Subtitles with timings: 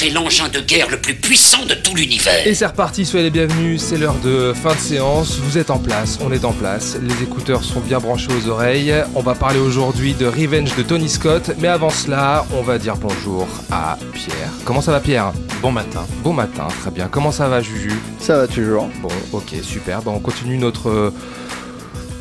[0.00, 2.46] C'est l'engin de guerre le plus puissant de tout l'univers.
[2.46, 5.76] Et c'est reparti, soyez les bienvenus, c'est l'heure de fin de séance, vous êtes en
[5.76, 9.58] place, on est en place, les écouteurs sont bien branchés aux oreilles, on va parler
[9.58, 14.48] aujourd'hui de Revenge de Tony Scott, mais avant cela, on va dire bonjour à Pierre.
[14.64, 15.34] Comment ça va Pierre?
[15.60, 16.06] Bon matin.
[16.24, 17.08] Bon matin, très bien.
[17.08, 17.92] Comment ça va Juju?
[18.20, 18.88] Ça va toujours.
[19.02, 20.00] Bon, ok, super.
[20.00, 21.12] Bon, on continue notre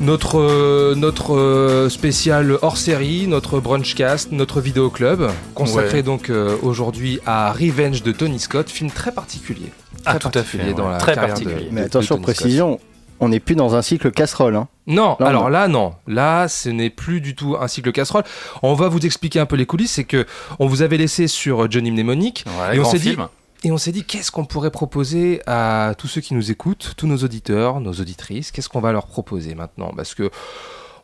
[0.01, 6.03] notre euh, notre euh, spécial hors série, notre brunchcast, notre vidéo club consacré Ouais.
[6.03, 9.71] donc euh, aujourd'hui à Revenge de Tony Scott, film très particulier.
[10.05, 10.91] Ah, Très tout à particulier fait, dans ouais.
[10.93, 11.55] la Très particulier.
[11.55, 12.23] de- Mais de attention, Scott.
[12.23, 12.79] précision,
[13.19, 14.55] on n'est plus dans un cycle casserole.
[14.55, 14.67] Hein.
[14.87, 15.49] Non, Là, alors non.
[15.49, 18.23] là non, là ce n'est plus du tout un cycle casserole.
[18.63, 20.25] On va vous expliquer un peu les coulisses, c'est que
[20.59, 23.27] on vous avait laissé sur Johnny Mnemonic Voilà, Et on s'est dit- film.
[23.63, 27.07] Et on s'est dit qu'est-ce qu'on pourrait proposer à tous ceux qui nous écoutent, tous
[27.07, 29.91] nos auditeurs, nos auditrices, qu'est-ce qu'on va leur proposer maintenant?
[29.95, 30.29] Parce que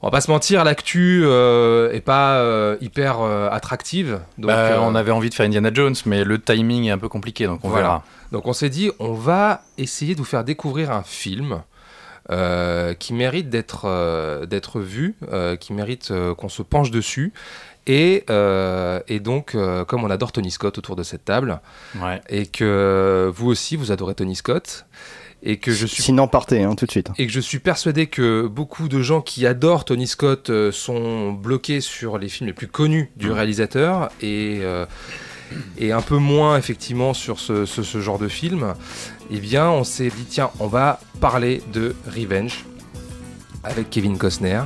[0.01, 4.19] on va pas se mentir, l'actu euh, est pas euh, hyper euh, attractive.
[4.37, 6.97] Donc, Bah, euh, on avait envie de faire Indiana Jones, mais le timing est un
[6.97, 7.83] peu compliqué, donc on Voilà.
[7.83, 8.03] verra.
[8.31, 11.61] donc on s'est dit on va essayer de vous faire découvrir un film.
[12.99, 15.15] qui mérite d'être d'être vu,
[15.59, 17.33] qui mérite qu'on se penche dessus.
[17.87, 21.61] Et, euh, et donc, euh, comme on adore Tony Scott autour de cette table,
[22.01, 22.19] Ouais.
[22.29, 24.85] et que vous aussi vous adorez Tony Scott,
[25.43, 27.09] et que je suis Sinon, partez hein, tout de suite.
[27.19, 31.31] et que je suis persuadé que beaucoup de gens qui adorent Tony Scott euh, sont
[31.33, 34.87] bloqués sur les films les plus connus du réalisateur et, euh,
[35.77, 38.73] et un peu moins effectivement sur ce, ce- ce genre de film,
[39.29, 42.65] eh bien on s'est dit tiens on va parler de Revenge
[43.63, 44.61] avec Kevin Costner.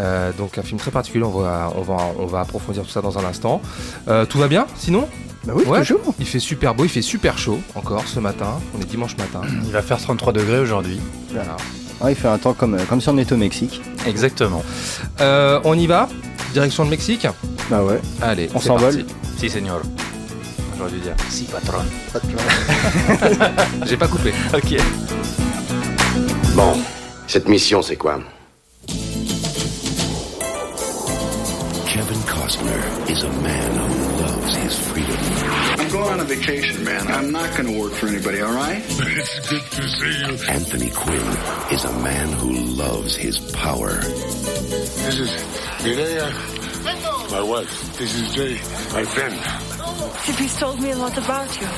[0.00, 3.00] Euh, donc un film très particulier, on va, on va, on va approfondir tout ça
[3.02, 3.60] dans un instant.
[4.08, 5.08] Euh, tout va bien sinon?
[5.44, 5.80] Bah oui, Ouais.
[5.80, 6.14] toujours.
[6.18, 9.42] Il fait super beau, il fait super chaud encore ce matin, on est dimanche matin.
[9.64, 10.98] Il va faire 33 degrés aujourd'hui.
[11.32, 11.56] Voilà.
[12.00, 13.80] Ah, il fait un temps comme, comme si on était au Mexique.
[14.06, 14.62] Exactement.
[15.20, 16.08] Euh, on y va?
[16.52, 17.26] Direction le Mexique?
[17.70, 18.00] Bah ouais.
[18.20, 19.04] Allez, On s'envole.
[19.38, 19.80] Si, señor.
[20.76, 21.14] J'aurais dû dire.
[21.30, 21.78] Si, patron.
[23.86, 24.32] J'ai pas coupé.
[24.52, 24.76] Ok.
[26.54, 26.74] Bon,
[27.26, 28.18] cette mission, c'est quoi?
[31.94, 35.16] Kevin Costner is a man who loves his freedom.
[35.78, 37.06] I'm going on a vacation, man.
[37.06, 38.82] I'm not going to work for anybody, all right?
[38.98, 40.52] It's good to see you.
[40.52, 41.24] Anthony Quinn
[41.70, 43.92] is a man who loves his power.
[44.00, 45.30] This is
[45.84, 47.96] Mireya, my wife.
[47.96, 48.54] This is Jay,
[48.92, 49.38] my friend.
[50.24, 51.68] Tippy's told me a lot about you.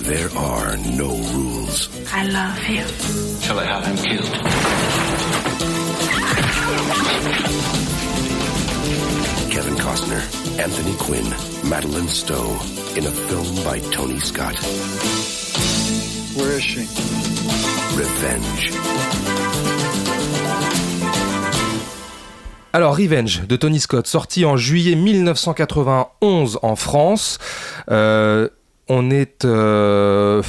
[0.00, 1.90] There are no rules.
[2.10, 2.86] I love you.
[3.42, 4.34] Shall I have him killed?
[9.58, 10.20] Kevin Costner,
[10.60, 11.24] Anthony Quinn,
[11.64, 12.56] Madeline Stowe
[12.96, 14.54] in a film by Tony Scott.
[16.36, 16.86] Where is she?
[17.96, 18.72] Revenge.
[22.72, 27.38] Alors, Revenge de Tony Scott, sorti en juillet 1991 en France.
[27.90, 28.48] Euh,
[28.88, 29.10] on
[29.44, 30.42] euh,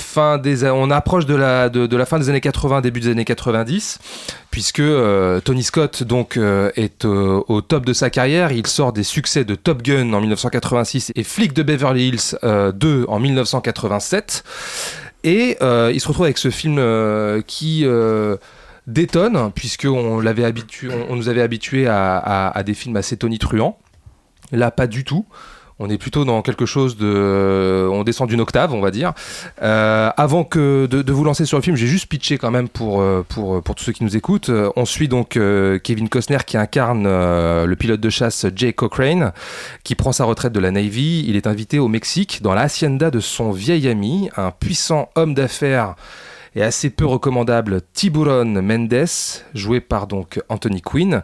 [0.74, 4.00] on approche de la, fin des années 80, début des années 90,
[4.52, 8.52] puisque euh, Tony Scott donc euh, est au top de sa carrière.
[8.52, 12.72] Il sort des succès de Top Gun en 1986 et Flic de Beverly Hills euh,
[12.72, 14.44] 2 en 1987.
[15.26, 16.82] Et il se retrouve avec ce film
[17.46, 17.86] qui
[18.88, 23.78] détonne, puisqu'on l'avait habitué, on, on nous avait habitué à des films assez tonitruants.
[24.52, 25.26] Là, pas du tout.
[25.82, 27.88] On est plutôt dans quelque chose de.
[27.90, 29.14] On descend d'une octave, on va dire.
[29.62, 32.68] Euh, avant que de, de vous lancer sur le film, j'ai juste pitché quand même
[32.68, 34.50] pour, euh, pour, pour tous ceux qui nous écoutent.
[34.50, 38.74] Euh, On suit donc euh, Kevin Costner qui incarne euh, le pilote de chasse Jay
[38.74, 39.32] Cochrane,
[39.86, 41.24] qui prend sa retraite de la Navy.
[41.28, 45.34] Il est invité au Mexique dans la hacienda de son vieil ami, un puissant homme
[45.34, 45.96] d'affaires
[46.56, 49.06] et assez peu recommandable Tiburon Mendes,
[49.54, 51.24] joué par donc Anthony Quinn.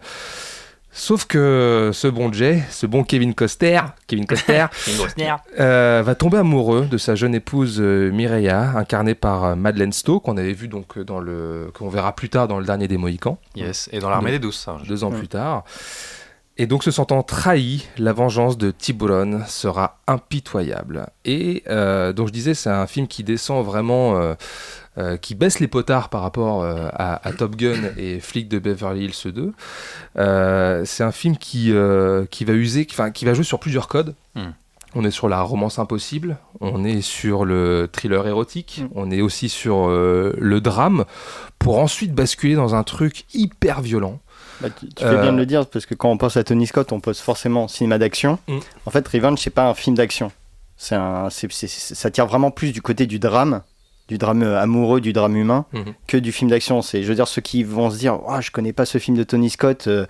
[0.97, 4.25] Sauf que ce bon Jay, ce bon Kevin Costner, Kevin
[5.59, 10.21] euh, va tomber amoureux de sa jeune épouse euh, Mireya, incarnée par euh, Madeleine Stowe,
[10.21, 13.37] qu'on avait vu donc dans le, qu'on verra plus tard dans le dernier des Mohicans
[13.57, 13.89] Yes.
[13.91, 15.65] Et dans l'armée des douze, deux ans plus tard.
[16.57, 21.07] Et donc, se sentant trahi, la vengeance de Tiburon sera impitoyable.
[21.25, 24.35] Et euh, donc, je disais, c'est un film qui descend vraiment, euh,
[24.97, 28.59] euh, qui baisse les potards par rapport euh, à, à Top Gun et Flic de
[28.59, 29.53] Beverly Hills 2.
[30.17, 33.87] Euh, c'est un film qui, euh, qui va user, enfin, qui va jouer sur plusieurs
[33.87, 34.15] codes.
[34.35, 34.51] Hmm.
[34.97, 39.49] On est sur la romance impossible, on est sur le thriller érotique, on est aussi
[39.49, 41.03] sur euh, le drame,
[41.59, 44.19] pour ensuite basculer dans un truc hyper violent
[44.61, 46.65] Bah, tu, tu fais bien de le dire parce que quand on pense à Tony
[46.65, 48.39] Scott, on pense forcément cinéma d'action.
[48.47, 48.59] Mm.
[48.85, 50.31] En fait, Revenge, c'est pas un film d'action.
[50.77, 53.63] C'est un, c'est- c'est- c'est- ça tire vraiment plus du côté du drame,
[54.07, 55.93] du drame euh, amoureux, du drame humain, Mhm.
[56.07, 56.81] que du film d'action.
[56.81, 59.17] C'est, je veux dire, ceux qui vont se dire, Ah, je connais pas ce film
[59.17, 60.05] de Tony Scott, euh,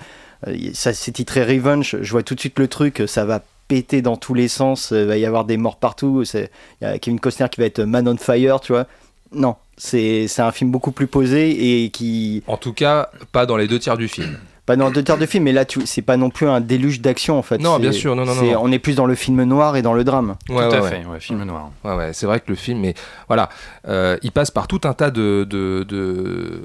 [0.47, 4.01] euh, ça c'est titré Revenge, je vois tout de suite le truc, ça va péter
[4.01, 6.23] dans tous les sens, il va y avoir des morts partout.
[6.25, 6.51] c'est-
[6.81, 8.85] Il y a Kevin Costner qui va être Man on Fire, tu vois.
[9.31, 13.67] Non, c'est un film beaucoup plus posé et qui En tout cas, pas dans les
[13.67, 14.37] deux tiers du film.
[14.65, 16.99] Pas dans deux tiers de film, mais là, tu, c'est pas non plus un déluge
[17.01, 17.59] d'action en fait.
[17.59, 18.59] Non, bien sûr, non, non, non.
[18.61, 20.35] On est plus dans le film noir et dans le drame.
[20.49, 20.89] Ouais, Tout ouais, à ouais.
[20.89, 21.69] fait, ouais, film noir.
[21.83, 22.95] Ouais, ouais, c'est vrai que le film, mais
[23.27, 23.49] voilà,
[23.87, 26.61] euh, il passe par tout un tas de, de, de,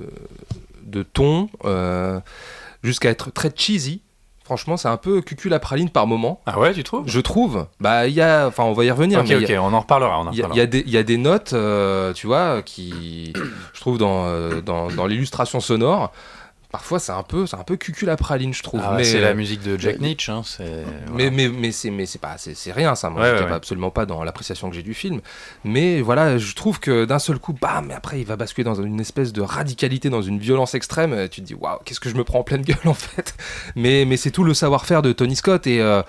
[0.84, 2.20] de tons euh,
[2.82, 4.00] jusqu'à être très cheesy.
[4.44, 6.40] Franchement, c'est un peu cucul la praline par moment.
[6.46, 7.04] Ah ouais, tu trouves?
[7.06, 7.66] Je trouve.
[7.78, 9.20] Bah, il y a, enfin, on va y revenir.
[9.20, 10.24] Ok, mais ok, a- on en reparlera.
[10.32, 13.32] Il y, y a des- il y a des notes, euh, tu vois, qui,
[13.74, 14.26] je trouve, dans,
[14.66, 16.12] dans, dans l'illustration sonore,
[16.70, 18.80] parfois c'est un peu, c'est un peu cucul la praline, je trouve.
[18.84, 20.30] Ah mais, c'est la musique de Jack Nietzsche.
[20.32, 23.44] Hein, c'est- mais, mais, mais c'est mais c'est pas c'est rien ça moi Ouais, je
[23.44, 25.20] ouais, absolument pas dans l'appréciation que j'ai du film
[25.64, 28.74] mais voilà je trouve que d'un seul coup bam mais après il va basculer dans
[28.80, 32.14] une espèce de radicalité dans une violence extrême tu te dis waouh qu'est-ce que je
[32.14, 33.34] me prends en pleine gueule en fait
[33.76, 36.02] mais mais c'est tout le savoir-faire de Tony Scott et euh,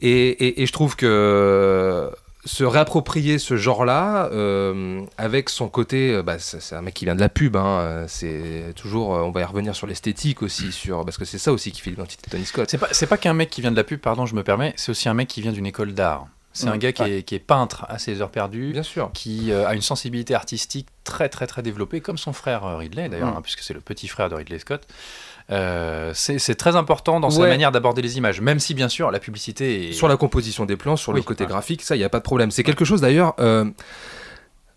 [0.00, 2.10] et, et, et je trouve que
[2.44, 7.14] se réapproprier ce genre-là euh, avec son côté, euh, bah, c'est un mec qui vient
[7.16, 11.04] de la pub, hein, euh, c'est toujours, on va y revenir sur l'esthétique aussi, sur
[11.04, 12.70] parce que c'est ça aussi qui fait l'identité de Tony Scott.
[12.70, 14.72] C'est pas, c'est pas qu'un mec qui vient de la pub, pardon, je me permets,
[14.76, 16.26] c'est aussi un mec qui vient d'une école d'art.
[16.54, 19.10] C'est Mm, un gars qui, est, qui est peintre à ses heures perdues, Bien sûr.
[19.12, 23.32] qui euh, a une sensibilité artistique très très très développée, comme son frère Ridley d'ailleurs,
[23.34, 23.36] Mm.
[23.36, 24.86] hein, puisque c'est le petit frère de Ridley Scott.
[25.50, 29.18] Euh, c'est très important dans sa manière d'aborder les images, même si bien sûr la
[29.18, 29.92] publicité est...
[29.92, 31.48] Sur la composition des plans, sur le côté ouais.
[31.50, 32.50] graphique, ça, il n'y a pas de problème.
[32.50, 33.34] C'est quelque chose d'ailleurs.
[33.40, 33.64] euh,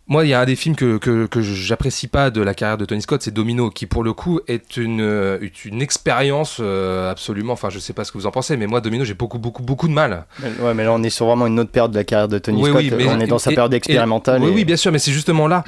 [0.08, 2.78] moi, il y a un des films que, que, que j'apprécie pas de la carrière
[2.78, 6.58] de Tony Scott, c'est Domino, qui pour le coup est une, euh, est une expérience
[6.60, 7.54] euh, absolument.
[7.54, 9.64] Enfin, je sais pas ce que vous en pensez, mais moi, Domino, j'ai beaucoup, beaucoup,
[9.64, 10.26] beaucoup de mal.
[10.40, 12.40] Mais- Ouais, mais là, on est sur vraiment une autre période de la carrière de
[12.40, 12.82] Tony Oui, Scott.
[12.82, 14.42] oui, mais- on est dans sa et- période et- expérimentale.
[14.42, 15.64] Oui, et- oui, bien sûr, mais c'est justement là.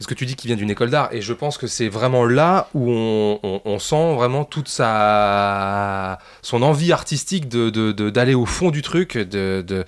[0.00, 2.24] Parce que tu dis qu'il vient d'une école d'art, et je pense que c'est vraiment
[2.24, 7.68] là où on, on- on sent vraiment toute sa son envie artistique de
[8.08, 9.18] d'aller au fond du truc.
[9.18, 9.84] De, de-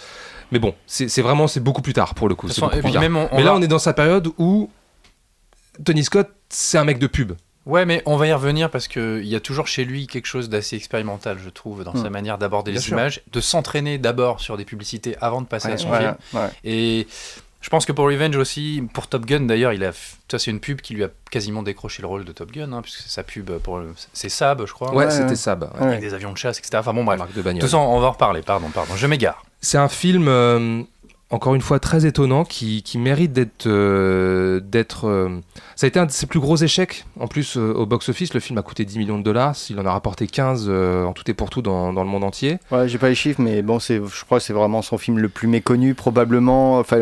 [0.51, 2.47] Mais bon, c'est vraiment c'est beaucoup plus tard pour le coup.
[2.47, 3.03] De c'est toute façon, beaucoup et plus puis tard.
[3.03, 4.69] même on- on mais là, va- on est dans sa période où
[5.85, 7.33] Tony Scott, c'est un mec de pub.
[7.65, 10.49] Ouais, mais on va y revenir parce qu'il y a toujours chez lui quelque chose
[10.49, 12.95] d'assez expérimental, je trouve, dans sa manière d'aborder les sûr.
[12.95, 16.43] images, de s'entraîner d'abord sur des publicités avant de passer Ouais, à son voilà, film.
[16.43, 16.49] ouais.
[16.65, 17.07] Et
[17.63, 19.93] je pense que pour Revenge aussi, pour Top Gun d'ailleurs, il a,
[20.31, 22.83] ça c'est une pub qui lui a quasiment décroché le rôle de Top Gun, hein,
[22.83, 25.35] puisque c'est sa pub pour, le- c'est Saab, je crois, Ouais, ouais, c'était ouais.
[25.37, 25.55] ça.
[25.55, 25.87] bah, ouais.
[25.87, 26.73] Avec des avions de chasse, etc.
[26.79, 27.19] Enfin bon, bref.
[27.19, 27.61] Marque de De bagnole.
[27.61, 28.43] toute façon, on va en reparler.
[28.43, 29.43] Pardon, pardon, je m'égare.
[29.61, 30.83] C'est un film, euh,
[31.33, 33.67] encore une fois, très étonnant, qui, qui mérite d'être.
[33.67, 35.41] euh, d'être euh,
[35.77, 37.05] Ça a été un de ses plus gros échecs.
[37.19, 39.57] En plus, euh, au box-office, le film a coûté 10 millions de dollars.
[39.71, 42.23] Il en a rapporté 15 euh, en tout et pour tout dans, dans le monde
[42.23, 42.59] entier.
[42.71, 45.19] Ouais, j'ai pas les chiffres, mais bon, c'est, je crois que c'est vraiment son film
[45.19, 46.99] le plus méconnu, probablement, enfin,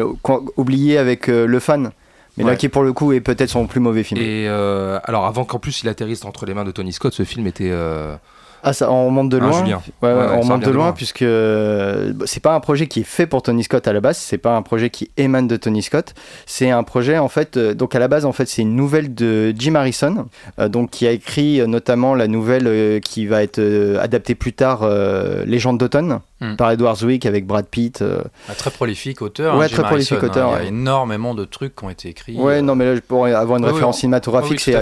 [0.56, 1.90] oublié avec Le Fan.
[2.36, 2.56] Mais là, Ouais.
[2.56, 4.20] qui pour le coup est peut-être son plus mauvais film.
[4.22, 7.46] Et alors, avant qu'en plus il atterrisse entre les mains de Tony Scott, ce film
[7.48, 7.72] était.
[8.62, 9.58] Ah, ça, on remonte de Ah, loin.
[9.64, 9.82] Julien.
[10.02, 10.92] Ouais, ouais, Ouais, ouais, on remonte de de loin, loin.
[10.92, 14.18] puisque euh, c'est pas un projet qui est fait pour Tony Scott à la base.
[14.18, 16.14] C'est pas un projet qui émane de Tony Scott.
[16.46, 17.56] C'est un projet en fait.
[17.56, 20.26] euh, donc à la base, en fait, c'est une nouvelle de Jim Harrison,
[20.58, 24.34] euh, donc qui a écrit euh, notamment la nouvelle euh, qui va être euh, adaptée
[24.34, 26.56] plus tard, euh, Légende d'automne, Hmm.
[26.56, 28.00] par Edward Zwick avec Brad Pitt.
[28.00, 28.22] euh.
[28.48, 29.58] Un très prolifique auteur.
[29.58, 30.56] Ouais, hein, très Jim prolifique Harrison, auteur, hein.
[30.60, 32.34] Il y a énormément de trucs qui ont été écrits.
[32.38, 34.72] Ouais, euh, non, mais là, pour avoir une oui, référence oui, cinématographique, c'est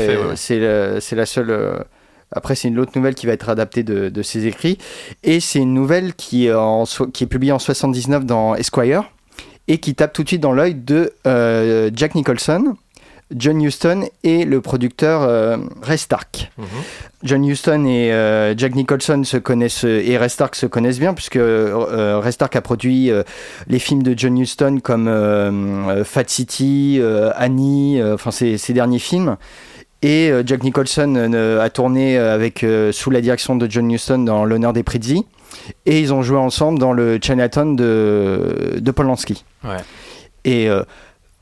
[1.17, 1.85] la seule.
[2.33, 4.79] Après, c'est une autre nouvelle qui va être adaptée de, de ses écrits.
[5.25, 9.05] Et c'est une nouvelle qui, est en so- qui est publiée en 79 dans Esquire
[9.67, 12.75] et qui tape tout de suite dans l'œil de euh, Jack Nicholson,
[13.35, 16.51] John Huston et le producteur euh, Ray Stark.
[17.25, 21.37] John Huston et euh, Jack Nicholson se connaissent et Ray Stark se connaissent bien puisque
[21.37, 23.11] euh, Ray Stark a produit
[23.67, 27.01] les films de John Huston comme Fat City,
[27.37, 29.37] Annie, enfin ses derniers films.
[30.03, 34.19] Et euh, Jack Nicholson euh, a tourné euh, avec sous la direction de John Huston
[34.21, 35.25] dans L'honneur des Prizzi.
[35.87, 39.45] Et ils ont joué ensemble dans le Chinatown de, de Polanski.
[39.65, 39.77] Ouais.
[40.45, 40.83] Et euh,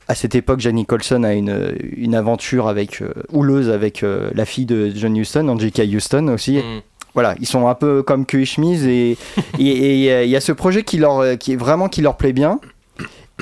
[0.07, 4.45] à cette époque, Jack Nicholson a une, une aventure avec, euh, houleuse avec euh, la
[4.45, 6.57] fille de John Huston, Angelica Huston aussi.
[6.57, 6.81] mm.
[7.13, 9.17] Voilà, ils sont un peu comme queue et chemise et
[9.59, 12.59] et- et il y, a- ce projet qui leur qui vraiment qui leur plaît bien.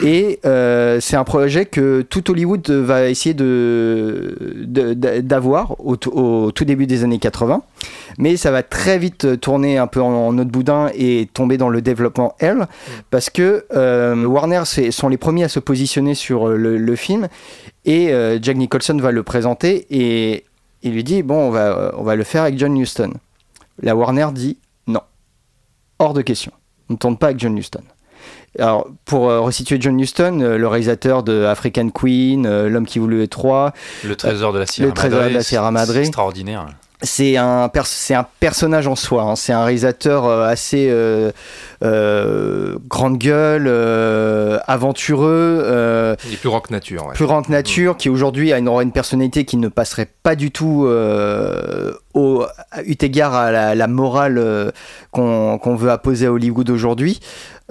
[0.03, 4.35] Et euh, c'est un projet que tout Hollywood va essayer de
[4.65, 7.61] de- d'avoir au, tout- début des années 80,
[8.17, 11.81] mais ça va très vite tourner un peu en, autre boudin et tomber dans le
[11.81, 12.67] développement L,
[13.09, 17.29] parce que euh, Warner sont les premiers à se positionner sur le, le film
[17.85, 20.43] et euh, Jack Nicholson va le présenter et
[20.83, 23.13] il lui dit bon on va on va le faire avec John Huston.
[23.81, 25.01] La Warner dit non,
[25.99, 26.51] hors de question.
[26.89, 27.81] On ne tourne pas avec John Huston.
[28.59, 32.99] Alors, pour euh, resituer John Huston, euh, le réalisateur de African Queen, euh, L'homme qui
[32.99, 35.91] voulait trois, Le trésor de la Sierra Le trésor Madre, de la Sierra Madre.
[35.93, 36.65] c'est extraordinaire.
[37.01, 39.23] c'est un, pers- c'est un personnage en soi.
[39.23, 39.35] hein.
[39.35, 40.89] C'est un réalisateur assez
[41.81, 43.67] grande gueule,
[44.67, 47.05] aventureux, Il est plus rock nature.
[47.07, 47.13] Ouais.
[47.13, 50.51] plus grande nature, qui aujourd'hui a une, aura une personnalité qui ne passerait pas du
[50.51, 50.87] tout
[52.13, 52.45] au,
[52.85, 54.71] eu égard à la, la morale
[55.11, 57.19] qu'on qu'on veut apposer à Hollywood aujourd'hui.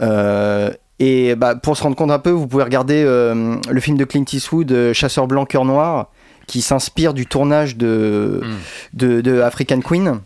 [0.00, 0.70] Euh,
[1.00, 4.04] et bah, pour se rendre compte un peu, vous pouvez regarder euh, le film de
[4.04, 6.10] Clint Eastwood, euh, Chasseur blanc, cœur noir,
[6.46, 8.54] qui s'inspire du tournage de, Mm.
[8.98, 10.20] de, de African Queen.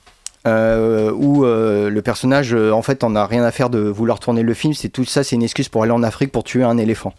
[0.46, 4.20] euh, où euh, le personnage euh, en fait en a rien à faire de vouloir
[4.20, 6.62] tourner le film c'est tout ça c'est une excuse pour aller en Afrique pour tuer
[6.62, 7.12] un éléphant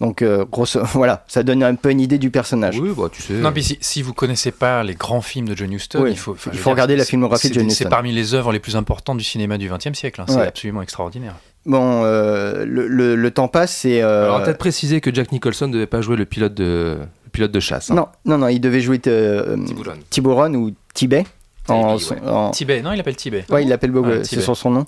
[0.00, 3.20] donc euh, grosse voilà ça donne un peu une idée du personnage Oui, bah tu
[3.22, 3.32] sais.
[3.34, 6.16] Non, puis si, si vous connaissez pas les grands films de John Huston, Oui, il
[6.18, 7.90] faut, il regarder la c'est- filmographie de c'est- John C'est Huston.
[7.90, 10.20] parmi les œuvres les plus importantes du cinéma du XXe siècle.
[10.20, 10.24] hein.
[10.28, 10.46] C'est Ouais.
[10.46, 11.34] absolument extraordinaire.
[11.66, 15.66] bon euh, le, le- le temps passe c'est euh, Alors, peut-être préciser que Jack Nicholson
[15.68, 17.90] ne devait pas jouer le pilote de, le pilote de chasse.
[17.90, 17.94] hein.
[17.96, 19.94] non non non il devait jouer euh, Tiburon.
[20.10, 21.24] Tiburon ou Tibet
[21.68, 22.28] en, Tibet, ouais.
[22.30, 23.44] en- Tibet, non, il appelle Tibet.
[23.50, 24.86] ouais il l'appelle beaucoup Ouais, c'est son nom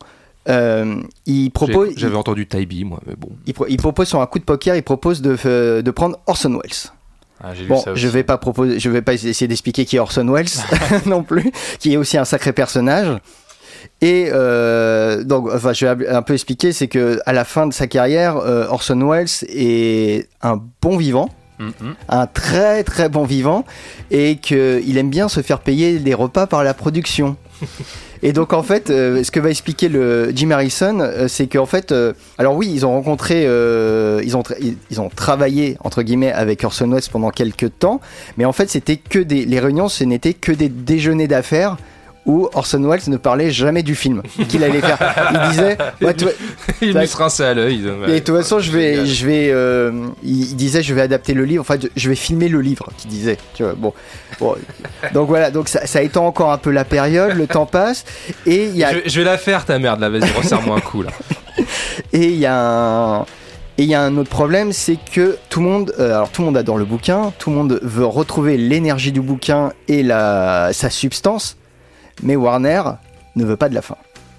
[0.49, 3.29] Euh, il propose J'avais entendu Taibi, moi, mais bon.
[3.47, 6.19] il, pro- il propose sur un coup de poker il propose de, euh, de prendre
[6.27, 6.91] Orson Welles
[7.45, 9.99] Ah, lu Bon, ça je vais pas proposer, je vais pas essayer d'expliquer qui est
[9.99, 10.49] Orson Welles
[11.07, 13.19] non plus, qui est aussi un sacré personnage.
[14.03, 17.73] Et euh, donc, enfin, je vais un peu expliquer, c'est que à la fin de
[17.75, 21.29] sa carrière, euh, Orson Welles est un bon vivant,
[21.59, 21.73] hum.
[22.09, 23.65] un très très bon vivant,
[24.11, 27.37] et qu'il aime bien se faire payer des repas par la production.
[28.23, 31.65] Et donc en fait, euh, ce que va expliquer le Jim Harrison, euh, c'est qu'en
[31.67, 34.43] fait, euh, alors oui, ils ont rencontré, euh, ils ont
[34.91, 38.01] ils- ont travaillé entre guillemets avec Orson Welles pendant quelques temps,
[38.37, 41.77] mais en fait, c'était que des les réunions, ce n'étaient que des déjeuners d'affaires
[42.31, 44.99] où Orson Welles ne parlait jamais du film qu'il allait faire.
[45.33, 46.15] Il disait, ouais,
[46.81, 47.83] Il me se à l'œil.
[48.09, 51.45] et de toute façon, je vais, je vais, euh, il, disait, je vais adapter le
[51.45, 51.61] livre.
[51.63, 53.37] Enfin, je- je vais filmer le livre, qu'il disait.
[53.55, 53.93] Tu vois, bon,
[54.39, 54.55] Bon.
[55.13, 58.05] donc voilà, donc ça, ça étend encore un peu la période, le temps passe,
[58.47, 60.81] et il y a, Je, je vais la faire, ta merde, là, vas-y, resserre-moi un
[60.81, 61.11] coup, là.
[62.13, 63.21] et il y a un,
[63.79, 66.43] et il y a un autre problème, c'est que tout le monde, euh, alors tout
[66.43, 70.71] le monde adore le bouquin, tout le monde veut retrouver l'énergie du bouquin et la,
[70.73, 71.57] sa substance,
[72.23, 72.83] mais Warner
[73.37, 73.97] ne veut pas de la fin.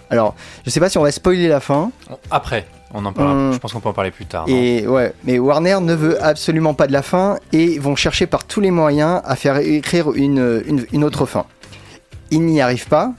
[0.09, 0.35] Alors,
[0.65, 1.91] je sais pas si on va spoiler la fin.
[2.29, 3.35] Après, on en parlera.
[3.35, 3.53] Hum.
[3.53, 4.45] Je pense qu'on peut en parler plus tard.
[4.47, 8.27] non Et ouais, mais Warner ne veut absolument pas de la fin et vont chercher
[8.27, 11.45] par tous les moyens à faire écrire une, une, une autre fin.
[12.29, 13.13] Ils n'y arrivent pas.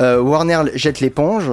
[0.00, 1.50] Euh, Warner jette l'éponge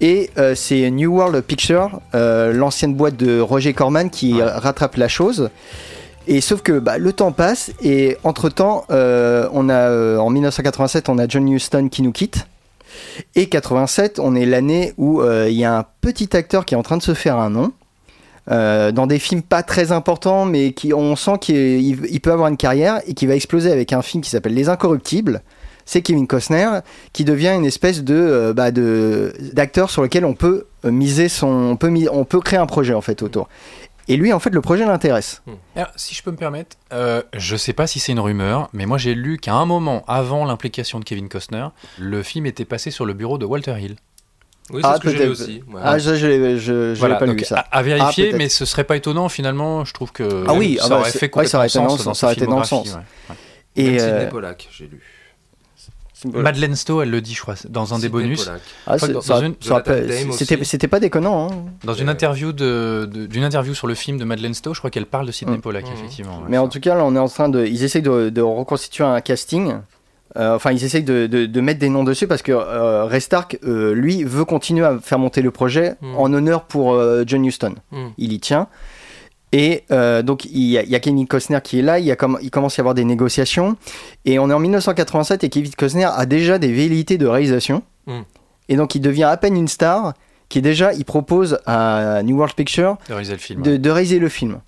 [0.00, 4.42] et euh, c'est New World Picture, euh, l'ancienne boîte de Roger Corman, qui Ouais.
[4.44, 5.50] rattrape la chose.
[6.28, 11.08] Et sauf que bah, le temps passe et entre temps, on a euh, en 1987,
[11.08, 12.46] on a John Huston qui nous quitte.
[13.34, 16.76] Et 87, on est l'année où euh, il y a un petit acteur qui est
[16.76, 17.72] en train de se faire un nom.
[18.50, 22.32] euh, dans des films pas très importants, mais qui on sent qu'il il- il peut
[22.32, 25.42] avoir une carrière et qui va exploser avec un film qui s'appelle Les Incorruptibles.
[25.86, 26.68] C'est Kevin Costner
[27.12, 31.46] qui devient une espèce de euh, bah, d'acteur sur lequel on peut euh, miser son,
[31.46, 33.48] on peut on peut créer un projet en fait autour.
[34.08, 35.42] Et lui, en fait, le projet l'intéresse.
[35.76, 38.84] Alors, si je peux me permettre, euh, je sais pas si c'est une rumeur, mais
[38.86, 41.68] moi j'ai lu qu'à un moment avant l'implication de Kevin Costner,
[41.98, 43.96] le film était passé sur le bureau de Walter Hill.
[44.70, 45.62] Oui, c'est Ah, ce que j'ai aussi.
[45.72, 45.80] ouais.
[45.84, 47.58] Ah, je, je, l'ai- je, je Voilà, l'ai pas donc lu ça.
[47.60, 48.38] À, à vérifier, peut-être.
[48.38, 49.84] mais ce serait pas étonnant finalement.
[49.84, 51.96] Je trouve que Ah oui, ça ah bah, aurait fait ouais, ça aurait été dans
[51.96, 52.94] sens ça aurait été dans le sens.
[52.94, 53.34] ouais.
[53.76, 55.00] Et Même euh, Sidney Pollack, j'ai lu.
[56.24, 58.50] Madeleine Stowe, elle le dit, je crois, dans un des bonus.
[58.86, 58.96] Ah,
[60.64, 61.48] c'était pas déconnant.
[61.50, 61.54] hein.
[61.84, 64.90] Dans une interview de, de- d'une interview sur le film de Madeleine Stowe, je crois
[64.90, 65.60] qu'elle parle de Sidney Mm.
[65.60, 65.92] Pollack, Mm.
[65.94, 66.36] effectivement.
[66.38, 66.44] ouais.
[66.48, 67.64] Mais en tout cas, là, on est en train de.
[67.66, 69.74] Ils essayent de, de reconstituer un casting.
[70.38, 73.20] Euh, enfin, ils essayent de, de- de mettre des noms dessus parce que euh, Ray
[73.20, 76.16] Stark, euh, lui, veut continuer à faire monter le projet Mm.
[76.16, 77.74] en honneur pour euh, John Huston.
[77.90, 78.06] Mm.
[78.16, 78.68] Il y tient.
[79.52, 81.98] Et euh, donc, il y, a, il y a Kevin Costner qui est là.
[81.98, 83.76] Il, y a comme, il commence à y avoir des négociations.
[84.24, 87.82] Et on est en 1987 et Kevin Costner a déjà des velléités de réalisation.
[88.06, 88.20] Mm.
[88.70, 90.14] Et donc, il devient à peine une star.
[90.48, 93.62] Qui déjà, il propose à New World Picture De réaliser le film.
[93.62, 94.60] de, de réaliser le film.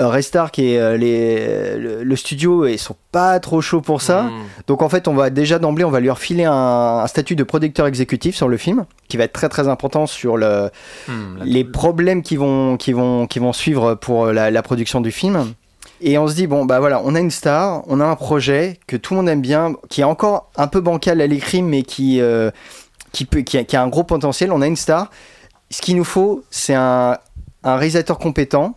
[0.00, 4.00] Euh, Ray Stark et euh, les, le, le studio ils sont pas trop chauds pour
[4.00, 4.22] ça.
[4.22, 4.32] Mm.
[4.68, 7.42] Donc en fait, on va déjà d'emblée, on va lui refiler un, un statut de
[7.42, 10.70] producteur exécutif sur le film, qui va être très très important sur le,
[11.08, 15.10] Hmm, les problèmes qui vont, qui vont, qui vont suivre pour la, la production du
[15.10, 15.54] film.
[16.00, 18.78] Et on se dit, bon, bah voilà, on a une star, on a un projet
[18.86, 21.82] que tout le monde aime bien, qui est encore un peu bancal à l'écrit, mais
[21.82, 22.50] qui, euh,
[23.12, 24.52] qui, peut, qui, a, qui a un gros potentiel.
[24.52, 25.10] On a une star.
[25.70, 27.18] Ce qu'il nous faut, c'est un,
[27.64, 28.76] un réalisateur compétent,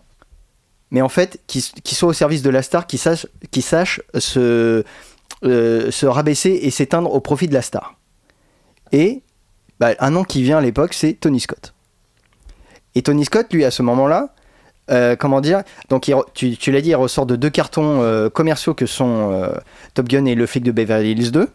[0.92, 4.02] mais en fait, qui, qui soit au service de la star, qui sache, qui sache
[4.18, 4.84] se,
[5.44, 7.96] euh, se rabaisser et s'éteindre au profit de la star.
[8.92, 9.22] Et
[9.80, 11.74] bah, un nom qui vient à l'époque, c'est Tony Scott.
[12.94, 14.36] Et Tony Scott, lui, à ce moment-là,
[14.90, 18.74] euh, comment dire Donc, tu, tu l'as dit, il ressort de deux cartons euh, commerciaux
[18.74, 19.54] que sont euh,
[19.94, 21.48] Top Gun et Le flic de Beverly Hills 2.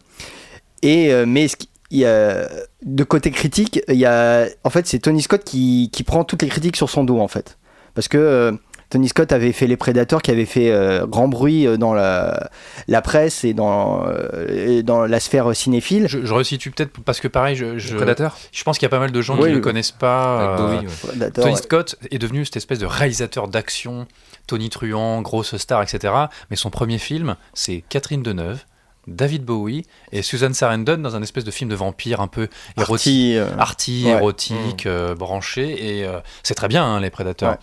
[0.81, 1.47] Et, euh, mais
[1.91, 6.41] de côté critique, il y a, en fait, c'est Tony Scott qui, qui prend toutes
[6.41, 7.57] les critiques sur son dos, en fait.
[7.93, 8.51] Parce que euh,
[8.89, 12.49] Tony Scott avait fait Les Prédateurs, qui avait fait euh, grand bruit euh, dans la,
[12.87, 16.07] la presse et dans, euh, et dans la sphère cinéphile.
[16.07, 18.89] Je, je resitue peut-être parce que pareil, je, je, Prédateur je pense qu'il y a
[18.89, 19.61] pas mal de gens Oui, qui ne oui.
[19.61, 20.53] connaissent pas.
[20.53, 20.87] Euh, Bowie,
[21.19, 21.31] ouais.
[21.31, 21.55] Tony ouais.
[21.55, 24.07] Scott est devenu cette espèce de réalisateur d'action,
[24.47, 26.13] Tony Truant, grosse star, etc.
[26.49, 28.63] Mais son premier film, c'est Catherine Deneuve,
[29.07, 33.37] David Bowie et Susan Sarandon dans un espèce de film de vampire un peu érotique,
[33.37, 34.11] Arty, euh, arty, ouais.
[34.11, 35.99] érotique, euh, branché.
[35.99, 37.51] Et euh, c'est très bien, hein, les Prédateurs.
[37.53, 37.57] Ouais.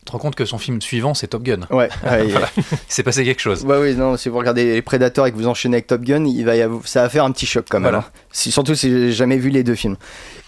[0.00, 1.60] Tu te rends compte que son film suivant, c'est Top Gun.
[1.70, 2.48] Ouais, ouais, Voilà.
[2.56, 3.64] Il s'est passé quelque chose.
[3.64, 6.24] Ouais, oui, non, si vous regardez les Prédateurs et que vous enchaînez avec Top Gun,
[6.24, 7.90] il va y avoir- ça va faire un petit choc quand même.
[7.90, 8.06] Voilà.
[8.06, 8.20] hein.
[8.32, 9.96] Si- surtout si j'ai jamais vu les deux films.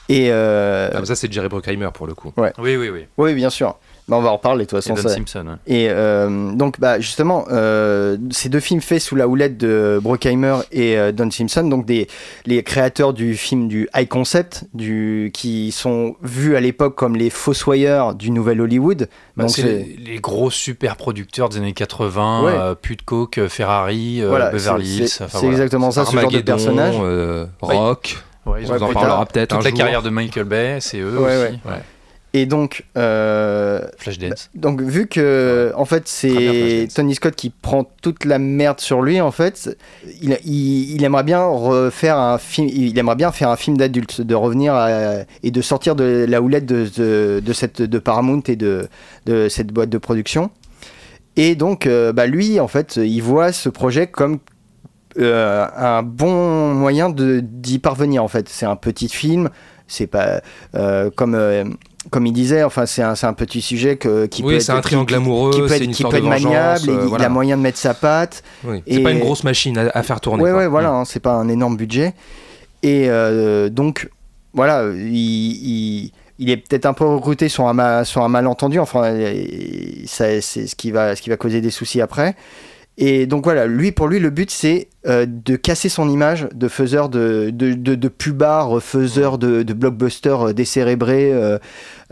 [0.08, 2.32] Et euh, Ah, ça, c'est Jerry Bruckheimer pour le coup.
[2.38, 3.04] Oui, oui, oui.
[3.18, 3.76] oui, bien sûr.
[4.08, 4.94] Mais on va en reparler de toute Et façon.
[4.94, 5.46] Don ça- Simpson.
[5.46, 5.54] ouais.
[5.74, 10.56] Et euh, donc, bah, justement, euh, ces deux films faits sous la houlette de Bruckheimer
[10.72, 12.08] et euh, Don Simpson, donc des,
[12.44, 17.30] les créateurs du film du high concept, du, qui sont vus à l'époque comme les
[17.30, 19.08] fossoyeurs du nouvel Hollywood.
[19.36, 22.52] Bah, donc c'est les, les gros super producteurs des années 80, Ouais.
[22.54, 22.74] euh,
[23.38, 25.08] euh, Ferrari, euh, voilà, Beverly c'est- Hills.
[25.08, 25.52] c'est enfin, c'est voilà.
[25.52, 26.96] exactement ça, ce genre de personnage.
[27.00, 28.16] euh, Rock.
[28.44, 29.78] Ouais, ils on ont vous en parlera peut-être toute un la jour.
[29.78, 31.52] carrière de Michael Bay, c'est eux Ouais, aussi.
[31.64, 31.82] ouais.
[32.34, 34.48] Et donc, euh, Flashdance.
[34.54, 36.88] Donc vu que en fait c'est.
[36.94, 39.76] Tony Scott qui prend toute la merde sur lui en fait,
[40.22, 44.22] il, il, il aimerait bien refaire un film, il aimerait bien faire un film d'adulte,
[44.22, 48.40] de revenir à- et de sortir de la houlette de, de, de cette de Paramount
[48.48, 48.88] et de,
[49.26, 50.50] de cette boîte de production.
[51.36, 54.38] Et donc euh, bah lui en fait il voit ce projet comme
[55.18, 58.48] euh, un bon moyen d'y parvenir en fait.
[58.48, 59.50] C'est un petit film,
[59.86, 60.40] c'est pas
[60.74, 61.34] euh, comme
[62.10, 64.80] comme il disait, enfin c'est un, un petit sujet que, qui peut Oui, être un
[64.80, 67.56] triangle amoureux, qui peut être, une qui peut être maniable, et euh, il a moyen
[67.56, 68.42] de mettre sa patte.
[68.64, 68.82] Oui.
[68.88, 70.42] C'est pas une grosse machine à, à faire tourner.
[70.42, 70.52] Quoi.
[70.54, 70.94] ouais, voilà, Mm.
[70.96, 72.14] hein, c'est pas un énorme budget.
[72.82, 74.08] Et euh, donc,
[74.52, 78.80] voilà, il, il, il est peut-être un peu recruté sur un, ma- sur un malentendu,
[78.80, 79.14] enfin,
[80.06, 82.34] c'est ce qui, va, ce qui va causer des soucis après.
[82.98, 86.68] Et donc voilà, lui, pour lui, le but, c'est euh, de casser son image de
[86.68, 91.58] faiseur de, de, de, de pubard, faiseur de, de blockbuster euh, décérébré, euh,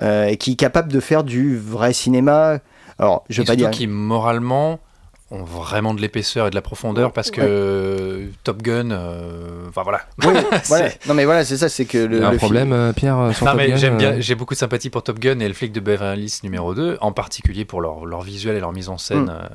[0.01, 2.61] euh, et qui est capable de faire du vrai cinéma.
[2.99, 3.71] Alors, je Et veux pas dire...
[3.71, 4.81] qui, moralement,
[5.33, 7.47] ont vraiment de l'épaisseur et de la profondeur parce que Ouais.
[7.49, 10.01] euh, Top Gun, euh, enfin voilà.
[10.25, 10.35] Oui,
[10.67, 10.89] voilà.
[11.07, 12.73] Non mais voilà, c'est ça, c'est que le, Il y a un le film- problème,
[12.73, 14.91] euh, Pierre, euh, sur Non, Top mais Gun, j'aime euh, bien, j'ai beaucoup de sympathie
[14.91, 18.05] pour Top Gun et le flic de Beverly Hills numéro 2, en particulier pour leur,
[18.07, 19.27] leur visuel et leur mise en scène.
[19.27, 19.31] Mm.
[19.31, 19.47] euh,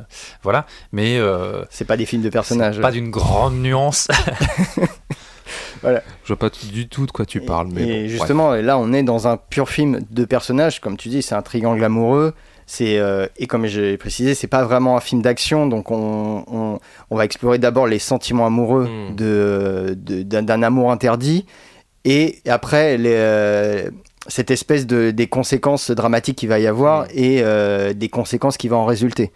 [0.43, 0.65] voilà.
[0.93, 2.79] Mais euh, C'est pas des films de personnages.
[2.79, 4.07] pas d'une grande nuance.
[5.83, 7.67] Je vois pas du tout de quoi tu parles.
[7.71, 11.09] Mais et bon, justement, là, on est dans un pur film de personnages, comme tu
[11.09, 12.33] dis, c'est un triangle amoureux.
[12.67, 16.79] C'est euh, et comme j'ai précisé, c'est pas vraiment un film d'action, donc on, on,
[17.11, 19.15] on va explorer d'abord les sentiments amoureux Mm.
[19.15, 21.45] de, d'un, amour interdit,
[22.05, 23.89] et après les, euh,
[24.27, 27.07] cette espèce de des conséquences dramatiques qu'il va y avoir Mm.
[27.13, 29.31] et euh, des conséquences qui vont en résulter.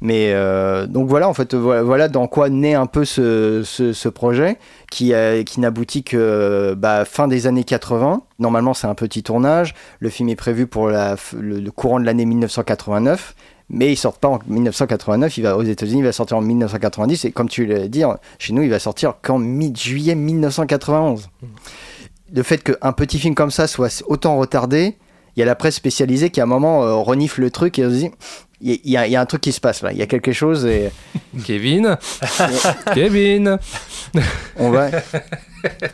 [0.00, 3.92] Mais euh, donc voilà, en fait, voilà, voilà dans quoi naît un peu ce, ce,
[3.92, 4.58] ce projet
[4.90, 8.22] qui, euh, qui n'aboutit que bah, fin des années 80.
[8.38, 9.74] Normalement, c'est un petit tournage.
[10.00, 13.34] Le film est prévu pour la, le, le courant de l'année 1989.
[13.68, 17.24] Mais il sort pas en 1989, il va aux États-Unis, il va sortir en 1990
[17.24, 18.04] et comme tu l'as dit,
[18.38, 21.28] chez nous, il va sortir qu'en mi-juillet 1991.
[22.32, 24.96] Le fait qu'un petit film comme ça soit autant retardé,
[25.36, 27.82] il y a la presse spécialisée qui à un moment euh, renifle le truc et
[27.82, 28.10] se dit
[28.62, 30.32] il y, a- y y un truc qui se passe là, il y a quelque
[30.32, 30.90] chose et
[31.44, 31.96] Kevin.
[32.94, 33.58] Kevin.
[34.58, 34.88] On va.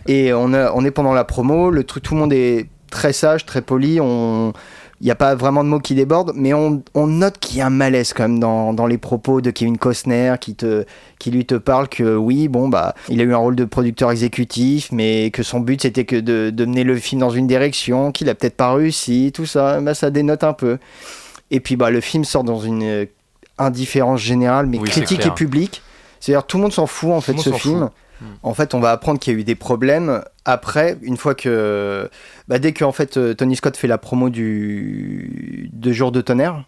[0.06, 3.12] Et on, a- on est pendant la promo le truc tout le monde est très
[3.12, 4.52] sage très poli on
[5.02, 7.60] il n'y a pas vraiment de mots qui débordent mais on, on note qu'il y
[7.60, 10.86] a un malaise quand même dans, dans les propos de Kevin Costner qui te
[11.18, 14.10] qui lui te parle que oui bon bah il a eu un rôle de producteur
[14.12, 18.12] exécutif mais que son but c'était que de, de mener le film dans une direction
[18.12, 20.78] qu'il a peut-être pas réussi tout ça bah, ça dénote un peu.
[21.50, 23.06] Et puis bah le film sort dans une euh,
[23.58, 25.82] indifférence générale mais Oui, critique et publique.
[26.20, 27.90] C'est-à-dire tout le monde s'en fout en fait monde ce film
[28.22, 28.36] Hmm.
[28.44, 32.08] en fait, on va apprendre qu'il y a eu des problèmes après, une fois que.
[32.46, 35.70] Bah, dès que en fait, euh, Tony Scott fait la promo du.
[35.72, 36.64] de Jour de tonnerre,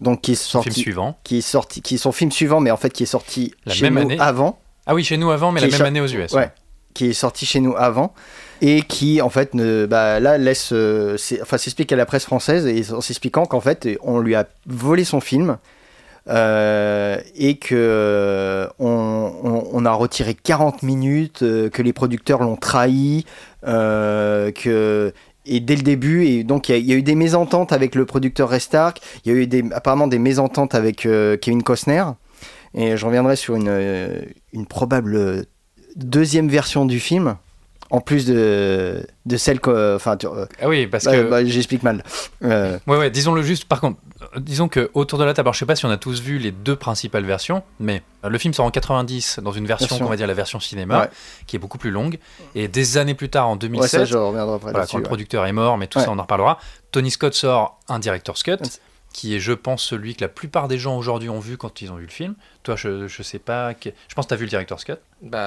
[0.00, 0.80] donc qui est Film sorti.
[0.80, 1.18] suivant.
[1.24, 1.82] Qui est sorti.
[1.82, 4.00] Qui est son film suivant, mais en fait, qui est sorti La chez même nous
[4.00, 4.16] année.
[4.18, 4.58] avant.
[4.86, 6.32] Ah oui, chez nous avant, mais la même année aux US.
[6.32, 6.50] Ouais.
[6.94, 8.14] Qui est sorti chez nous avant.
[8.62, 10.70] Et qui, en fait, ne, bah, là, laisse.
[10.72, 14.46] euh, enfin, s'explique à la presse française, et en s'expliquant qu'en fait, on lui a
[14.66, 15.58] volé son film.
[16.28, 23.24] Euh, et que euh, on, a retiré 40 minutes, euh, que les producteurs l'ont trahi,
[23.62, 25.12] que
[25.46, 28.48] et dès le début, et donc il y, a- eu des mésententes avec le producteur
[28.48, 31.06] Ray Stark, il y a eu des, apparemment des mésententes avec
[31.40, 32.04] Kevin Costner,
[32.72, 35.44] et je reviendrai sur une probable
[35.96, 37.36] deuxième version du film,
[37.90, 39.94] en plus de, de celle que...
[39.96, 41.22] Enfin, euh, Ah oui, parce bah, que.
[41.30, 42.02] bah, j'explique mal.
[42.42, 43.66] Euh, Ouais, ouais, disons-le juste.
[43.66, 43.98] Par contre,
[44.38, 46.38] disons que autour de la table, alors je sais pas si on a tous vu
[46.38, 50.06] les deux principales versions, mais euh, le film sort en 90 dans une version, Version.
[50.06, 51.08] on va dire la version cinéma, Ouais.
[51.46, 52.18] qui est beaucoup plus longue,
[52.54, 55.46] et des années plus tard, en ouais, 2007, ça, je après voilà, quand le producteur
[55.46, 56.58] est mort, mais tout ça, on en reparlera.
[56.90, 58.56] Tony Scott sort un director's cut,
[59.12, 61.92] qui est, je pense, celui que la plupart des gens aujourd'hui ont vu quand ils
[61.92, 62.34] ont vu le film.
[62.64, 63.74] Toi, je, je sais pas.
[63.74, 64.94] que- Je pense que tu as vu le director's cut.
[65.22, 65.38] Bah,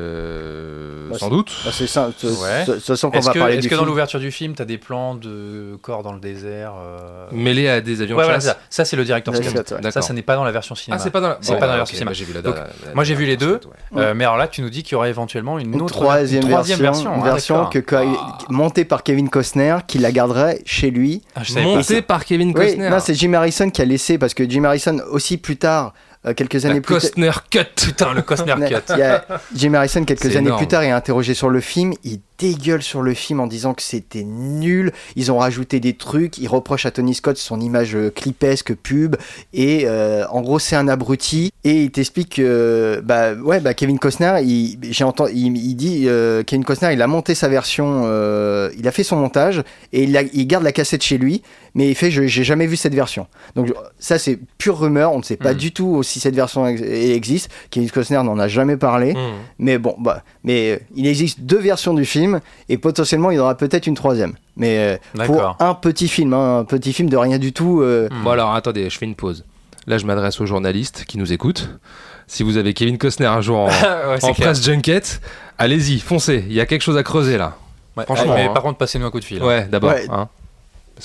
[0.00, 1.52] euh, Bah, sans c'est- doute.
[1.66, 2.64] Ah, c'est ça, de Ouais.
[2.66, 3.88] de toute façon qu'on Est-ce va que, parler est-ce du que dans film.
[3.90, 7.80] l'ouverture du film, tu as des plans de corps dans le désert euh, Mêlé à
[7.80, 8.44] des avions Ouais, de voilà, chasse.
[8.44, 8.58] c'est ça.
[8.70, 9.44] Ça, c'est le director's cut.
[9.44, 9.64] c'est ça, ouais.
[9.68, 10.02] Ça, D'accord.
[10.02, 10.96] ça n'est pas dans la version cinéma.
[11.00, 12.10] Ah, c'est pas dans la, C'est bon, pas dans la ouais, version ok, cinéma.
[12.10, 13.60] bah, j'ai vu la, Donc, la- la- moi, j'ai vu les deux.
[13.92, 14.02] ouais.
[14.02, 16.42] Euh, mais alors là, tu nous dis qu'il y aurait éventuellement une, Une autre troisième,
[16.42, 17.14] une troisième version, version.
[17.22, 17.70] une Ah, version d'accord.
[17.70, 21.22] que, que- montée par Kevin Costner, qui la garderait chez lui.
[21.34, 22.02] Ah, je savais pas Monté ça.
[22.02, 22.90] par Kevin Oui, Costner.
[22.90, 25.92] non, c'est Jim Harrison qui a laissé parce que Jim Harrison aussi plus tard,
[26.26, 27.02] euh, quelques la années plus tard.
[27.02, 27.64] Costner cut.
[27.76, 28.92] Putain, le Costner cut.
[28.94, 30.58] Il y a Jim Harrison, quelques années énorme.
[30.58, 31.92] plus tard, est interrogé sur le film.
[32.04, 34.92] Il dégueule sur le film en disant que c'était nul.
[35.14, 36.38] Ils ont rajouté des trucs.
[36.38, 39.16] Il reproche à Tony Scott son image euh, clipesque, pub.
[39.52, 41.52] Et euh, en gros, c'est un abruti.
[41.64, 46.04] Et il t'explique que bah, ouais, bah, Kevin Costner, il, j'ai entendu, il, il dit
[46.06, 50.04] euh, Kevin Costner, il a monté sa version, euh, il a fait son montage et
[50.04, 51.42] il, a- il garde la cassette chez lui.
[51.74, 53.26] Mais il fait, je- j'ai jamais vu cette version.
[53.54, 55.12] Donc ça, c'est pure rumeur.
[55.12, 55.56] On ne sait pas Mm.
[55.56, 57.48] du tout si cette version ex- existe.
[57.70, 59.12] Kevin Costner n'en a jamais parlé.
[59.12, 59.18] Mmh.
[59.58, 63.38] Mais bon, bah, mais euh, il existe deux versions du film et potentiellement il y
[63.40, 64.34] en aura peut-être une troisième.
[64.56, 65.56] Mais euh, pour D'accord.
[65.60, 67.80] un petit film, hein, un petit film de rien du tout.
[67.82, 68.22] euh, Hmm.
[68.24, 69.44] Bon alors attendez, je fais une pause.
[69.86, 71.70] Là je m'adresse aux journalistes qui nous écoutent.
[72.26, 73.66] Si vous avez Kevin Costner un jour en,
[74.10, 75.20] Ouais, en presse junket,
[75.58, 76.44] allez-y, foncez.
[76.48, 77.56] Il y a quelque chose à creuser là.
[77.96, 78.04] Ouais.
[78.04, 78.52] Franchement, mais hein.
[78.54, 79.42] par contre, passez-nous un coup de fil.
[79.42, 79.46] hein.
[79.46, 79.90] Ouais, d'abord.
[79.90, 80.06] Ouais.
[80.10, 80.28] hein.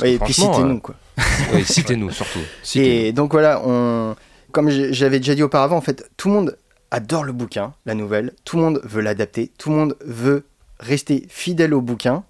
[0.01, 0.93] Ouais, et puis citez-nous quoi.
[1.53, 2.39] oui, citez-nous surtout.
[2.75, 4.15] Et donc voilà, on,
[4.51, 6.57] comme j'avais déjà dit auparavant, en fait, tout le monde
[6.95, 8.31] adore le bouquin, la nouvelle.
[8.45, 9.51] Tout le monde veut l'adapter.
[9.57, 10.45] Tout le monde veut
[10.79, 12.23] rester fidèle au bouquin.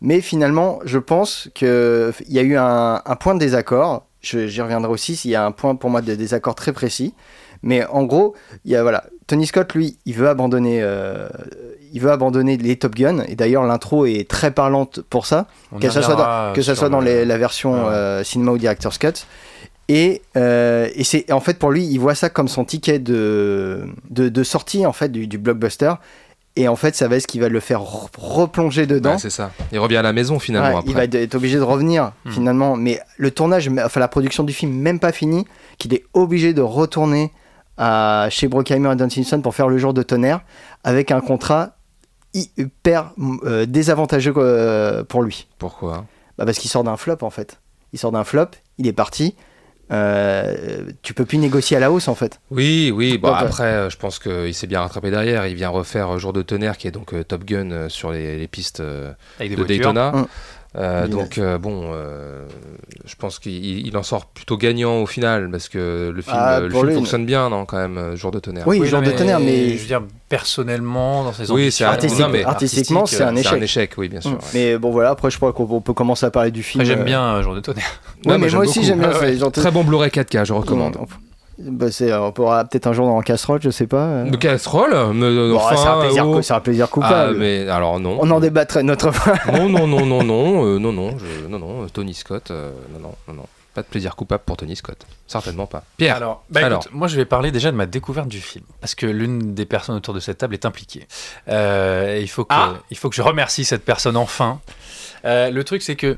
[0.00, 4.06] Mais finalement, je pense qu'il y a eu un, un point de désaccord.
[4.20, 5.18] J'y reviendrai aussi.
[5.24, 7.14] Il y a un point pour moi de désaccord très précis.
[7.62, 8.34] Mais en gros,
[8.66, 11.28] il y a voilà, Tony Scott, lui, il veut abandonner, euh,
[11.94, 13.20] il veut abandonner les Top Gun.
[13.26, 16.72] Et d'ailleurs, l'intro est très parlante pour ça On que ça soit dans, que ça
[16.74, 17.92] sur soit dans le- les- la version ouais.
[17.92, 19.24] euh, cinéma ou director's cut.
[19.88, 23.84] Et, euh, et c'est en fait pour lui, il voit ça comme son ticket de,
[24.10, 25.92] de, de sortie en fait du, du blockbuster.
[26.56, 29.12] Et en fait, ça va être ce qui va le faire re- replonger dedans.
[29.14, 29.50] Ouais, c'est ça.
[29.72, 30.90] Il revient à la maison finalement Ouais, après.
[30.90, 32.30] il va être- obligé de revenir Hmm.
[32.30, 32.76] finalement.
[32.76, 35.44] Mais le tournage, enfin la production du film, même pas fini,
[35.78, 37.32] qu'il est obligé de retourner
[37.76, 40.42] à, chez Brockheimer et Don Simpson pour faire le jour de tonnerre
[40.84, 41.76] avec un contrat
[42.34, 43.12] hyper
[43.44, 45.48] euh, désavantageux euh, pour lui.
[45.58, 46.04] Pourquoi?
[46.38, 47.60] Bah parce qu'il sort d'un flop en fait.
[47.92, 48.46] Il sort d'un flop,
[48.78, 49.34] il est parti.
[49.92, 52.40] Euh, tu peux plus négocier à la hausse en fait.
[52.50, 53.18] Oui, oui.
[53.18, 55.46] Bon, Donc, euh, après, euh, je pense qu'il s'est bien rattrapé derrière.
[55.46, 58.48] Il vient refaire Jour de tonnerre, qui est donc euh, Top Gun sur les, les
[58.48, 59.76] pistes euh, Avec des de voitures.
[59.92, 60.14] Daytona.
[60.14, 60.26] Hum.
[60.76, 62.44] Euh, donc euh, bon, euh,
[63.04, 66.58] je pense qu'il il en sort plutôt gagnant au final parce que le film, Ah,
[66.60, 68.66] le film lui, fonctionne bien, non quand même, Jour de tonnerre.
[68.66, 72.20] Oui, non, de tonnerre, mais Je veux dire, personnellement, dans ses Oui, ambitions, c'est artistique-
[72.20, 73.52] non, mais artistiquement, c'est un C'est échec.
[73.52, 74.32] un échec, oui, bien sûr.
[74.32, 74.34] Mm.
[74.34, 74.40] ouais.
[74.54, 76.84] Mais bon voilà, après je crois qu'on on peut commencer à parler du film.
[76.84, 78.00] J'aime bien Jour de tonnerre.
[78.26, 79.10] Ouais, Ouais, mais moi aussi j'aime bien.
[79.14, 80.96] Ah c'est Très bon Blu-ray 4K, je recommande.
[81.58, 84.04] Bah, c'est, on pourra peut-être un jour dans la casserole, je sais pas.
[84.06, 84.30] euh.
[84.30, 86.42] De casserole mais, Bon, enfin, c'est un plaisir, oh.
[86.42, 87.36] c'est un plaisir Ah, coupable.
[87.38, 88.18] mais alors non.
[88.20, 89.34] On en débattrait une autre fois.
[89.52, 92.98] Non, non, non, non, non, euh, non, non, je- non, non, Tony Scott, euh, non,
[93.00, 93.46] non, non, non.
[93.72, 94.98] Pas de plaisir coupable pour Tony Scott.
[95.26, 95.82] Certainement pas.
[95.96, 96.16] Pierre.
[96.16, 96.84] Alors, bah, écoute, Alors.
[96.92, 99.96] moi je vais parler déjà de ma découverte du film parce que l'une des personnes
[99.96, 101.08] autour de cette table est impliquée.
[101.48, 102.74] Euh, il faut que Ah.
[102.90, 104.60] il faut que je remercie cette personne enfin.
[105.24, 106.16] Euh, le truc c'est que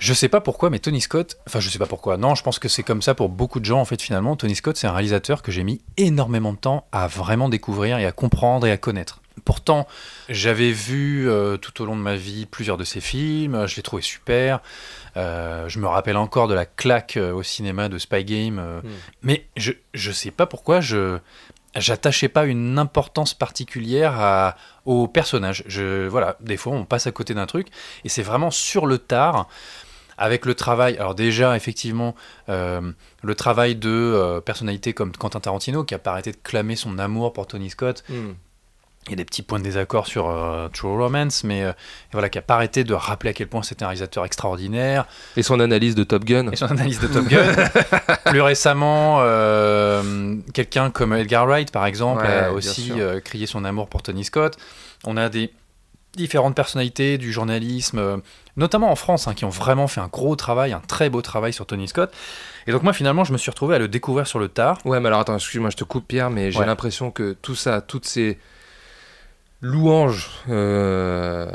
[0.00, 2.16] je sais pas pourquoi, mais Tony Scott, enfin je sais pas pourquoi.
[2.16, 4.34] Non, je pense que c'est comme ça pour beaucoup de gens en fait finalement.
[4.34, 8.06] Tony Scott c'est un réalisateur que j'ai mis énormément de temps à vraiment découvrir et
[8.06, 9.20] à comprendre et à connaître.
[9.44, 9.86] Pourtant,
[10.28, 13.82] j'avais vu euh, tout au long de ma vie plusieurs de ses films, je les
[13.82, 14.60] trouvais super.
[15.16, 18.58] Euh, je me rappelle encore de la claque euh, au cinéma de Spy Game.
[18.58, 18.80] euh,
[19.22, 21.18] Mais je, je sais pas pourquoi je
[21.76, 25.62] j'attachais pas une importance particulière à, au personnage.
[25.66, 27.68] Je, voilà, des fois on passe à côté d'un truc
[28.04, 29.46] et c'est vraiment sur le tard
[30.20, 30.96] avec le travail.
[30.98, 32.14] Alors déjà, effectivement,
[32.48, 36.76] euh, le travail de euh, personnalités comme Quentin Tarantino qui a pas arrêté de clamer
[36.76, 38.04] son amour pour Tony Scott.
[38.08, 38.32] Hmm.
[39.06, 41.72] il y a des petits points de désaccord sur euh, True Romance, mais euh,
[42.12, 45.06] voilà, qui a pas arrêté de rappeler à quel point c'était un réalisateur extraordinaire.
[45.38, 46.50] Et son analyse de Top Gun.
[46.50, 47.46] Et son analyse de Top Gun.
[48.26, 53.64] Plus récemment, euh, quelqu'un comme Edgar Wright, par exemple, Ouais, a aussi euh, crié son
[53.64, 54.58] amour pour Tony Scott.
[55.04, 55.50] On a des
[56.16, 58.16] différentes personnalités du journalisme, euh,
[58.56, 61.52] notamment en France, hein, qui ont vraiment fait un gros travail, un très beau travail
[61.52, 62.12] sur Tony Scott.
[62.66, 64.78] Et donc moi, finalement, je me suis retrouvé à le découvrir sur le tard.
[64.84, 66.66] Ouais, mais alors attends, excuse-moi, je te coupe Pierre, mais j'ai Ouais.
[66.66, 68.38] l'impression que tout ça, toutes ces
[69.60, 71.50] louanges, euh,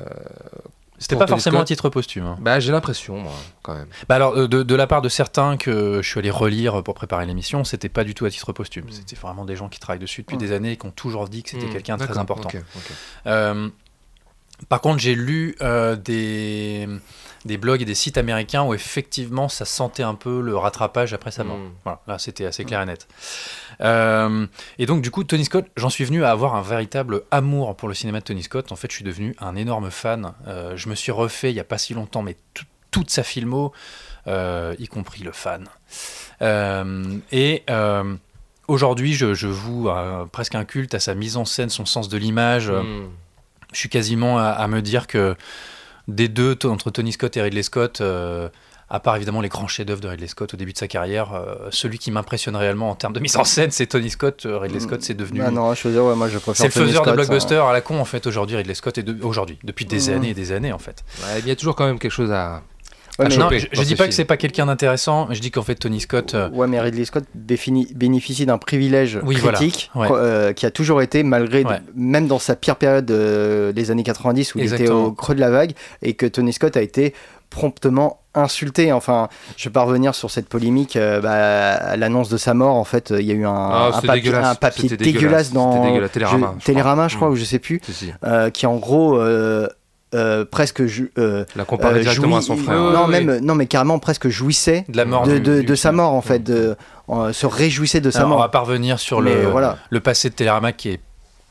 [0.97, 1.61] C'était pas Tony forcément Scott.
[1.63, 2.23] à titre posthume.
[2.25, 2.37] hein.
[2.39, 3.87] bah j'ai l'impression, moi, quand même.
[4.07, 6.93] Bah alors, euh, de, de la part de certains que je suis allé relire pour
[6.93, 8.85] préparer l'émission, c'était pas du tout à titre posthume.
[8.89, 10.39] C'était vraiment des gens qui travaillent dessus depuis Mm.
[10.39, 12.47] des années et qui ont toujours dit que c'était Hmm, quelqu'un de très important.
[12.49, 12.91] ok, ok.
[13.27, 13.69] Euh,
[14.69, 16.87] par contre, j'ai lu euh, des,
[17.45, 21.31] des blogs et des sites américains où effectivement ça sentait un peu le rattrapage après
[21.31, 21.57] sa mort.
[21.57, 21.71] Mm.
[21.83, 23.07] Voilà, là c'était assez clair et net.
[23.81, 24.47] Euh,
[24.79, 27.87] et donc du coup, Tony Scott, j'en suis venu à avoir un véritable amour pour
[27.89, 28.71] le cinéma de Tony Scott.
[28.71, 30.33] En fait, je suis devenu un énorme fan.
[30.47, 33.23] Euh, je me suis refait il y a pas si longtemps, mais tout- toute sa
[33.23, 33.73] filmo,
[34.27, 35.65] euh, y compris le fan.
[36.41, 37.63] Et
[38.67, 39.89] aujourd'hui, je, je voue
[40.31, 42.69] presque un culte à sa mise en scène, son sens de l'image.
[42.71, 43.07] Hmm.
[43.75, 45.35] Je suis quasiment à, à me dire que
[46.07, 48.49] des deux, entre Tony Scott et Ridley Scott, euh,
[48.89, 51.55] à part évidemment les grands chefs-d'œuvre de Ridley Scott au début de sa carrière, euh,
[51.71, 54.45] celui qui m'impressionne réellement en termes de mise en scène, c'est Tony Scott.
[54.45, 55.41] Euh, Ridley Scott, c'est devenu.
[55.43, 57.55] Ah non, je veux dire, ouais, moi je préfère c'est le faiseur de Scott, blockbuster
[57.55, 57.67] hein.
[57.67, 60.15] à la con en fait aujourd'hui Ridley Scott et de- aujourd'hui depuis des Mhm.
[60.15, 61.03] années et des années en fait.
[61.23, 62.61] Ouais, il y a toujours quand même quelque chose à.
[63.19, 65.49] Ouais, à mais- non, je, je dis pas que c'est pas quelqu'un d'intéressant, je dis
[65.51, 69.57] qu'en fait Tony Scott euh, Ouais, mais Ridley Scott bénéficie d'un privilège Oui, voilà.
[69.57, 70.07] critique Ouais.
[70.11, 71.79] euh, qui a toujours été, malgré, Ouais.
[71.95, 75.39] même dans sa pire période euh, des années 90 où il était au creux de
[75.39, 77.13] la vague, et que Tony Scott a été
[77.49, 78.91] promptement insulté.
[78.91, 80.97] Enfin, je vais pas revenir sur cette polémique.
[80.97, 81.31] euh, bah,
[81.75, 84.21] à l'annonce de sa mort, en fait, il y a eu un, Ah, un papier,
[84.23, 84.45] dégueulasse.
[84.47, 85.53] un papier C'était dégueulasse, dégueulasse.
[85.53, 86.11] dans dégueulasse.
[86.11, 87.07] Télérama, je- je Télérama, crois.
[87.07, 88.11] je crois, ou je sais plus, Si, si.
[88.25, 89.67] euh, qui en gros euh,
[90.13, 92.77] euh, presque ju- euh, La comparer euh, directement à jouit- son frère.
[92.77, 96.21] Non, même, non, mais carrément presque jouissait de la mort de, de- sa mort en
[96.21, 96.75] fait, de,
[97.09, 98.51] euh, se réjouissait de sa Alors, on va mort.
[98.51, 99.77] pas revenir sur Mais le, voilà.
[99.89, 100.99] le passé de Télérama qui est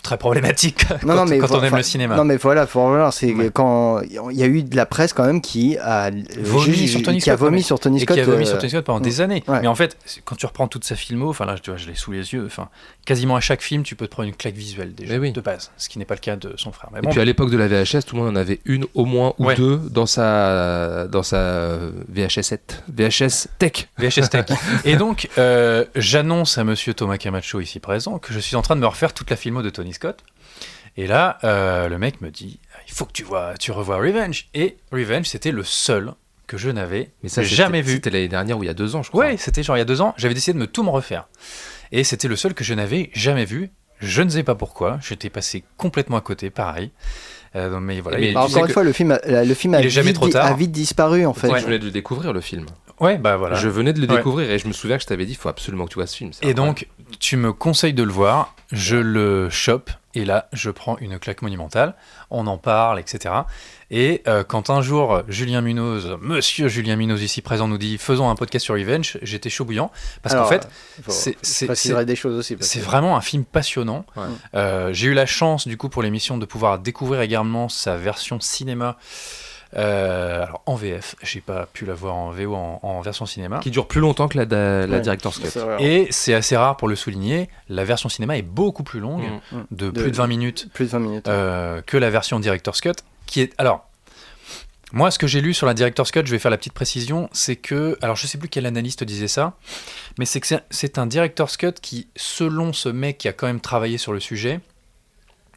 [0.04, 2.14] très problématique quand, non, mais quand on aime le cinéma.
[2.16, 3.50] Non, mais voilà, faut revoir, c'est Ouais.
[3.52, 7.02] quand il y a eu de la presse quand même qui a Vomi ju- sur
[7.02, 8.14] Tony qui a Scott, non, vomi mais- sur Tony et Scott.
[8.16, 9.42] qui a vomi euh, sur Tony Scott pendant des années.
[9.48, 9.60] ouais.
[9.62, 11.94] Mais en fait, quand tu reprends toute sa filmo, enfin là, tu vois, je l'ai
[11.96, 12.68] sous les yeux, enfin,
[13.06, 15.32] quasiment à chaque film, tu peux te prendre une claque visuelle déjà, oui.
[15.32, 16.90] de base, ce qui n'est pas le cas de son frère.
[16.92, 18.84] Mais Et bon, puis à l'époque de la VHS, tout le monde en avait une
[18.94, 19.54] au moins ou Ouais.
[19.56, 23.88] deux dans sa dans sa VHS 7, VHS Tech.
[23.98, 24.46] VHS Tech.
[24.84, 28.76] Et donc, euh, j'annonce à monsieur Thomas Camacho ici présent que je suis en train
[28.76, 30.20] de me refaire toute la filmo de Tony Scott.
[30.96, 34.48] Et là, euh, le mec me dit il faut que tu vois, tu revois Revenge.
[34.54, 36.12] Et Revenge, c'était le seul
[36.46, 37.94] que je n'avais Mais ça c'était- jamais vu.
[37.94, 39.24] C'était l'année dernière ou il y a deux ans, je crois.
[39.26, 41.26] Ouais, c'était genre il y a deux ans, j'avais décidé de me tout me refaire.
[41.90, 43.70] Et c'était le seul que je n'avais jamais vu.
[44.00, 46.90] Je ne sais pas pourquoi, j'étais passé complètement à côté, pareil.
[47.56, 48.18] Euh, donc, mais voilà.
[48.32, 50.16] Bah, encore une que- fois, le film, a, le film a, Il est jamais vite,
[50.16, 50.46] trop tard.
[50.46, 51.48] a vite disparu en fait.
[51.58, 52.66] Je venais de le découvrir le film.
[53.00, 53.56] Ouais, bah voilà.
[53.56, 54.16] Je venais de le Ouais.
[54.16, 56.06] découvrir et je me souviens que je t'avais dit il faut absolument que tu vois
[56.06, 56.30] ce film.
[56.42, 56.56] Et incroyable.
[56.56, 61.18] donc, tu me conseilles de le voir, je le chope, et là, je prends une
[61.18, 61.94] claque monumentale,
[62.30, 63.34] on en parle, etc.
[63.90, 68.30] Et euh, quand un jour, Julien Munoz, monsieur Julien Munoz ici présent, nous dit faisons
[68.30, 69.90] un podcast sur Revenge, j'étais chaud bouillant,
[70.22, 70.68] parce qu'en fait,
[71.08, 72.54] c'est- je c'est- préciserai des choses aussi.
[72.56, 74.06] parce c'est que- vraiment un film passionnant.
[74.16, 74.22] Ouais.
[74.54, 78.38] Euh, J'ai eu la chance, du coup, pour l'émission, de pouvoir découvrir également sa version
[78.40, 78.96] cinéma.
[79.76, 83.58] Euh, alors en VF, j'ai pas pu la voir en VO en, en version cinéma.
[83.58, 84.44] qui dure plus longtemps que la,
[84.86, 85.00] la Ouais.
[85.00, 85.58] Director's Cut.
[85.80, 89.56] Et c'est assez rare pour le souligner, la version cinéma est beaucoup plus longue, Mm.
[89.72, 91.28] de, De- plus de 20 minutes, Plus de 20 minutes.
[91.28, 92.92] euh, que la version Director's Cut,
[93.26, 93.52] qui est...
[93.58, 93.88] Alors,
[94.92, 97.28] moi, ce que j'ai lu sur la Director's Cut, je vais faire la petite précision,
[97.32, 97.98] c'est que...
[98.00, 99.54] Alors, je sais plus quel analyste disait ça,
[100.18, 103.46] mais c'est que c'est- c'est un Director's Cut qui, selon ce mec qui a quand
[103.48, 104.60] même travaillé sur le sujet,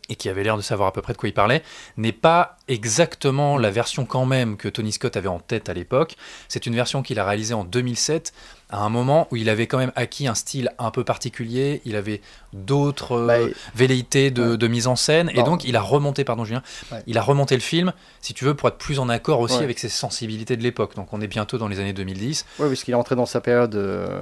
[0.09, 1.61] et qui avait l'air de savoir à peu près de quoi il parlait,
[1.97, 6.15] n'est pas exactement la version quand même que Tony Scott avait en tête à l'époque.
[6.47, 8.33] C'est une version qu'il a réalisée en 2007,
[8.69, 11.95] à un moment où il avait quand même acquis un style un peu particulier, il
[11.95, 12.21] avait
[12.53, 13.37] d'autres euh, Bah,
[13.75, 14.57] velléités de, Ouais.
[14.57, 17.01] de mise en scène, et donc il a remonté, pardon Julien, Ouais.
[17.07, 19.63] il a remonté le film, si tu veux, pour être plus en accord aussi Ouais.
[19.63, 20.95] avec ses sensibilités de l'époque.
[20.95, 23.39] Donc on est bientôt dans les années 2010, Ouais, parce qu'il est entré dans sa
[23.39, 24.19] période euh,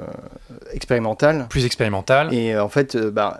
[0.74, 1.48] expérimentale.
[1.50, 2.34] plus expérimental.
[2.34, 3.40] Et euh, en fait, bah,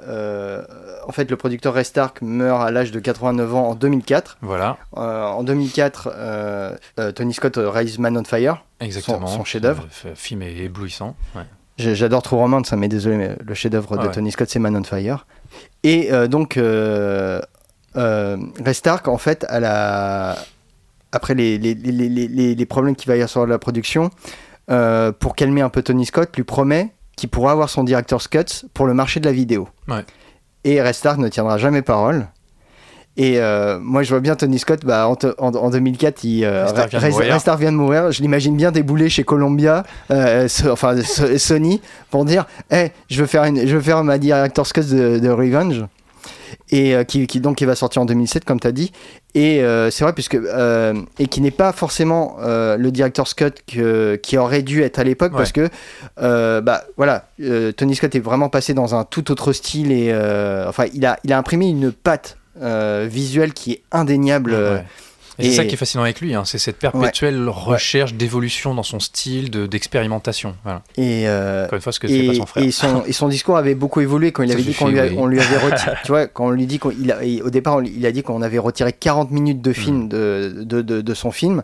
[1.08, 4.38] en fait, le producteur Ray Stark meurt à l'âge de 89 ans en 2004.
[4.42, 8.64] Voilà, en 2004, euh, euh, Tony Scott euh, réalise Man on Fire.
[8.80, 9.28] exactement.
[9.28, 9.86] son chef-d'œuvre.
[10.16, 11.16] Film est éblouissant.
[11.36, 11.44] ouais.
[11.78, 14.14] J'adore True Romance, hein, mais désolé, mais le chef-d'œuvre Ah de ouais.
[14.14, 15.28] Tony Scott, c'est Man on Fire.
[15.84, 17.42] Et euh, donc, euh,
[17.98, 20.38] euh, Ray Stark, en fait, à la...
[21.12, 24.10] après les, les, les, les- les- les problèmes qu'il va y avoir sur la production,
[24.72, 28.66] euh, pour calmer un peu Tony Scott, lui promet qu'il pourra avoir son director's cut
[28.74, 29.68] pour le marché de la vidéo.
[29.90, 30.06] Ouais.
[30.64, 32.28] Et Ray Stark ne tiendra jamais parole.
[33.18, 36.44] Et euh, moi, je vois bien Tony Scott, bah, en, te- en- en 2004, il,
[36.44, 36.66] euh,
[37.56, 38.12] vient vient de mourir.
[38.12, 43.22] Je l'imagine bien débouler chez Columbia, euh, so- enfin so- Sony, pour dire hey, je,
[43.22, 45.86] veux faire une, je veux faire ma Director's Cut de, de Revenge.
[46.72, 48.92] Et euh, qui, qui- donc qui va sortir en 2007, comme tu as dit.
[49.34, 50.38] Et c'est vrai, puisque.
[51.20, 55.32] et qui n'est pas forcément le Director's Cut que- qui aurait dû être à l'époque,
[55.34, 55.38] Ouais.
[55.38, 55.70] parce que.
[56.62, 57.28] bah voilà,
[57.78, 59.92] Tony Scott est vraiment passé dans un tout autre style.
[59.94, 60.14] Et.
[60.68, 64.54] enfin, il a, il a imprimé une patte euh, visuelle qui est indéniable.
[64.54, 64.86] euh, Ouais.
[65.38, 68.74] Et c'est et- ça qui est fascinant avec lui, hein, c'est cette perpétuelle recherche d'évolution
[68.74, 70.56] dans son style, de- d'expérimentation.
[70.64, 70.82] Voilà.
[70.96, 72.64] Et, euh, Encore une fois, ce que fait pas et, son frère.
[72.64, 75.40] et son, et son discours avait beaucoup évolué quand il avait dit qu'on lui, oui.
[75.42, 75.92] avait retiré.
[76.06, 76.80] tu vois, quand on lui dit
[77.22, 80.54] et au départ, on il a dit qu'on avait retiré 40 minutes de film de,
[80.64, 81.64] de, de, de son film.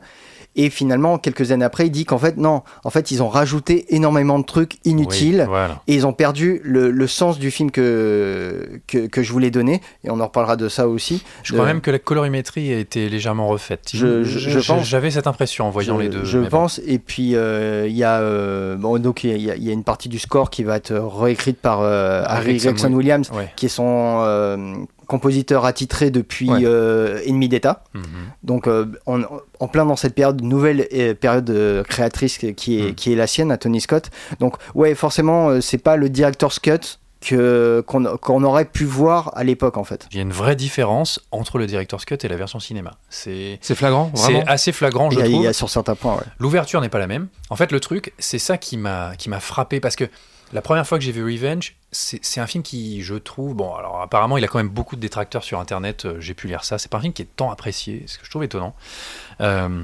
[0.56, 3.86] Et finalement, quelques années après, il dit qu'en fait, non, en fait, ils ont rajouté
[3.96, 5.40] énormément de trucs inutiles.
[5.42, 5.82] Oui, voilà.
[5.88, 9.82] Et ils ont perdu le, le sens du film que, que, que je voulais donner.
[10.04, 11.24] Et on en reparlera de ça aussi.
[11.44, 13.90] Je crois même que la colorimétrie a été légèrement refaite.
[13.94, 14.60] Je- je-.
[14.84, 16.26] J'avais cette impression en voyant les deux.
[16.26, 16.48] Je bon.
[16.50, 16.82] pense.
[16.86, 19.74] Et puis euh, il y a euh, bon donc il y, a- il y a
[19.74, 23.52] une partie du score qui va être réécrite par euh, Harry Gregson Williams, Ouais.
[23.56, 24.22] qui est son
[25.12, 26.62] compositeur attitré depuis Ouais.
[26.64, 27.84] euh, Ennemi d'État.
[27.94, 28.04] Mhm.
[28.44, 29.24] Donc euh, on-
[29.60, 32.48] en plein dans cette période nouvelle euh, période euh, créatrice qui
[32.80, 32.96] est Mm.
[32.96, 34.10] qui est la sienne à Tony Scott.
[34.40, 39.44] Donc ouais forcément euh, c'est pas le director's cut que qu'on aurait pu voir à
[39.44, 40.08] l'époque en fait.
[40.12, 42.94] Il y a une vraie différence entre le director's cut et la version cinéma.
[43.10, 45.44] C'est C'est flagrant, c'est assez flagrant, Il je y, a, il trouve.
[45.44, 46.16] y a sur certains points.
[46.16, 46.24] Ouais.
[46.40, 47.28] L'ouverture n'est pas la même.
[47.52, 50.06] En fait, le truc, c'est ça qui m'a qui m'a frappé parce que
[50.54, 54.02] la première fois que j'ai vu Revenge, c'est un film qui, je trouve, bon, alors
[54.02, 56.06] apparemment, il a quand même beaucoup de détracteurs sur Internet.
[56.06, 56.78] euh, J'ai pu lire ça.
[56.78, 58.76] C'est pas un film qui est tant apprécié, ce que je trouve étonnant.
[59.42, 59.84] Euh,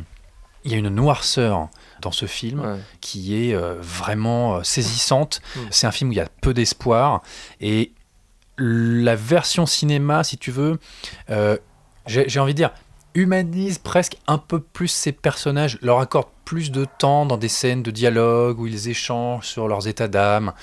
[0.63, 1.69] il y a une noirceur
[2.01, 2.77] dans ce film Ouais.
[3.01, 5.41] qui est euh, vraiment saisissante.
[5.55, 5.59] Mm.
[5.71, 7.21] C'est un film où il y a peu d'espoir
[7.61, 7.91] et
[8.57, 10.79] la version cinéma, si tu veux,
[12.07, 12.71] j'ai envie de dire,
[13.17, 17.83] humanise presque un peu plus ces personnages, leur accorde plus de temps dans des scènes
[17.83, 20.53] de dialogue où ils échangent sur leurs états d'âme.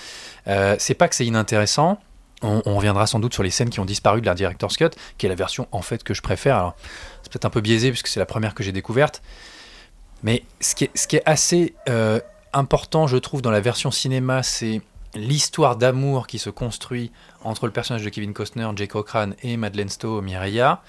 [0.47, 1.99] Euh, c'est pas que c'est inintéressant.
[2.43, 5.25] On, reviendra sans doute sur les scènes qui ont disparu de la Director's Cut, qui
[5.25, 6.57] est la version en fait que je préfère.
[6.57, 6.77] Alors,
[7.23, 9.23] c'est peut-être un peu biaisé puisque c'est la première que j'ai découverte.
[10.23, 12.21] Mais ce qui est, ce qui est assez euh,
[12.53, 14.83] important, je trouve, dans la version cinéma, c'est
[15.15, 17.13] l'histoire d'amour qui se construit
[17.43, 20.83] entre le personnage de Kevin Costner, Jake Cochran et Madeleine Stowe, Mireia.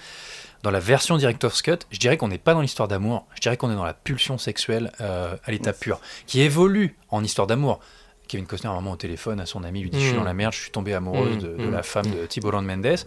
[0.66, 3.56] Dans la version Director's Cut, je dirais qu'on n'est pas dans l'histoire d'amour, je dirais
[3.56, 7.80] qu'on est dans la pulsion sexuelle euh, à l'état pur, qui évolue en histoire d'amour.
[8.28, 10.18] Kevin Costner, à un moment au téléphone à son ami, lui dit Je suis Mm.
[10.18, 11.72] dans la merde, je suis tombé amoureuse Mm, de, de mm.
[11.72, 12.84] la femme de Thibault Mendes.
[12.88, 12.98] Et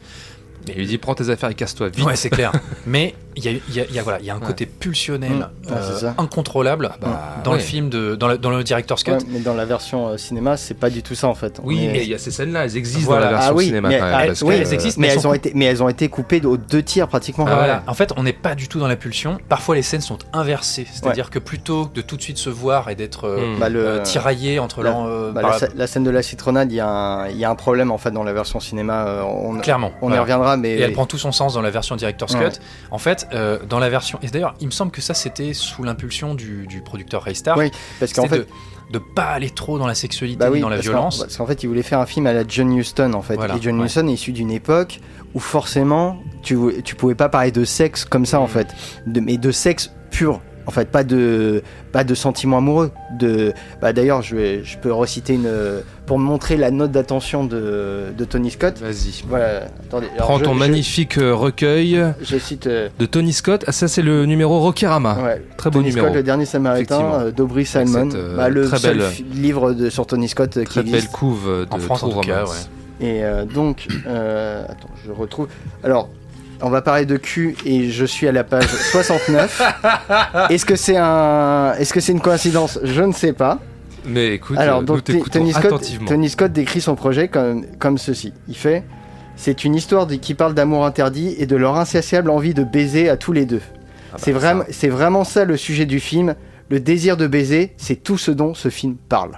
[0.69, 2.05] il lui dit prends tes affaires et casse-toi vite.
[2.05, 2.53] Ouais, c'est clair.
[2.87, 4.47] Mais il y a, y a- y a- voilà, il y a un Ouais.
[4.47, 5.73] côté pulsionnel, Mm.
[5.73, 9.13] Euh, incontrôlable bah, dans le film, de, dans, le, dans le Director's Cut.
[9.13, 11.61] Ouais, mais dans la version euh, cinéma, c'est pas du tout ça en fait.
[11.63, 13.27] On Oui, est- mais il y a ces scènes-là, elles existent Voilà.
[13.27, 14.15] dans la version ah oui, cinéma mais, quand même.
[14.15, 16.45] ah, oui, elles existent, mais, mais elles sont- ont été, mais elles ont été coupées
[16.45, 17.45] aux deux tiers pratiquement.
[17.49, 17.83] Ah, Voilà.
[17.87, 19.39] En fait, on n'est pas du tout dans la pulsion.
[19.49, 20.87] Parfois, les scènes sont inversées.
[20.93, 23.59] C'est-à-dire que plutôt que de tout de suite se voir et d'être euh, Mm.
[23.61, 24.93] Bah, le- euh, tiraillé entre la-
[25.33, 27.55] bah, la, la scène de la citronnade, il y, a un- il y a un
[27.55, 29.23] problème en fait dans la version cinéma.
[29.25, 29.93] On, clairement.
[30.03, 32.35] on y reviendra, mais Et elle prend tout son sens dans la version Director's.
[32.35, 32.59] Cut.
[32.91, 34.19] En fait, euh, dans la version.
[34.23, 37.57] Et d'ailleurs, il me semble que ça, c'était sous l'impulsion du, du producteur Ray Star.
[37.57, 38.49] Oui, parce qu'en C'était fait,
[38.93, 41.19] de, de pas aller trop dans la sexualité bah oui, ni dans la parce violence.
[41.21, 43.35] Parce qu'en fait, il voulait faire un film à la John Huston en fait.
[43.37, 43.87] Voilà, et John ouais.
[43.87, 45.01] Huston est issu d'une époque
[45.35, 48.49] où forcément, tu, tu pouvais pas parler de sexe comme ça en Mm.
[48.49, 48.69] fait,
[49.07, 50.41] de, mais de sexe pur.
[50.69, 52.91] En fait, pas de pas de sentiments amoureux.
[53.19, 55.51] De bah d'ailleurs, je vais je peux reciter une
[56.05, 58.79] pour montrer la note d'attention de, de Tony Scott.
[58.79, 59.23] Vas-y.
[59.27, 59.63] Voilà.
[59.87, 60.09] Attendez.
[60.15, 62.67] alors Prends je- ton je- magnifique euh, recueil Je cite.
[62.67, 63.65] euh, de Tony Scott.
[63.67, 65.15] Ah, ça, c'est le numéro Rokirama.
[65.23, 66.07] ouais, Très beau Tony numéro.
[66.09, 68.11] Scott, le dernier Samaritain, euh, d'Aubrey Salmon.
[68.11, 70.81] cette, euh, Bah, le très seul belle- livre de, sur Tony Scott euh, qui Très
[70.83, 71.05] existe.
[71.07, 72.45] belle couve de En France, en tout cas.
[73.01, 75.49] Et euh, donc, euh, attends, je retrouve.
[75.83, 76.11] Alors,
[76.63, 79.63] on va parler de cul et je suis à la page 69.
[80.51, 82.79] Est-ce que c'est un, est-ce que c'est une coïncidence?
[82.83, 83.59] Je ne sais pas.
[84.05, 86.07] Mais écoute, Alors, euh, donc nous Tony Scott, attentivement.
[86.09, 88.33] Tony Scott décrit son projet comme, comme ceci.
[88.49, 88.85] Il fait,
[89.37, 93.09] c'est une histoire de- qui parle d'amour interdit et de leur insatiable envie de baiser
[93.09, 93.61] à tous les deux.
[93.65, 96.35] Ah bah, c'est vraiment, c'est vraiment ça le sujet du film.
[96.71, 99.33] Le désir de baiser, c'est tout ce dont ce film parle.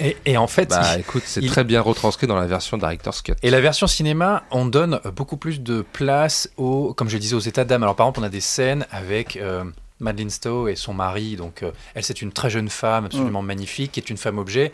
[0.00, 3.22] Et, et en fait, Bah écoute, c'est il- très bien retranscrit dans la version Director's
[3.22, 3.34] Cut.
[3.42, 7.34] Et la version cinéma, on donne beaucoup plus de place aux, comme je le disais,
[7.34, 7.82] aux états d'âme.
[7.82, 9.64] Alors par exemple, on a des scènes avec euh,
[10.00, 11.36] Madeleine Stowe et son mari.
[11.36, 14.72] Donc euh, elle, c'est une très jeune femme, absolument magnifique, qui est une femme objet,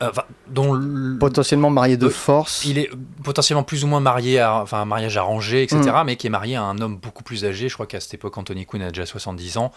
[0.00, 0.78] enfin, dont
[1.18, 2.64] Potentiellement marié de Euh, force.
[2.64, 2.90] il est
[3.24, 5.80] potentiellement plus ou moins marié à, enfin un mariage arrangé, etc.
[5.80, 6.02] Mm.
[6.06, 7.68] Mais qui est marié à un homme beaucoup plus âgé.
[7.68, 9.72] Je crois qu'à cette époque, Anthony Quinn a déjà 70 ans,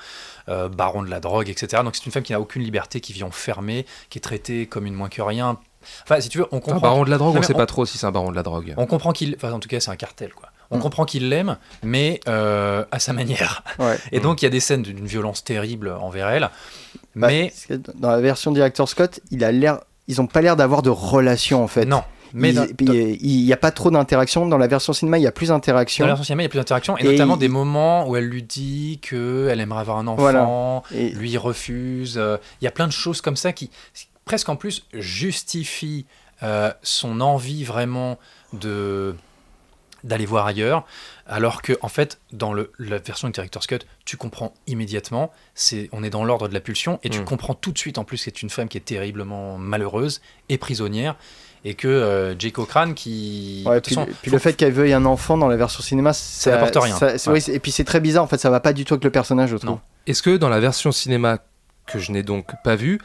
[0.50, 1.84] euh, baron de la drogue, etc.
[1.84, 4.86] Donc c'est une femme qui n'a aucune liberté, qui vit enfermée, qui est traitée comme
[4.86, 5.58] une moins que rien.
[6.04, 6.80] Enfin, si tu veux, on Un comprend.
[6.80, 8.32] baron de la drogue, Non, on mais sait on- pas trop si c'est un baron
[8.32, 8.74] de la drogue.
[8.78, 9.36] On comprend qu'il.
[9.36, 10.50] Enfin, en tout cas, c'est un cartel, quoi.
[10.72, 13.64] On comprend qu'il l'aime, mais euh, à sa manière.
[13.78, 14.00] Ouais.
[14.12, 16.50] Et donc il y a des scènes d'une violence terrible envers elle.
[17.16, 20.42] Bah, mais parce que dans la version directeur Scott, il a l'air, ils ont pas
[20.42, 21.86] l'air d'avoir de relation en fait.
[21.86, 22.04] non.
[22.36, 24.48] Mais Il- dans, euh, il n'y a pas trop d'interaction.
[24.48, 26.04] Dans la version cinéma, il y a plus dans d'interaction.
[26.04, 28.16] la version cinéma, il y a plus d'interaction, et, Et notamment il- des moments où
[28.16, 30.82] elle lui dit qu'elle aimerait avoir un enfant, Voilà.
[30.96, 32.16] Et- lui il refuse.
[32.18, 33.70] euh, Il y a plein de choses comme ça qui,
[34.26, 36.06] presque en plus, justifient
[36.42, 38.18] euh, son envie vraiment
[38.52, 39.16] de
[40.04, 40.86] d'aller voir ailleurs,
[41.28, 45.90] alors que en fait dans le, la version du director's cut, tu comprends immédiatement, c'est
[45.94, 47.26] on est dans l'ordre de la pulsion et tu Mm.
[47.26, 50.58] comprends tout de suite en plus que c'est une femme qui est terriblement malheureuse et
[50.58, 51.16] prisonnière
[51.66, 54.54] et que euh, Jay Cochrane qui Ouais, de toute puis, façon, puis faut- le fait
[54.54, 56.98] qu'elle veuille un enfant dans la version cinéma, ça, n'apporte rien.
[56.98, 57.36] ça- c'est- Ouais.
[57.36, 58.24] oui, c'est- et puis c'est très bizarre.
[58.24, 59.78] En fait, ça va pas du tout avec le personnage, je trouve.
[60.06, 61.38] Est-ce que dans la version cinéma
[61.88, 63.00] que je n'ai donc pas vue,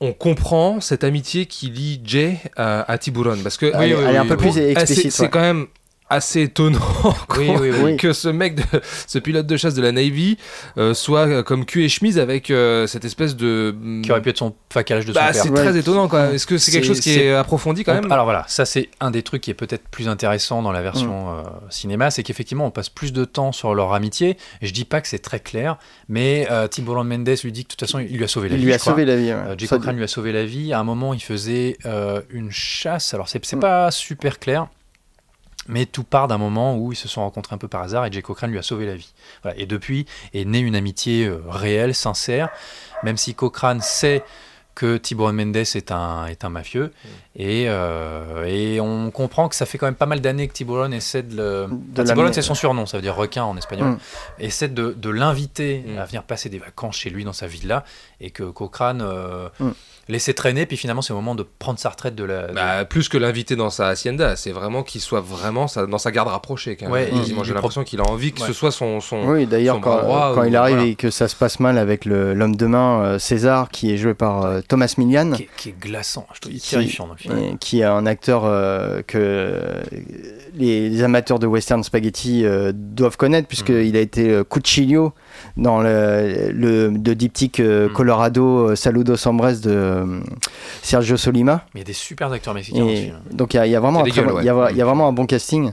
[0.00, 3.36] on comprend cette amitié qui lie Jay à, à Tiburon?
[3.42, 5.12] Parce que elle, elle est un peu plus Ah, c'est- explicite.
[5.12, 5.30] c'est ouais.
[5.30, 5.66] quand même
[6.10, 6.78] assez étonnant
[7.38, 7.78] Oui, qu'on- oui, oui.
[7.82, 7.96] Oui.
[7.96, 10.36] que ce mec, de- ce pilote de chasse de la Navy,
[10.76, 13.74] euh, soit euh, comme cul et chemise avec euh, cette espèce de.
[14.02, 15.42] qui aurait pu être son facalage de son Bah, père.
[15.42, 15.60] c'est Ouais.
[15.62, 16.34] très étonnant quand même.
[16.34, 19.10] Est-ce que c'est quelque chose qui est approfondi quand même Alors voilà, ça c'est un
[19.10, 21.38] des trucs qui est peut-être plus intéressant dans la version Mm.
[21.38, 24.36] euh, cinéma, c'est qu'effectivement on passe plus de temps sur leur amitié.
[24.62, 27.64] Et je dis pas que c'est très clair, mais euh, Tim Roland Mendes lui dit
[27.64, 28.66] que de toute façon il lui a sauvé la Il vie.
[28.66, 29.26] lui a sauvé la vie.
[29.26, 29.32] ouais.
[29.32, 30.72] Euh, Ça- Cochrane lui a sauvé la vie.
[30.72, 33.14] À un moment, il faisait euh, une chasse.
[33.14, 33.60] Alors, c'est c'est Mm.
[33.60, 34.66] pas super clair,
[35.70, 38.12] mais tout part d'un moment où ils se sont rencontrés un peu par hasard et
[38.12, 39.12] Jay Cochrane lui a sauvé la vie.
[39.42, 39.56] Voilà.
[39.58, 42.48] Et depuis est née une amitié euh, réelle, sincère,
[43.02, 44.22] même si Cochrane sait
[44.76, 46.86] que Tiburon Mendes est un, est un mafieux.
[46.86, 47.08] Mm.
[47.36, 50.90] Et, euh, et on comprend que ça fait quand même pas mal d'années que Tiburon
[50.92, 51.66] essaie de le.
[51.70, 53.90] De Tiburon, c'est son surnom, ça veut dire requin en espagnol.
[53.90, 53.98] Mm.
[54.38, 55.98] Essaie de, de l'inviter Mm.
[55.98, 57.84] à venir passer des vacances chez lui dans sa villa
[58.20, 59.70] et que Cochrane euh, Mm.
[60.10, 60.66] Laissait traîner.
[60.66, 62.48] Puis finalement, c'est le moment de prendre sa retraite de la.
[62.48, 65.98] de- Bah, plus que l'inviter dans sa hacienda, c'est vraiment qu'il soit vraiment sa- dans
[65.98, 66.76] sa garde rapprochée.
[66.76, 66.92] Quand même.
[66.92, 67.10] Ouais,
[67.44, 68.46] J'ai l'impression qu'il a envie que Ouais.
[68.46, 69.00] ce soit son.
[69.00, 69.24] son...
[69.26, 70.90] Oui, d'ailleurs, bras quand, droit quand ou- il arrive voilà.
[70.90, 73.96] et que ça se passe mal avec le- l'homme de main euh, César, qui est
[73.96, 77.12] joué par euh, Thomas Millian, qui, est, qui est glaçant, je trouve, Qui- terrifiant dans
[77.14, 77.38] le film.
[77.38, 79.80] et qui est un acteur euh, que euh,
[80.54, 85.12] les, les amateurs de western spaghetti euh, doivent connaître, puisqu'il a été euh, Cuchillo
[85.56, 87.92] dans le, le de diptyque euh, Mm.
[87.92, 90.20] Colorado euh, Saludos Hombres de euh,
[90.82, 91.64] Sergio Solima.
[91.74, 93.16] Il y a des super acteurs mexicains Et film.
[93.32, 94.42] donc il y, a- il y a vraiment un gueules, bon- ouais.
[94.42, 95.72] il y a- il y a vraiment un bon casting.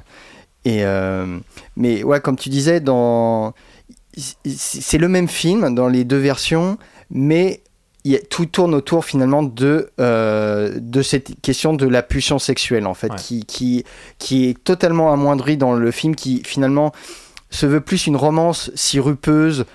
[0.66, 1.38] Et euh,
[1.76, 3.54] mais ouais, comme tu disais, dans
[4.46, 6.78] c'est le même film dans les deux versions,
[7.12, 7.62] mais
[8.08, 12.94] a- tout tourne autour finalement de euh, de cette question de la pulsion sexuelle en
[12.94, 13.18] fait, Ouais.
[13.18, 13.84] qui, qui
[14.18, 16.92] qui est totalement amoindrie dans le film, qui finalement
[17.50, 19.66] se veut plus une romance sirupeuse.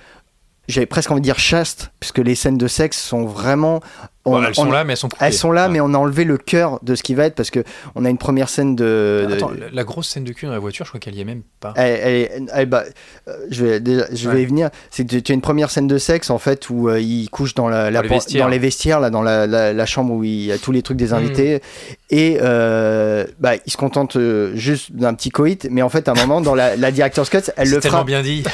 [0.68, 3.80] J'avais presque envie de dire chaste, puisque les scènes de sexe sont vraiment.
[4.24, 5.24] on- elles sont on- là, mais elles sont coupées.
[5.24, 5.72] elles sont là, Ouais.
[5.72, 7.64] mais on a enlevé le cœur de ce qui va être parce que
[7.96, 9.26] on a une première scène de.
[9.32, 11.24] Attends, la, la grosse scène de cul dans la voiture, je crois qu'elle y est
[11.24, 11.74] même pas.
[11.76, 12.84] elle- elle- elle- bah,
[13.26, 14.70] euh, je vais, déjà- je vais y venir.
[14.92, 17.54] C'est que tu as une première scène de sexe en fait où euh, il couche
[17.54, 18.44] dans, la, la Dans les vestiaires.
[18.44, 20.82] dans les vestiaires, là, dans la, la- la chambre où il y a tous les
[20.82, 21.14] trucs des Hmm.
[21.14, 21.60] invités.
[22.10, 24.16] Et euh, bah, il se contente
[24.54, 27.38] juste d'un petit coït, mais en fait, à un moment, dans la, la director's cut,
[27.56, 28.06] elle le tellement frappe.
[28.06, 28.44] bien dit.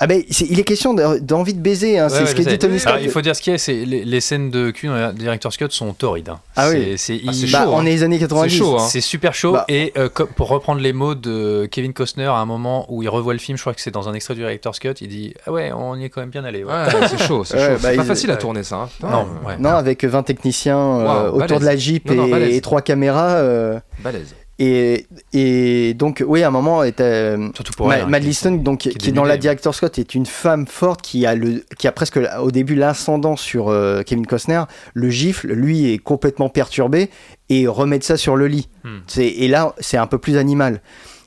[0.00, 2.50] Ah ben, il est question de- d'envie de baiser, hein, Ouais, c'est ouais, ce sais.
[2.50, 2.92] dit Tony Scott.
[2.92, 4.94] Alors, il faut dire ce qu'il y a, c'est les, les scènes de cul dans
[4.94, 6.28] la Director's Cut sont torrides.
[6.28, 6.38] hein.
[6.56, 6.94] Ah C'est- oui.
[6.98, 7.84] c'est Ah, il- Bah, chaud, on hein.
[7.86, 8.50] est les années 90.
[8.52, 8.86] C'est chaud, hein.
[8.88, 9.52] C'est super chaud.
[9.52, 13.08] Bah, et euh, pour reprendre les mots de Kevin Costner, à un moment où il
[13.08, 15.34] revoit le film, je crois que c'est dans un extrait du Director's Cut, il dit
[15.46, 16.62] Ah ouais, on y est quand même bien allé.
[16.64, 16.72] ouais.
[16.72, 17.82] Ouais, c'est chaud, c'est Ouais, chaud.
[17.82, 18.76] bah, c'est pas facile à tourner ça.
[18.76, 18.88] hein.
[19.02, 19.56] Non, ouais.
[19.58, 22.54] Non, avec 20 techniciens euh, autour de la Jeep et, balèze.
[22.56, 23.36] et trois caméras.
[23.36, 24.34] euh, Balèze.
[24.58, 28.80] Et, et donc, oui, à un moment, était, Surtout pour Ma- elle, hein, Liston, donc,
[28.80, 29.42] qui, qui est dans la dénudée.
[29.42, 33.36] Director's Scott, est une femme forte qui a, le, qui a presque au début l'ascendant
[33.36, 34.62] sur euh, Kevin Costner.
[34.94, 37.10] Le gifle, lui, est complètement perturbé
[37.48, 38.68] et remet ça sur le lit.
[38.84, 38.98] Hmm.
[39.18, 40.80] Et là, c'est un peu plus animal.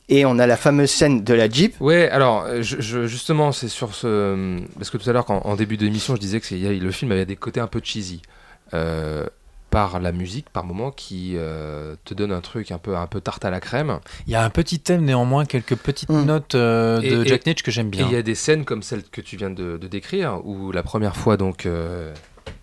[0.09, 1.79] Et on a la fameuse scène de la Jeep.
[1.79, 4.57] Ouais, alors euh, je, je- justement, c'est sur ce.
[4.77, 7.25] Parce que tout à l'heure, quand- en début d'émission, je disais que le film avait
[7.25, 8.21] des côtés un peu cheesy.
[8.73, 9.25] Euh,
[9.71, 13.21] par la musique, par moment, qui euh, te donne un truc un peu, un peu
[13.21, 13.99] tarte à la crème.
[14.27, 16.25] Il y a un petit thème, néanmoins, quelques petites Mm.
[16.25, 18.05] notes euh, Et- de et- Jack Nitch que j'aime Et bien.
[18.07, 20.83] il y a des scènes comme celle que tu viens de, de décrire, où la
[20.83, 22.13] première fois, donc, euh,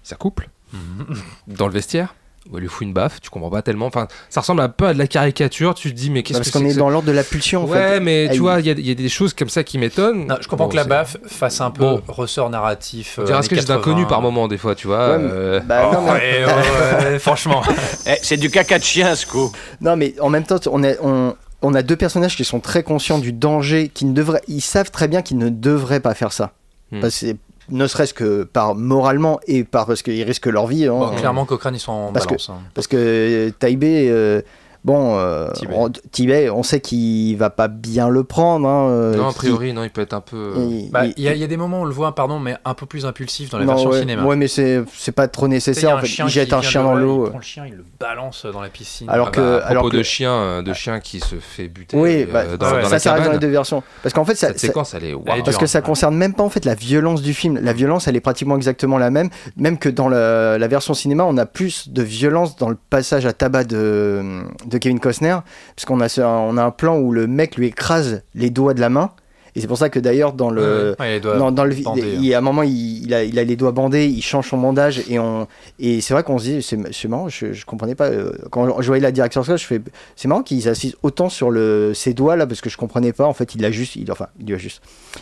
[0.04, 1.16] ça couple Mhm.
[1.48, 2.14] dans le vestiaire,
[2.54, 3.86] elle lui fout une baffe, tu comprends pas tellement.
[3.86, 6.48] Enfin, ça ressemble un peu à de la caricature, tu te dis, mais qu'est-ce Parce
[6.48, 8.00] que qu'on c'est est que ça dans l'ordre de la pulsion, en Ouais, fait.
[8.00, 9.78] mais Elle- tu vois, il y, a- il y a des choses comme ça qui
[9.78, 10.26] m'étonnent.
[10.26, 12.02] Non, je comprends Bon, que la baffe fasse un peu Bon.
[12.08, 13.16] ressort narratif.
[13.18, 14.08] On euh, dirait ce que j'ai d'inconnu 80.
[14.08, 15.10] par moment, des fois, tu vois.
[15.10, 17.62] Ouais, mais- euh, Bah, non, mais- Ouais, ouais, ouais, franchement.
[18.06, 19.52] Eh, c'est du caca de chien, ce coup.
[19.80, 22.82] Non, mais en même temps, on, est, on, on a deux personnages qui sont très
[22.82, 26.32] conscients du danger, qui ne devraient, ils savent très bien qu'ils ne devraient pas faire
[26.32, 26.52] ça.
[26.92, 27.00] Hmm.
[27.00, 27.26] Parce que,
[27.70, 30.86] ne serait-ce que par moralement et par parce qu'ils risquent leur vie.
[30.86, 30.90] hein.
[30.98, 32.50] Bon, clairement, Cochrane, ils sont en Parce que- balance.
[32.50, 32.58] hein.
[32.74, 34.40] Parce que Taibé, euh,
[34.84, 35.74] Bon, euh, Tibet.
[35.76, 38.66] on, Tibet, on sait qu'il va pas bien le prendre.
[38.68, 40.54] hein, euh, Non, a priori, non, il peut être un peu.
[40.56, 42.14] il- Bah, il- Il y, a- il y a des moments où on le voit,
[42.14, 44.24] pardon, mais un peu plus impulsif dans la non, version ouais, cinéma.
[44.24, 45.96] Ouais, mais c'est c'est pas trop il nécessaire.
[45.96, 46.06] En fait.
[46.06, 47.24] Il jette un chien dans l'eau.
[47.26, 49.08] Il prend le chien, il le balance dans la piscine.
[49.10, 51.36] Alors Ah que- bah, à alors propos que- de chien, euh, de chien qui se
[51.36, 53.48] fait buter Oui, euh, bah, dans, ouais, dans ça, la ça arrive dans les deux
[53.48, 53.82] versions.
[54.02, 55.14] Parce qu'en fait, ça, Cette ça- séquence, elle est
[55.44, 55.84] Parce que ça ouais.
[55.84, 57.58] concerne même pas en fait la violence du film.
[57.62, 59.28] La violence, elle est pratiquement exactement la même.
[59.56, 63.32] Même que dans la version cinéma, on a plus de violence dans le passage à
[63.32, 65.38] tabac de, de Kevin Costner,
[65.76, 68.80] puisqu'on a, ce- on a un plan où le mec lui écrase les doigts de
[68.80, 69.10] la main.
[69.56, 72.38] Et c'est pour ça que d'ailleurs dans le Ouais, dans, dans le bandés, il, à
[72.38, 75.18] un moment il, il a, il a les doigts bandés, il change son bandage et
[75.18, 75.48] on
[75.80, 78.86] et c'est vrai qu'on se dit c'est marrant, je, je comprenais pas euh, quand je
[78.86, 79.80] voyais la direction je fais
[80.14, 83.24] c'est marrant qu'ils assistent autant sur le ses doigts là parce que je comprenais pas
[83.24, 84.80] en fait il a juste il, enfin il lui a juste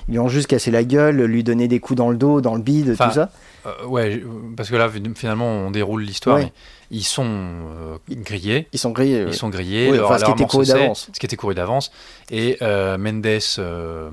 [0.08, 2.56] ils lui ont juste cassé la gueule, lui donné des coups dans le dos, dans
[2.56, 3.30] le bide, Enfin, tout ça.
[3.66, 4.22] Euh, ouais,
[4.56, 6.38] parce que là, finalement, on déroule l'histoire.
[6.38, 6.52] Ouais.
[6.90, 8.68] Ils sont euh, grillés.
[8.72, 9.20] Ils sont grillés.
[9.20, 9.32] Ils ouais.
[9.32, 9.90] sont grillés.
[9.90, 11.08] Oui, leur- enfin, ce qui était couru d'avance.
[11.12, 11.90] Ce qui était couru d'avance.
[12.30, 13.26] Et euh, Mendes
[13.58, 14.10] euh,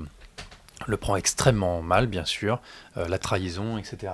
[0.86, 2.60] le prend extrêmement mal, bien sûr.
[2.96, 4.12] Euh, la trahison, etc.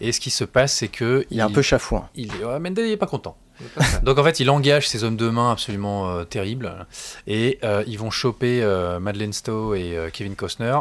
[0.00, 1.26] Et ce qui se passe, c'est que.
[1.30, 2.08] Il est un peu chafouin.
[2.14, 3.36] il, Mendes, il est pas content.
[4.04, 6.86] Donc en fait, il engage ses hommes de main absolument euh, terribles
[7.26, 10.78] et euh, ils vont choper euh, Madeleine Stowe et euh, Kevin Costner.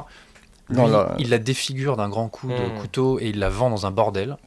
[0.70, 2.80] Lui, Dans la- Il la défigure d'un grand coup de Mm.
[2.82, 4.38] couteau et il la vend dans un bordel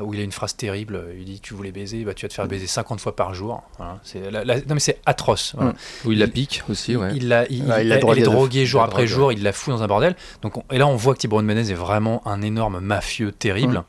[0.00, 1.04] euh, où il a une phrase terrible.
[1.16, 3.62] Il dit Tu voulais baiser, bah, tu vas te faire baiser 50 fois par jour.
[3.78, 3.98] Voilà.
[4.02, 5.52] C'est la- la- non, mais c'est atroce.
[5.56, 5.70] Voilà.
[5.72, 5.74] Mm.
[6.08, 7.10] Où il la pique aussi, ouais.
[7.14, 9.32] Il, la, il, Ouais, il il- l'a elle drogué est droguée jour après drogué, jour,
[9.32, 10.16] il la fout dans un bordel.
[10.42, 13.84] Donc, on- et là, on voit que Thibaut Menez est vraiment un énorme mafieux terrible.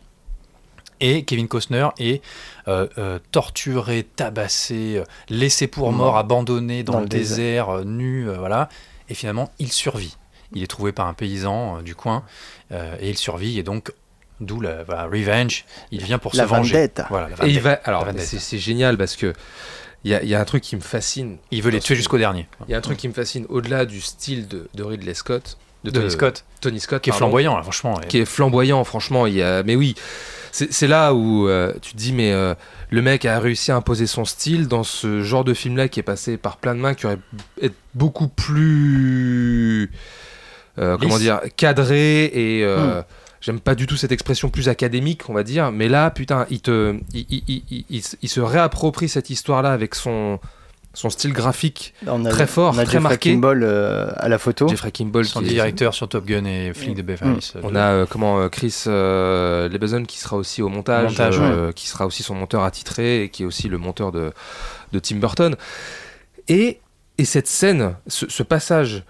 [1.02, 2.22] Et Kevin Costner est
[2.68, 7.84] euh, euh, torturé, tabassé, euh, laissé pour mort, abandonné dans, Dans le le désert, euh,
[7.86, 8.68] nu, euh, voilà.
[9.10, 10.18] Et finalement, il survit.
[10.54, 12.24] Il est trouvé par un paysan euh, du coin
[12.72, 13.60] euh, et il survit.
[13.60, 13.93] Et donc,
[14.39, 15.66] d'où la voilà, revenge.
[15.91, 16.89] Il vient pour La se venger.
[17.10, 17.74] Voilà, la Et il va.
[17.84, 19.34] Alors, c'est c'est génial parce que
[20.04, 21.38] il y a, il y a un truc qui me fascine.
[21.52, 22.47] Il veut les tuer jusqu'au dernier.
[22.68, 25.58] Il y a un truc qui me fascine au-delà du style de, de Ridley Scott,
[25.84, 28.00] de Tony Scott, Tony Scott, qui est flamboyant, là, franchement.
[28.08, 29.26] qui est flamboyant, franchement.
[29.28, 29.95] Il y a, mais oui,
[30.52, 32.54] c'est c'est là où euh, tu te dis, mais euh,
[32.89, 36.04] le mec a réussi à imposer son style dans ce genre de film-là qui est
[36.04, 37.20] passé par plein de mains, qui aurait
[37.62, 39.91] être beaucoup plus,
[40.80, 43.04] euh, comment dire, cadré et euh, Hmm.
[43.42, 46.60] J'aime pas du tout cette expression plus académique, on va dire, mais là, putain, il,
[46.60, 50.40] te, il, il- il- il- il se- il se réapproprie cette histoire-là avec son,
[50.94, 53.32] son style graphique On a- très fort, on a très Jeffrey marqué.
[53.32, 54.68] Kimball euh, à la photo.
[54.68, 57.62] Jeffrey Kimball, Son qui est- directeur sur Top Gun et Flic de Beverly Hills.
[57.64, 61.72] on a euh, comment euh, Chris euh, Lebezon qui sera aussi au montage, Montage, euh,
[61.72, 64.34] qui sera aussi son monteur attitré et qui est aussi le monteur de,
[64.92, 65.56] de Tim Burton.
[66.50, 66.82] Et,
[67.18, 69.06] et cette scène, ce, ce passage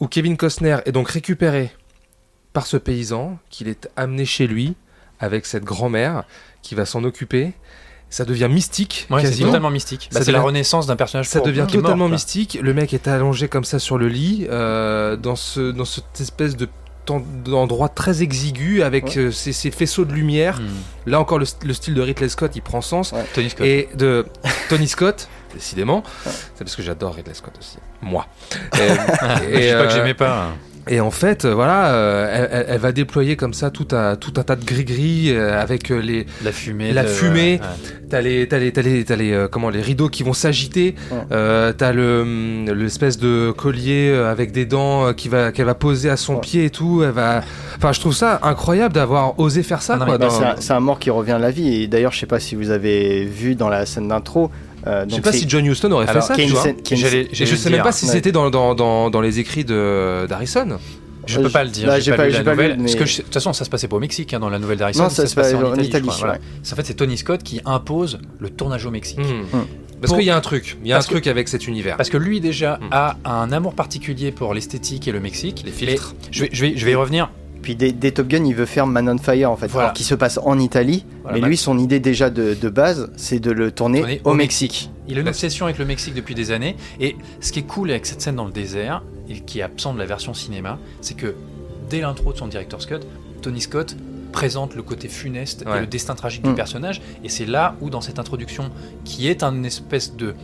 [0.00, 1.70] où Kevin Costner est donc récupéré
[2.52, 4.74] par ce paysan, qu'il est amené chez lui
[5.20, 6.24] avec cette grand-mère
[6.62, 7.52] qui va s'en occuper,
[8.08, 9.48] ça devient mystique Ouais, c'est quasiment.
[9.48, 10.08] totalement mystique.
[10.12, 12.58] Bah, Ça c'est la renaissance d'un personnage Ça pour- devient qui est mort, totalement mystique.
[12.60, 16.56] Le mec est allongé comme ça sur le lit, euh, dans, ce, dans cette espèce
[16.56, 16.68] de
[17.04, 20.58] temps- d'endroit très exigu avec euh, ces, ces faisceaux de lumière.
[20.60, 20.66] Hmm.
[21.10, 23.14] Là encore, le, le style de Ridley Scott, il prend sens.
[23.34, 23.64] Tony Scott.
[23.66, 24.26] Et de
[24.68, 26.02] Tony Scott, décidément.
[26.24, 27.78] C'est parce que j'adore Ridley Scott aussi.
[28.02, 28.26] Moi.
[28.74, 28.78] Et,
[29.58, 30.48] Je sais pas que euh, j'aimais pas.
[30.88, 34.42] et en fait, euh, voilà, euh, elle, va déployer comme ça tout un, tout un
[34.42, 36.92] tas de gris-gris euh, avec euh, les, La fumée.
[36.92, 37.60] la de- fumée.
[37.60, 37.66] ouais.
[38.08, 40.96] T'as les, t'as les, t'as les, t'as les, euh, comment, les rideaux qui vont s'agiter.
[41.12, 41.18] Ouais.
[41.30, 46.16] Euh, t'as le, l'espèce de collier avec des dents qui va, qu'elle va poser à
[46.16, 46.40] son Ouais.
[46.40, 47.02] pied et tout.
[47.04, 47.42] Elle va,
[47.76, 49.96] enfin, je trouve ça incroyable d'avoir osé faire ça.
[50.00, 51.82] Ah Bah, dans- c'est un- c'est un, mort qui revient à la vie.
[51.82, 54.50] Et d'ailleurs, je sais pas si vous avez vu dans la scène d'intro.
[54.86, 56.64] Euh, je sais donc pas si John Huston aurait Alors, fait ça, est tu vois.
[57.32, 58.12] je le sais même pas si Ouais.
[58.12, 60.78] c'était dans, dans, dans, dans les écrits d'Harrison.
[61.26, 61.86] Je peux Euh, pas le dire.
[61.86, 62.76] bah, j'ai pas, lu la nouvelle.
[62.78, 64.48] mais- Parce que je- de toute façon, ça se passait pas au Mexique hein, dans
[64.48, 65.04] la nouvelle d'Harrison.
[65.04, 66.12] Non, ça se passe en Italie, En
[66.76, 69.18] fait, c'est Tony Scott qui impose le tournage au Mexique.
[69.18, 69.56] Hmm.
[69.58, 69.64] Hmm.
[70.00, 71.98] Parce qu'il y a un truc, il y a un que- truc avec cet univers.
[71.98, 72.88] Parce que lui déjà Hmm.
[72.90, 75.62] a un amour particulier pour l'esthétique et le Mexique.
[75.66, 76.14] Les filtres.
[76.22, 77.30] Et Je vais, je vais, je vais y revenir.
[77.62, 79.88] Puis des, des Top Gun, il veut faire Man on Fire en fait, Voilà.
[79.88, 81.04] alors qui se passe en Italie.
[81.22, 84.34] Voilà, mais bah- lui, son idée déjà de, de base, c'est de le tourner au
[84.34, 84.90] Mexique.
[85.08, 86.76] Il a une obsession avec le Mexique depuis des années.
[87.00, 89.92] Et ce qui est cool avec cette scène dans le désert, et qui est absent
[89.94, 91.34] de la version cinéma, c'est que
[91.88, 93.00] dès l'intro de son director's cut,
[93.42, 93.96] Tony Scott
[94.32, 96.54] présente le côté funeste et le destin tragique du Mm.
[96.54, 97.00] personnage.
[97.24, 98.70] Et c'est là où, dans cette introduction,
[99.04, 100.34] qui est une espèce de,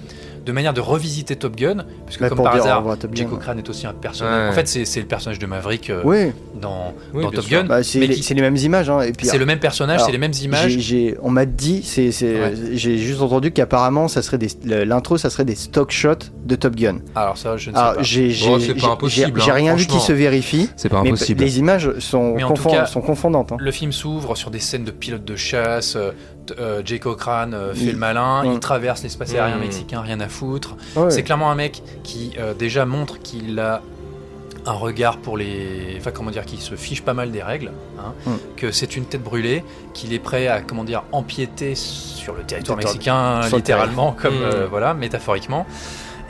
[0.46, 2.96] de manière de revisiter Top Gun, puisque Bah, comme pour par dire hasard.
[3.12, 4.44] Jake Cochrane est aussi un personnage.
[4.44, 4.48] Ouais.
[4.48, 7.62] En fait, c'est c'est le personnage de Maverick euh, Oui, dans, Oui, dans Top sûr.
[7.62, 7.66] Gun.
[7.68, 8.88] bah, c'est mais les, qui- c'est les mêmes images.
[8.88, 10.78] hein, et puis, C'est le même personnage, c'est les mêmes images.
[11.22, 12.54] on m'a dit, c'est, c'est- Ouais.
[12.72, 16.98] j'ai juste entendu qu'apparemment, ça serait l'intro, ça serait des stock shots de Top Gun.
[17.16, 18.02] Alors ça, je ne sais Alors, pas.
[18.02, 20.70] j'ai, j'ai, Bon, c'est pas j'ai- impossible, j'ai hein, rien vu qui se vérifie.
[20.76, 21.42] C'est pas Mais impossible.
[21.42, 23.52] les images sont, Mais confondantes.
[23.52, 23.56] hein.
[23.58, 25.96] Le film s'ouvre sur des scènes de pilotes de chasse,
[26.58, 29.60] euh, Jay Cochrane euh, fait Il- le malin, il traverse l'espace aérien Mm.
[29.60, 30.76] mexicain, rien à foutre.
[30.96, 31.10] Ouais.
[31.10, 33.82] C'est clairement un mec qui euh, déjà montre qu'il a
[34.68, 35.94] un regard pour les.
[35.98, 37.70] Enfin, comment dire, qu'il se fiche pas mal des règles,
[38.00, 38.30] hein, Mm.
[38.56, 39.62] que c'est une tête brûlée,
[39.94, 44.42] qu'il est prêt à, comment dire, empiéter sur le territoire mexicain, littéralement, comme, Mm.
[44.42, 45.66] euh, voilà, métaphoriquement.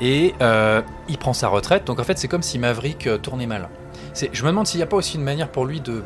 [0.01, 3.47] Et euh, il prend sa retraite, donc en fait, c'est comme si Maverick euh, tournait
[3.47, 3.71] mal.
[4.13, 6.03] C'est- Je me demande s'il n'y a pas aussi une manière pour lui de,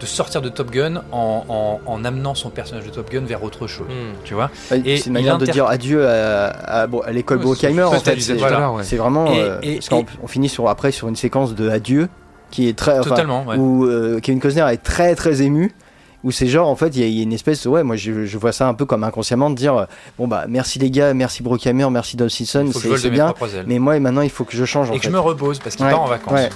[0.00, 3.44] de sortir de Top Gun en, en- en amenant son personnage de Top Gun vers
[3.44, 3.86] autre chose.
[3.88, 4.14] Hmm.
[4.24, 7.38] Tu vois Ouais, Et c'est une manière de dire adieu à, à- bon, à l'école
[7.38, 8.34] Ouais, Bruckheimer en c'est fait.
[8.36, 8.70] voilà.
[8.72, 8.82] ouais.
[8.96, 9.26] vraiment.
[9.32, 12.08] Et- euh, et- parce qu'on on finit sur, après sur une séquence de adieu
[12.50, 12.98] qui est très.
[12.98, 13.56] enfin, Totalement, ouais.
[13.56, 15.74] Où euh, Kevin Costner est très très ému.
[16.22, 17.96] Où c'est genre en fait il y, a- il y a une espèce ouais moi
[17.96, 19.84] je, je vois ça un peu comme inconsciemment de dire euh,
[20.18, 23.08] bon bah merci les gars merci Bruckheimer merci Don Simpson Il faut que je c'est
[23.08, 23.32] bien
[23.66, 25.08] mais moi maintenant il faut que je change en Et que fait.
[25.08, 26.34] je me repose parce qu'il Ouais, part en vacances.
[26.34, 26.50] ouais.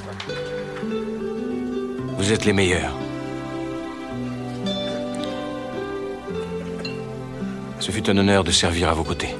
[2.18, 2.92] Vous êtes les meilleurs.
[7.85, 9.35] Ce fut un honneur de servir à vos côtés.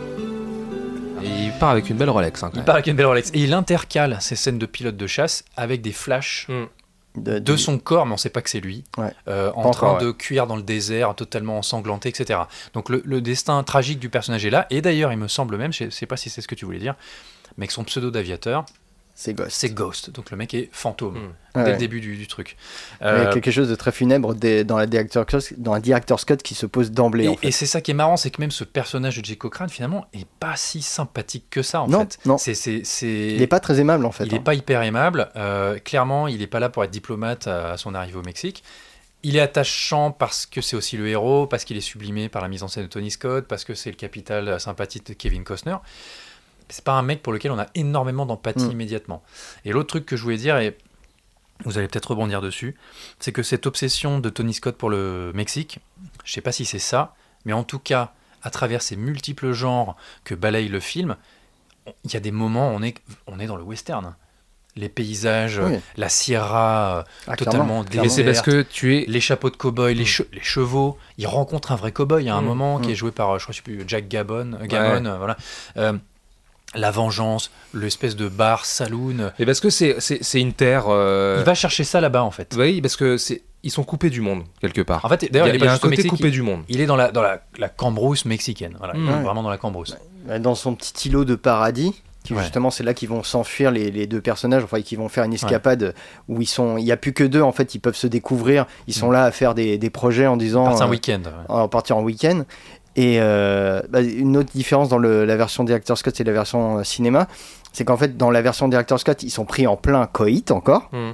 [1.23, 2.43] Et il part avec une belle Rolex.
[2.43, 2.65] hein, quand Il même.
[2.67, 3.31] part avec une belle Rolex.
[3.33, 6.65] Et il intercale ces scènes de pilote de chasse avec des flashs Hmm.
[7.17, 9.13] De- de de- son corps, mais on sait pas que c'est lui, Ouais.
[9.29, 12.41] euh, en train encore, de cuire dans le désert, totalement ensanglanté, etc.
[12.75, 14.67] Donc le, le destin tragique du personnage est là.
[14.71, 16.81] Et d'ailleurs, il me semble même, je sais pas si c'est ce que tu voulais
[16.81, 16.97] dire,
[17.57, 18.65] mais que son pseudo d'aviateur,
[19.15, 19.51] c'est Ghost.
[19.53, 20.11] c'est Ghost.
[20.11, 21.33] Donc le mec est fantôme Hmm.
[21.55, 21.71] dès Ouais.
[21.73, 22.57] le début du, du truc.
[23.01, 25.73] Il y a Euh, quelque chose de très funèbre des- dans la director cut, dans
[25.75, 27.47] un director's cut qui se pose d'emblée et en fait.
[27.47, 30.07] et c'est ça qui est marrant, c'est que même ce personnage de Jay Cochrane, finalement,
[30.13, 32.19] est pas si sympathique que ça, en Non, fait.
[32.27, 32.39] non.
[32.39, 32.53] C'est...
[33.05, 34.25] Il n'est pas très aimable en fait.
[34.25, 34.43] Il n'est hein.
[34.43, 35.31] pas hyper aimable.
[35.37, 38.65] Euh, clairement, il n'est pas là pour être diplomate à, à son arrivée au Mexique.
[39.23, 42.49] Il est attachant parce que c'est aussi le héros, parce qu'il est sublimé par la
[42.49, 45.77] mise en scène de Tony Scott, parce que c'est le capital sympathique de Kevin Costner.
[46.69, 48.73] C'est pas un mec pour lequel on a énormément d'empathie Mm.
[48.73, 49.23] immédiatement.
[49.65, 50.77] Et l'autre truc que je voulais dire, et
[51.65, 52.75] vous allez peut-être rebondir dessus,
[53.21, 55.79] c'est que cette obsession de Tony Scott pour le Mexique,
[56.25, 58.13] je sais pas si c'est ça, mais en tout cas,
[58.43, 61.17] à travers ces multiples genres que balaye le film,
[62.05, 62.95] il y a des moments où on est,
[63.27, 64.15] on est dans le western.
[64.77, 65.79] Les paysages, Oui.
[65.97, 69.05] la sierra euh, Ah, totalement c'est parce que tu es.
[69.07, 70.99] les chapeaux de cow-boy, les, che- les chevaux.
[71.17, 72.45] Il rencontre un vrai cow-boy à un Mm.
[72.45, 72.91] moment qui Mm.
[72.91, 75.37] est joué par, je crois, je sais plus, Jack Gabon, euh, Gammon, euh, voilà.
[75.77, 75.93] Euh,
[76.75, 79.31] la vengeance, l'espèce de bar, saloon.
[79.39, 80.85] Mais parce que c'est c'est- c'est une terre.
[80.89, 82.55] euh, Il va chercher ça là-bas en fait.
[82.59, 85.05] Oui, parce que c'est ils sont coupés du monde quelque part.
[85.05, 86.43] En fait, il y d'ailleurs, a, il y a pas un côté coupé il- du
[86.43, 86.63] monde.
[86.69, 88.75] Il est dans la, dans la, la cambrousse mexicaine.
[88.79, 89.23] Voilà, il est Mm.
[89.23, 89.97] vraiment dans la cambrousse.
[90.41, 91.95] dans son petit îlot de paradis.
[92.25, 92.41] Qui Ouais.
[92.41, 95.35] justement, c'est là qu'ils vont s'enfuir les, les deux personnages, enfin, qui vont faire une
[95.35, 95.95] escapade
[96.27, 98.65] où ils sont, il y a plus que deux en fait, ils peuvent se découvrir.
[98.87, 99.13] Ils sont Mm.
[99.13, 101.21] là à faire des, des projets en disant, Partir un euh, week-end.
[101.27, 101.45] ouais.
[101.49, 102.45] en partir en week-end.
[102.97, 106.79] Et euh, bah, une autre différence dans le- la version Director's Cut et la version
[106.79, 107.27] euh, cinéma,
[107.73, 110.89] c'est qu'en fait, dans la version Director's Cut, ils sont pris en plein coït encore.
[110.93, 111.11] Mm.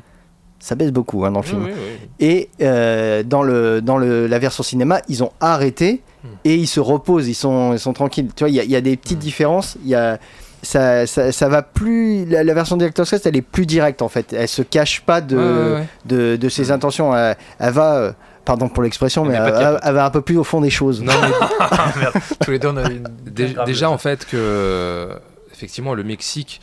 [0.59, 1.64] Ça baisse beaucoup hein, dans le Oui, film.
[1.64, 2.09] oui, oui.
[2.20, 6.28] Et euh, dans, le, dans le, la version cinéma, ils ont arrêté Hmm.
[6.45, 8.28] et ils se reposent, ils sont, ils sont tranquilles.
[8.37, 9.78] Tu vois, il y, a- il y a des petites différences.
[9.83, 10.18] Il y a,
[10.62, 12.26] ça, ça, ça va plus.
[12.26, 14.35] La, la version Director's Cut, elle est plus directe en fait.
[14.35, 15.87] Elle se cache pas de, Ouais, ouais, ouais.
[16.05, 17.16] de, de ses intentions.
[17.16, 18.12] Elle, elle va.
[18.41, 19.80] Euh, Pardon pour l'expression, mais elle, capote.
[19.82, 21.03] elle va un peu plus au fond des choses.
[21.03, 21.28] Non, mais
[21.61, 22.14] Ah, merde.
[22.45, 23.05] Tous les deux, on a une.
[23.24, 25.14] Dé- déjà en fait que euh,
[25.53, 26.61] effectivement le Mexique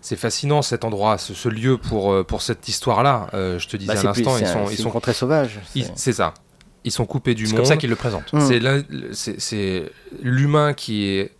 [0.00, 3.76] c'est fascinant cet endroit ce, ce lieu pour euh, pour cette histoire là je te
[3.76, 5.58] disais Bah, à c'est l'instant c'est ils sont c'est ils sont contrée sauvage.
[5.74, 6.32] ils- C'est- c'est ça
[6.84, 8.32] ils sont coupés du C'est monde comme ça qu'il le présente.
[8.32, 8.40] Mm.
[8.40, 8.60] c'est
[9.12, 9.90] c'est c'est
[10.22, 11.32] l'humain qui est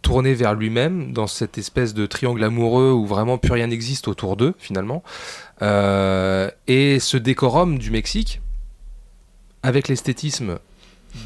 [0.00, 4.36] tourné vers lui-même dans cette espèce de triangle amoureux où vraiment plus rien n'existe autour
[4.36, 5.02] d'eux finalement
[5.60, 8.40] Euh, et ce décorum du Mexique
[9.62, 10.58] avec l'esthétisme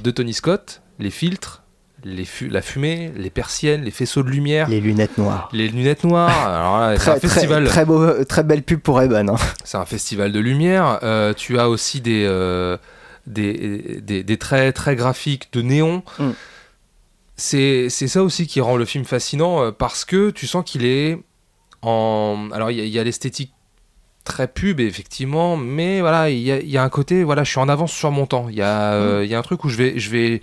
[0.03, 1.63] de Tony Scott les filtres
[2.05, 5.49] les fu- la fumée les persiennes les faisceaux de lumière Les lunettes noires.
[5.53, 9.29] les lunettes noires, c'est un festival, très, très, beau, très belle pub pour Eban.
[9.29, 9.37] hein.
[9.65, 10.99] c'est un festival de lumière.
[11.03, 12.77] Euh, tu as aussi des, euh,
[13.27, 16.03] des, des, des traits très graphiques de néon.
[16.19, 16.31] Mm.
[17.37, 21.19] C'est ça aussi qui rend le film fascinant euh, parce que tu sens qu'il est
[21.83, 22.49] en.
[22.53, 23.53] Alors il y a- il y a, l'esthétique
[24.27, 27.51] très pub effectivement, mais voilà il y a, il y a un côté voilà je
[27.51, 28.47] suis en avance sur mon temps.
[28.51, 30.41] Il y a euh, y a un truc où je vais je vais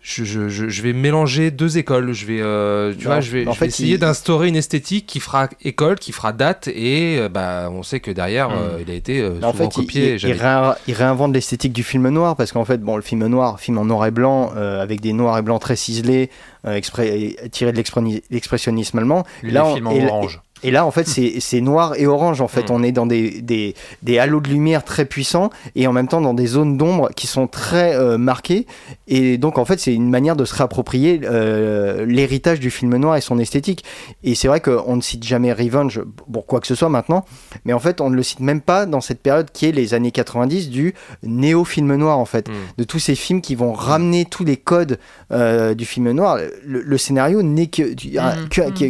[0.00, 2.12] je, je, je- je vais mélanger deux écoles.
[2.12, 5.18] Je vais, euh, tu Non, vois, je vais, fait, essayer il- d'instaurer une esthétique qui
[5.18, 8.52] fera école, qui fera date, et euh, bah, on sait que derrière, Mm.
[8.54, 10.02] euh, il a été euh, en souvent fait, il, copié.
[10.02, 12.94] il- et il jamais- réin- il réinvente l'esthétique du film noir parce qu'en fait, bon,
[12.96, 15.76] le film noir, film en noir et blanc, euh, avec des noirs et blancs très
[15.76, 16.30] ciselés,
[16.64, 17.82] euh, exprès- tiré de
[18.30, 19.24] l'expressionnisme allemand.
[19.42, 20.40] Lui, Là, on- films en et- orange.
[20.64, 22.40] Et là, en fait, c'est noir et orange.
[22.40, 22.72] En fait, Mm.
[22.72, 26.20] on est dans des, des, des halos de lumière très puissants et en même temps
[26.20, 28.66] dans des zones d'ombre qui sont très euh, marquées.
[29.06, 33.16] Et donc, en fait, c'est une manière de se réapproprier euh, l'héritage du film noir
[33.16, 33.84] et son esthétique.
[34.24, 36.00] Et c'est vrai qu'on ne cite jamais Revenge
[36.32, 37.24] pour quoi que ce soit maintenant,
[37.64, 39.94] mais en fait, on ne le cite même pas dans cette période qui est les
[39.94, 42.48] années 90 du néo-film noir, en fait.
[42.48, 42.52] Mm.
[42.78, 44.98] De tous ces films qui vont ramener tous les codes
[45.32, 46.38] euh, du film noir.
[46.64, 47.94] Le, le scénario n'est que-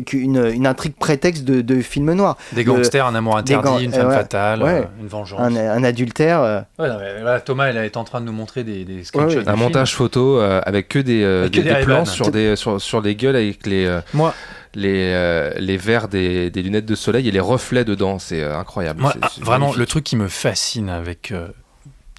[0.00, 2.36] qu'une une intrigue prétexte de, de film noir.
[2.52, 4.14] Des Le- gangsters, un amour interdit, gang- une femme ouais.
[4.14, 4.70] fatale, Ouais.
[4.70, 5.40] euh, une vengeance.
[5.40, 6.40] Un, un adultère.
[6.42, 9.04] euh, Ouais, non, mais voilà, Thomas, elle est en train de nous montrer des, des
[9.04, 9.28] screenshots.
[9.28, 9.42] Ouais, ouais.
[9.44, 11.86] du Un montage photo euh, avec que des, euh, Avec que des, des des Ray-Ban.
[11.94, 14.34] plans sur, des, sur, sur les gueules avec les, euh, Moi,
[14.74, 18.18] les, euh, les verres des, des lunettes de soleil et les reflets dedans.
[18.18, 19.00] C'est euh, incroyable.
[19.00, 19.78] Moi, ah, vraiment, magnifique.
[19.80, 21.48] le truc qui me fascine avec euh,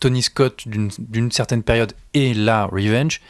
[0.02, 3.22] Tony Scott d'une d'une certaine période et là, Revenge,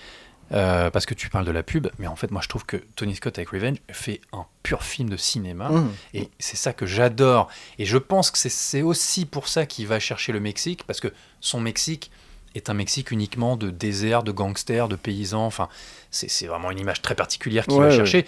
[0.51, 2.77] euh, parce que tu parles de la pub, mais en fait, moi, je trouve que
[2.95, 5.69] Tony Scott avec Revenge fait un pur film de cinéma.
[5.69, 5.93] hum.
[6.13, 7.49] Et c'est ça que j'adore.
[7.77, 11.13] Et je pense que c'est- aussi pour ça qu'il va chercher le Mexique, parce que
[11.39, 12.09] son Mexique
[12.55, 15.45] est un Mexique uniquement de désert, de gangsters, de paysans.
[15.45, 15.69] Enfin,
[16.09, 17.95] c'est vraiment une image très particulière qu'il Ouais, va ouais.
[17.95, 18.25] chercher,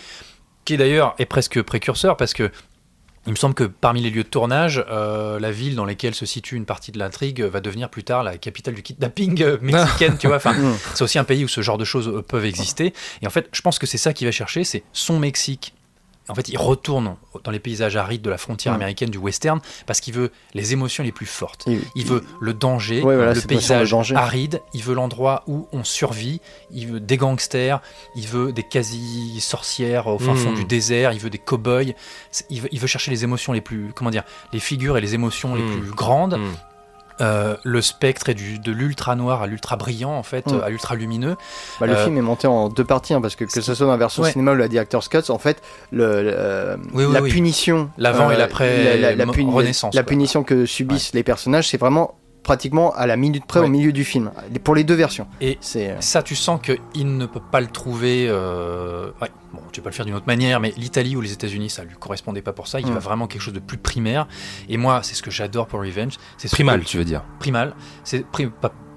[0.63, 2.51] qui d'ailleurs est presque précurseur, parce que
[3.28, 6.26] il me semble que parmi les lieux de tournage, euh, la ville dans laquelle se
[6.26, 10.17] situe une partie de l'intrigue va devenir plus tard la capitale du kidnapping euh, mexicaine,
[10.17, 10.38] tu vois.
[10.38, 10.76] Enfin, Mm.
[10.95, 12.93] c'est aussi un pays où ce genre de choses euh, peuvent exister.
[13.22, 15.74] Et en fait, je pense que c'est ça qu'il va chercher, c'est son Mexique.
[16.30, 19.99] En fait, il retourne dans les paysages arides de la frontière américaine du western parce
[19.99, 21.63] qu'il veut les émotions les plus fortes.
[21.67, 24.15] Il- Il veut le danger, Ouais, voilà, le paysage danger.
[24.15, 26.39] aride, il veut l'endroit où on survit,
[26.72, 27.82] il veut des gangsters,
[28.15, 31.93] il veut des quasi-sorcières au fin fond du désert, il veut des cow-boys,
[32.49, 35.13] il veut, il veut chercher les émotions les plus, comment dire, les figures et les
[35.13, 35.80] émotions les Mm.
[35.82, 36.38] plus grandes.
[36.38, 36.53] Mm.
[37.22, 40.55] Euh, le spectre est du, de l'ultra noir à l'ultra brillant, en fait, Mm.
[40.55, 41.36] euh, à l'ultra lumineux.
[41.80, 43.86] Bah, le Euh, film est monté en deux parties, hein, parce que que ce soit
[43.86, 44.32] dans la version Ouais.
[44.32, 45.61] cinéma ou la director's cut, en fait,
[45.91, 47.30] le, le- euh, Oui, oui, la oui.
[47.32, 50.07] punition, euh, L'avant et l'après la, la- la mo- puni- Renaissance, la quoi.
[50.09, 53.68] punition que subissent les personnages, c'est vraiment pratiquement à la minute près Ouais.
[53.68, 54.32] au milieu du film,
[54.64, 55.28] pour les deux versions.
[55.42, 58.26] Et C'est euh, Ça, tu sens qu'il ne peut pas le trouver.
[58.30, 61.32] euh, Ouais, bon, tu peux pas le faire d'une autre manière, mais l'Italie ou les
[61.34, 62.80] États-Unis, ça lui correspondait pas pour ça.
[62.80, 62.94] Il Mm.
[62.94, 64.28] va vraiment quelque chose de plus primaire.
[64.70, 66.14] Et moi, c'est ce que j'adore pour Revenge.
[66.38, 67.24] C'est ce Primal, que- tu veux dire.
[67.39, 67.76] primal.
[68.04, 68.26] C'est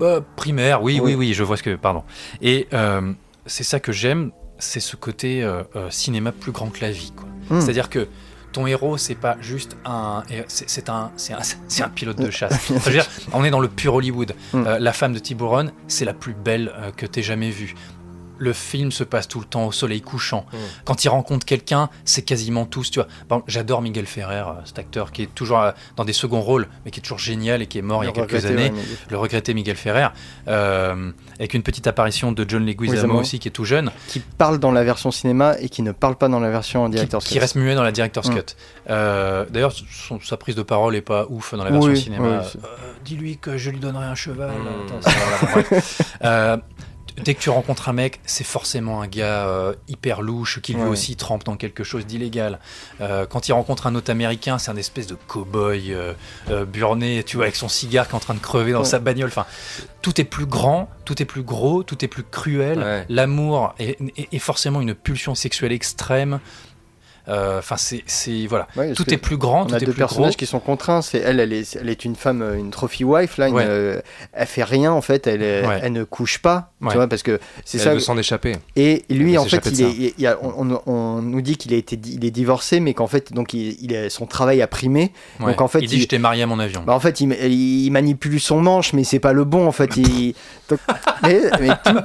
[0.03, 1.15] euh, primaire, oui, oui, Oui.
[1.15, 1.77] oui, je vois ce que.
[1.77, 2.03] Pardon.
[2.41, 3.13] Et euh,
[3.47, 7.13] c'est ça que j'aime, c'est ce côté euh, euh, cinéma plus grand que la vie.
[7.15, 7.29] quoi.
[7.51, 7.61] Mm.
[7.61, 8.09] C'est-à-dire que
[8.55, 10.23] ton héros, c'est pas juste un.
[10.47, 12.53] C'est un, c'est un, pilote de chasse.
[12.53, 14.35] Enfin, je veux dire, on est dans le pur Hollywood.
[14.53, 14.67] Mm.
[14.67, 17.75] Euh, la femme de Tiburon, c'est la plus belle euh, que t'aies jamais vue.
[18.39, 20.45] Le film se passe tout le temps au soleil couchant.
[20.53, 20.57] Mm.
[20.85, 22.91] Quand il rencontre quelqu'un, c'est quasiment tous.
[22.91, 26.41] Tu vois, j'adore Miguel Ferrer, euh, cet acteur qui est toujours euh, dans des seconds
[26.41, 28.71] rôles, mais qui est toujours génial et qui est mort il y a quelques années
[28.71, 30.09] ouais, le regretté Miguel Ferrer,
[30.49, 34.59] euh, avec une petite apparition de John Leguizamo aussi, qui est tout jeune, qui parle
[34.59, 37.35] dans la version cinéma et qui ne parle pas dans la version qui, director's qui
[37.35, 37.41] cut.
[37.41, 38.35] reste muet dans la director's Mm.
[38.35, 38.55] cut.
[38.91, 39.73] Euh, D'ailleurs,
[40.23, 42.41] sa prise de parole est pas ouf dans la version Oui, cinéma.
[42.55, 42.69] oui, Euh,
[43.05, 44.51] Dis-lui que je lui donnerai un cheval.
[44.51, 44.97] Mm.
[44.97, 45.11] Attends,
[45.53, 45.83] voilà.
[46.25, 46.57] Euh,
[47.23, 50.83] Dès que tu rencontres un mec, c'est forcément un gars euh, hyper louche qui lui
[50.83, 50.89] Ouais.
[50.89, 52.59] aussi trempe dans quelque chose d'illégal.
[53.01, 56.13] Euh, quand il rencontre un autre américain, c'est un espèce de cow-boy euh,
[56.51, 58.85] euh, burné, tu vois, avec son cigare qui est en train de crever dans Ouais.
[58.85, 59.29] sa bagnole.
[59.29, 59.47] Enfin,
[60.03, 62.79] tout est plus grand, tout est plus gros, tout est plus cruel.
[62.81, 63.07] Ouais.
[63.09, 66.41] L'amour est, est- est forcément une pulsion sexuelle extrême.
[67.29, 69.87] Euh, Enfin, c'est, c'est voilà, Ouais, tout est plus grand, On tout a est deux
[69.87, 70.09] plus gros.
[70.09, 71.01] personnages qui sont contraints.
[71.03, 73.49] C'est elle, elle est, elle est une femme, euh, une trophy wife là.
[73.49, 73.65] une, Ouais.
[73.67, 74.01] euh,
[74.35, 75.27] elle fait rien en fait.
[75.27, 75.81] Elle, est- Ouais.
[75.83, 76.73] elle ne couche pas.
[76.83, 76.91] Ouais.
[76.91, 77.95] Tu vois parce que c'est Elle ça.
[77.95, 78.57] veut s'en échapper.
[78.77, 81.77] Et lui, en fait, il est, il a- on, on- on nous dit qu'il a
[81.77, 85.13] été, il est divorcé, mais qu'en fait, donc il, il a- son travail a primé.
[85.41, 85.47] Ouais.
[85.53, 86.83] Donc en fait, il dit t'ai marié à mon avion.
[86.87, 89.67] Bah, en fait, il, il manipule son manche, mais c'est pas le bon.
[89.67, 90.35] En fait, il.
[90.69, 90.79] donc-
[91.23, 91.99] mais, mais tout-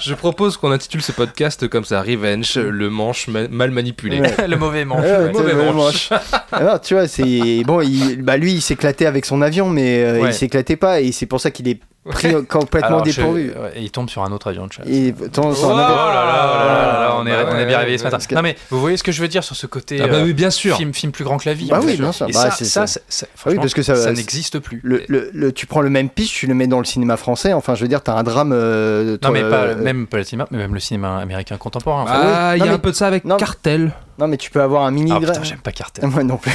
[0.00, 4.22] Je propose qu'on intitule ce podcast comme ça Revenge, le manche ma- mal manipulé.
[4.48, 5.04] Le mauvais manche.
[5.04, 6.10] Ouais, le manche.
[6.52, 7.80] Alors, tu vois, c'est bon.
[7.80, 11.26] Il, bah lui, il s'éclatait avec son avion, mais euh, il s'éclaitait pas, et c'est
[11.26, 13.48] pour ça qu'il est pris complètement Alors, je- dépourvu.
[13.50, 14.86] ouais, et il tombe sur un autre avion de chasse.
[14.88, 17.78] Et Oh son là avion- Oh là là, on est, Bah on est ouais, bien
[17.78, 18.18] réveillé ce matin.
[18.18, 20.16] que- Non mais vous voyez ce que je veux dire sur ce côté Ah bah
[20.16, 20.76] euh, oui, bien sûr.
[20.76, 21.68] film, film plus grand que la vie.
[21.68, 22.28] Bah oui, bien sûr.
[22.28, 24.80] Et Bah, ça, c'est- ça, franchement, parce que ça- ça n'existe plus.
[24.82, 27.52] Le, le- le- tu prends le même pitch, tu le mets dans le cinéma français.
[27.52, 28.52] Enfin, je veux dire, t'as un drame.
[28.52, 32.02] euh, Non mais pas, euh, même pas le cinéma, mais même le cinéma américain contemporain.
[32.02, 33.92] Enfin, Ah, il y a un peu de ça avec Cartel.
[34.18, 36.04] Non, mais tu peux avoir un mini ah putain, j'aime pas Cartel.
[36.08, 36.50] Moi non plus.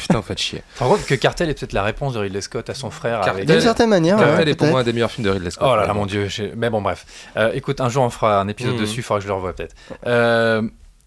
[0.00, 0.62] Putain, en fait chier.
[0.78, 3.22] Par contre, que Cartel est peut-être la réponse de Ridley Scott à son frère.
[3.46, 4.18] D'une certaine manière.
[4.18, 5.68] Cartel est pour moi un des meilleurs films de Ridley Scott.
[5.70, 6.26] Oh là là, mon dieu.
[6.56, 7.06] Mais bon, bref.
[7.36, 8.80] Euh, écoute, un jour on fera un épisode Mhm.
[8.80, 9.76] dessus, il faudra que je le revoie peut-être.
[10.06, 10.62] Euh,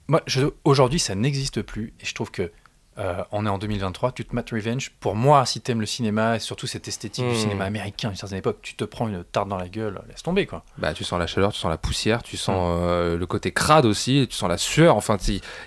[0.07, 0.21] moi,
[0.63, 2.51] aujourd'hui, ça n'existe plus et je trouve que
[2.99, 4.91] euh, on est en 2023, tu te mates Revenge.
[4.99, 7.35] Pour moi, si t'aimes le cinéma, et surtout cette esthétique du Mm.
[7.35, 10.45] cinéma américain d'une certaine époque, tu te prends une tarte dans la gueule, laisse tomber
[10.45, 10.63] quoi.
[10.77, 13.85] Bah, tu sens la chaleur, tu sens la poussière, tu sens euh, le côté crade
[13.85, 14.95] aussi, tu sens la sueur.
[14.97, 15.17] Enfin,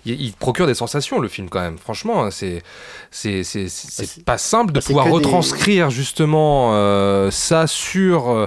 [0.04, 1.78] il, procure des sensations, le film, quand même.
[1.78, 2.62] Franchement, hein, c'est
[3.10, 8.46] c'est pas simple de bah, pouvoir des- retranscrire justement euh, ça sur, euh,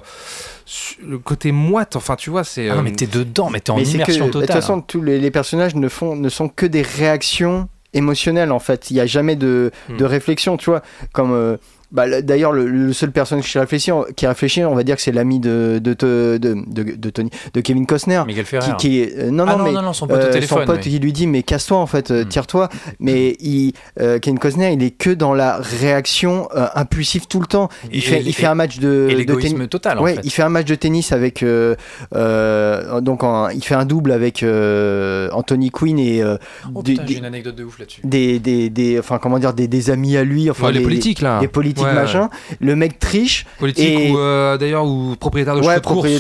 [1.04, 1.96] le côté moite.
[1.96, 2.70] Enfin, tu vois, c'est.
[2.70, 4.62] Ah non, mais t'es dedans, mais t'es en Mais c'est que, immersion de toute totale.
[4.62, 8.92] façon, tous les, les personnages ne, font, ne sont que des réactions émotionnelles en fait.
[8.92, 9.98] Il n'y a jamais de, Hmm.
[9.98, 10.82] de réflexion, tu vois.
[11.14, 11.58] Comme.
[11.92, 15.12] Bah, D'ailleurs, le, le seul personnage qui réfléchit, qui réfléchit, on va dire que c'est
[15.12, 18.22] l'ami de, de, de, de, de- Tony, de Kevin Costner.
[18.26, 18.72] Miguel Qui, Ferrer.
[18.78, 20.60] qui est, euh, non, Ah non, mais non, non, son pote euh, au téléphone.
[20.60, 20.92] son pote oui.
[20.92, 22.26] qui lui dit mais casse-toi en fait, Mm.
[22.28, 22.70] tire-toi.
[23.00, 27.46] Mais il, euh, Kevin Costner, il est que dans la réaction euh, impulsive tout le
[27.48, 27.70] temps.
[27.92, 29.70] Il, Et- fait, et- il fait un match de, Et l'égoïsme tennis.
[29.70, 30.22] total en Ouais, fait.
[30.24, 31.76] il fait un match de tennis avec euh,
[33.02, 36.24] donc en- il fait un double avec Anthony Quinn et
[36.74, 38.02] Oh j'ai une anecdote de ouf là-dessus.
[38.04, 40.84] des, des- des- enfin comment dire des, des amis à lui enfin ouais, les des-
[40.86, 41.40] politiques, là.
[41.40, 45.62] des politiques Ouais, machin le mec triche Politique Et- ou euh, d'ailleurs ou propriétaire de
[45.62, 46.08] ouais de course.
[46.08, 46.20] ouais,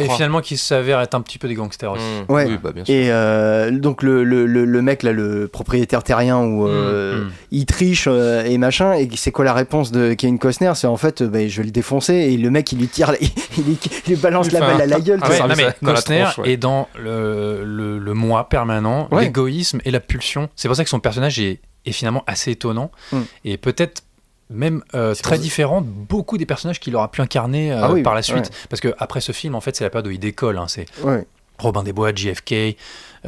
[0.00, 0.14] et crois.
[0.16, 2.02] finalement qui s'avère être un petit peu des gangsters aussi.
[2.28, 2.32] Mmh.
[2.32, 2.46] Ouais.
[2.46, 2.94] Oui, bah, bien sûr.
[2.94, 7.30] et euh, donc le, le, le, le mec là le propriétaire terrien où euh, Mm.
[7.52, 10.72] il triche euh, et machin et c'est quoi la réponse de Kevin Costner?
[10.74, 13.12] C'est en fait euh, bah, je vais le défoncer et le mec il lui tire
[13.20, 13.28] il,
[13.64, 15.48] lui- il lui balance la balle à la gueule Ah tu ouais, vois.
[15.48, 19.24] non, ça mais dans la Costner tronche, est dans le, le, le moi permanent, Ouais.
[19.24, 20.48] l'égoïsme et la pulsion.
[20.56, 23.18] C'est pour ça que son personnage est, est finalement assez étonnant Mm.
[23.44, 24.02] et peut-être
[24.50, 27.92] même euh, très pour- différent de beaucoup des personnages qu'il aura pu incarner euh, Ah
[27.92, 28.36] oui, par la suite.
[28.46, 28.66] ouais.
[28.70, 30.58] Parce que après ce film, en fait, c'est la période où il décolle.
[30.58, 30.66] hein.
[30.68, 31.26] C'est Ouais.
[31.58, 32.76] Robin des Bois, JFK,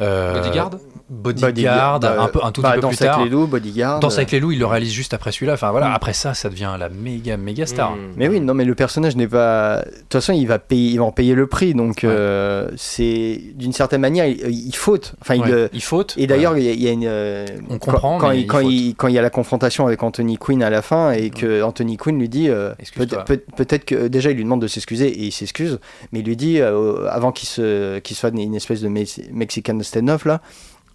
[0.01, 0.71] euh, Bodyguard
[1.09, 3.15] Bodyguard, bah, un, peu, un tout bah, petit peu Danse plus tard.
[3.19, 5.53] avec les loups Bodyguard Danse euh, avec les loups, il le réalise juste après celui-là.
[5.53, 5.93] Enfin voilà, Mm.
[5.95, 7.91] après ça, ça devient la méga méga star.
[7.91, 7.97] Mmh.
[8.15, 9.77] Mais oui, non, mais le personnage n'est pas.
[9.79, 11.73] De toute façon, il va payer, il va en payer le prix.
[11.73, 12.09] Donc, Ouais.
[12.09, 15.13] euh, c'est d'une certaine manière, il, il faute.
[15.21, 15.51] Enfin, il, Ouais.
[15.51, 16.13] euh, Il faute.
[16.17, 17.05] Et d'ailleurs, il y a- il y a une.
[17.07, 18.71] euh, On comprend, quand, mais il, il quand, faute.
[18.71, 21.63] il, quand il y a la confrontation avec Anthony Quinn à la fin et que
[21.63, 23.23] Anthony Quinn lui dit, euh, Excuse-toi.
[23.25, 25.79] peut- peut- peut-être que déjà il lui demande de s'excuser et il s'excuse,
[26.11, 29.73] mais il lui dit euh, avant qu'il se, qu'il soit une espèce de Mex- Mexican
[29.89, 30.41] stand-off là.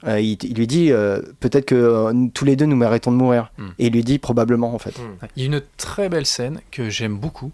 [0.07, 3.17] euh, il, il lui dit euh, peut-être que euh, tous les deux nous méritons de
[3.17, 3.53] mourir.
[3.59, 3.69] Hmm.
[3.79, 4.95] Et il lui dit probablement en fait.
[5.37, 7.53] Il y a une très belle scène que j'aime beaucoup,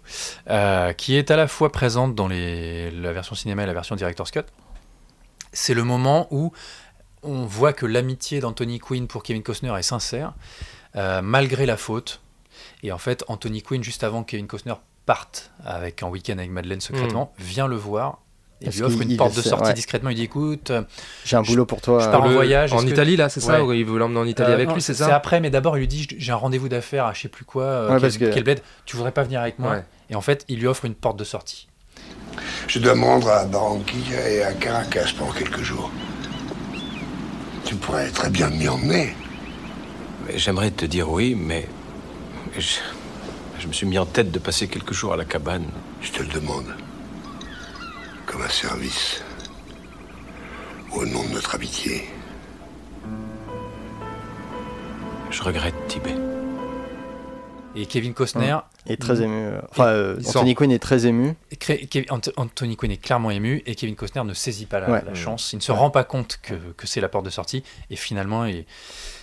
[0.97, 4.31] qui est à la fois présente dans les, la version cinéma et la version Director's
[4.31, 4.43] Cut.
[5.53, 6.51] C'est le moment où
[7.23, 10.33] on voit que l'amitié d'Anthony Quinn pour Kevin Costner est sincère,
[10.95, 12.21] malgré la faute.
[12.83, 14.75] Et en fait, Anthony Quinn, juste avant que Kevin Costner
[15.05, 18.19] parte avec un week-end avec Madeleine secrètement, vient le voir
[18.61, 19.73] et Parce lui offre une il porte de sortie ouais.
[19.73, 20.09] discrètement.
[20.11, 20.83] Il dit écoute, euh,
[21.25, 21.99] J'ai un boulot pour toi.
[21.99, 23.79] je pars en voyage, En Italie, là, c'est ça Ouais.
[23.79, 25.77] Il veut l'emmener en Italie Euh, avec non, lui, c'est C'est ça après, mais d'abord,
[25.77, 28.01] il lui dit J'ai un rendez-vous d'affaires à je sais plus quoi, euh, Ouais, quel,
[28.01, 29.83] parce que- quel bled, tu voudrais pas venir avec moi Ouais.
[30.09, 31.67] Et en fait, il lui offre une porte de sortie.
[32.67, 35.91] Je dois me rendre à Barranquilla et à Caracas pendant quelques jours.
[37.65, 39.15] Tu pourrais très bien m'y emmener.
[40.35, 41.67] J'aimerais te dire oui, mais
[42.57, 42.75] je,
[43.59, 45.65] je me suis mis en tête de passer quelques jours à la cabane.
[46.01, 46.65] Je te le demande.
[48.31, 49.21] Comme un service.
[50.93, 52.07] Au nom de notre amitié.
[55.29, 56.15] Je regrette Tibet.
[57.75, 58.57] Et Kevin Costner,
[58.87, 59.35] est très ému.
[59.35, 61.35] euh, Enfin, euh, Anthony Quinn est très ému.
[61.59, 64.89] cré- Kev- Ant- Anthony Quinn est clairement ému et Kevin Costner ne saisit pas la,
[64.89, 65.03] Ouais.
[65.05, 65.53] la chance.
[65.53, 68.45] Il ne se rend pas compte que, que c'est la porte de sortie et finalement,
[68.45, 68.65] il,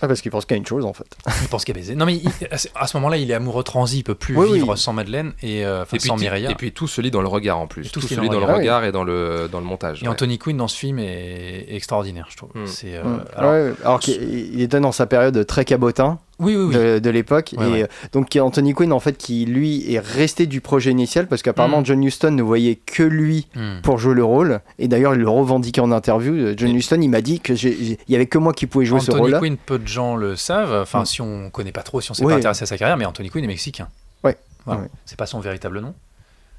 [0.01, 1.05] Ah, parce qu'il pense qu'il y a une chose en fait.
[1.41, 1.95] il pense qu'il a baisé.
[1.95, 2.29] Non, mais il-
[2.75, 4.77] à ce- moment-là, il est amoureux transi, il peut plus Oui, vivre oui.
[4.77, 6.51] sans Madeleine et, euh, Et puis, sans Mireia.
[6.51, 7.85] et puis tout se lit dans le regard en plus.
[7.87, 8.57] Et Tout, tout se se lit dans le le regard.
[8.59, 10.01] regard et dans le, dans le montage.
[10.01, 10.11] Et ouais.
[10.11, 12.49] Anthony Quinn dans ce film est extraordinaire, je trouve.
[12.55, 12.65] Mm.
[12.67, 13.23] C'est, euh, Mm.
[13.35, 13.73] alors- Ouais, ouais.
[13.83, 14.21] alors qu'il
[14.53, 16.73] il était dans sa période très cabotin oui, oui, oui.
[16.75, 17.53] de, de l'époque.
[17.57, 17.83] Ouais, et ouais.
[17.83, 21.81] euh, donc Anthony Quinn, en fait, qui lui est resté du projet initial parce qu'apparemment
[21.81, 21.85] Mm.
[21.85, 23.81] John Huston ne voyait que lui Mm.
[23.83, 24.61] pour jouer le rôle.
[24.79, 26.33] Et d'ailleurs, il le revendiquait en interview.
[26.33, 28.85] Euh, John Et- Huston, il m'a dit que il y avait que moi qui pouvais
[28.85, 29.39] jouer ce Anthony rôle-là.
[29.39, 30.73] Quinn, peu de gens le savent.
[30.81, 31.05] Enfin, Mm.
[31.05, 33.29] si on connaît pas trop, si on s'est pas intéressé à sa carrière, mais Anthony
[33.29, 33.87] Quinn est mexicain.
[34.23, 34.37] Ouais.
[34.65, 34.81] Voilà.
[34.81, 34.87] Ouais.
[35.05, 35.93] C'est pas son véritable nom.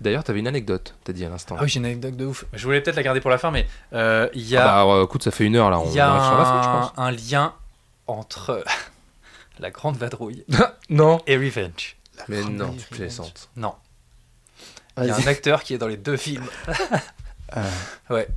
[0.00, 1.56] D'ailleurs, t'avais une anecdote, t'as dit à l'instant.
[1.58, 2.46] Ah oui, j'ai une anecdote de ouf.
[2.54, 4.72] Je voulais peut-être la garder pour la fin, mais euh, il y Ah a, bah,
[4.92, 6.62] alors, écoute, ça fait une heure là, on il y a arrive sur la fin,
[6.62, 6.92] je pense.
[6.96, 7.52] un, un lien
[8.06, 8.64] entre
[9.60, 10.44] la grande vadrouille
[10.90, 11.20] Non.
[11.26, 11.96] et Revenge.
[12.28, 13.48] Mais grande non, tu plaisante.
[13.56, 13.74] Non.
[14.98, 16.44] Il y a un acteur qui est dans les deux films.
[17.56, 17.68] Euh,
[18.10, 18.28] Ouais.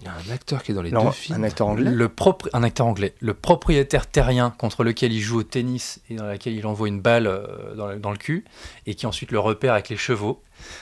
[0.00, 1.40] Il y a un acteur qui est dans les non, deux films.
[1.40, 1.90] un acteur anglais.
[1.90, 3.14] Le propri- un acteur anglais.
[3.20, 7.00] Le propriétaire terrien contre lequel il joue au tennis et dans lequel il envoie une
[7.00, 8.44] balle euh, dans, le, dans le cul
[8.86, 10.40] et qui ensuite le repère avec les chevaux,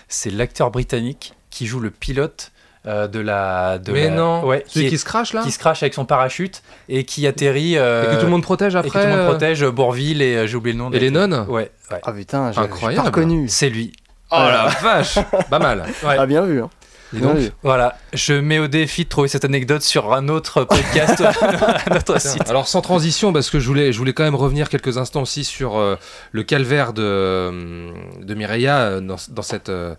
[0.09, 2.53] c'est l'acteur britannique qui joue le pilote
[2.87, 3.79] euh, de la.
[3.79, 5.83] De Mais la- non, ouais, celui qui, qui est- se crache là qui se crache
[5.83, 7.77] avec son parachute et qui atterrit.
[7.79, 9.65] euh, Et que tout le monde protège et après que tout le monde euh, protège
[9.67, 10.91] Bourville et j'ai oublié le nom.
[10.91, 12.01] Et les nonnes Ouais, ouais.
[12.03, 12.61] Ah putain, j'ai
[12.97, 13.49] pas reconnu.
[13.49, 13.93] C'est lui.
[14.31, 15.19] Oh la vache
[15.51, 15.85] Pas mal.
[16.05, 16.17] Ouais.
[16.19, 16.63] Ah bien vu.
[16.63, 16.71] hein.
[17.15, 17.53] Et donc, Ouais.
[17.63, 22.17] Voilà, je mets au défi de trouver cette anecdote sur un autre podcast, un autre
[22.19, 22.49] Tiens, site.
[22.49, 25.45] Alors sans transition, parce que je voulais, je voulais quand même revenir quelques instants aussi
[25.45, 25.97] sur euh,
[26.33, 29.95] le calvaire de, de Mireia dans, dans cette, euh,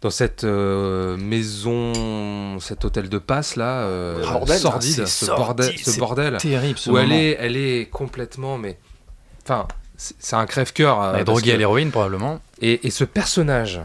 [0.00, 4.58] dans cette euh, maison, cet hôtel de passe là, euh, Bordel.
[4.58, 8.78] sordide, ce, bordel, ce bordel, Terrible ce où elle est, elle est complètement, mais,
[9.44, 11.02] enfin, c'est un crève-cœur.
[11.02, 12.40] euh, Elle est droguée que- à l'héroïne probablement.
[12.60, 13.80] et, et ce personnage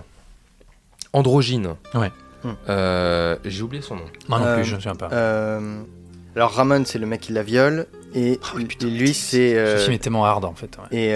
[1.13, 2.11] androgyne, Ouais.
[2.43, 2.51] Hmm.
[2.69, 4.05] euh, j'ai oublié son nom.
[4.27, 5.09] Moi non Euh, plus, je ne sais pas.
[5.13, 5.81] Euh,
[6.35, 7.87] alors Ramon, c'est le mec qui la viole.
[8.13, 9.57] Et, Ah oui, putain, et lui, c'est.
[9.57, 10.77] euh, Ce film est tellement hard en fait.
[10.77, 10.97] ouais.
[10.97, 11.13] et.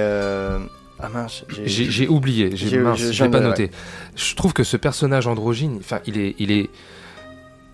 [0.99, 2.07] Euh, ah mince, j'ai.
[2.07, 2.79] Oublié, j'ai
[3.29, 3.71] pas noté.
[4.15, 6.69] Je trouve que ce personnage androgyne, enfin, il est, il est,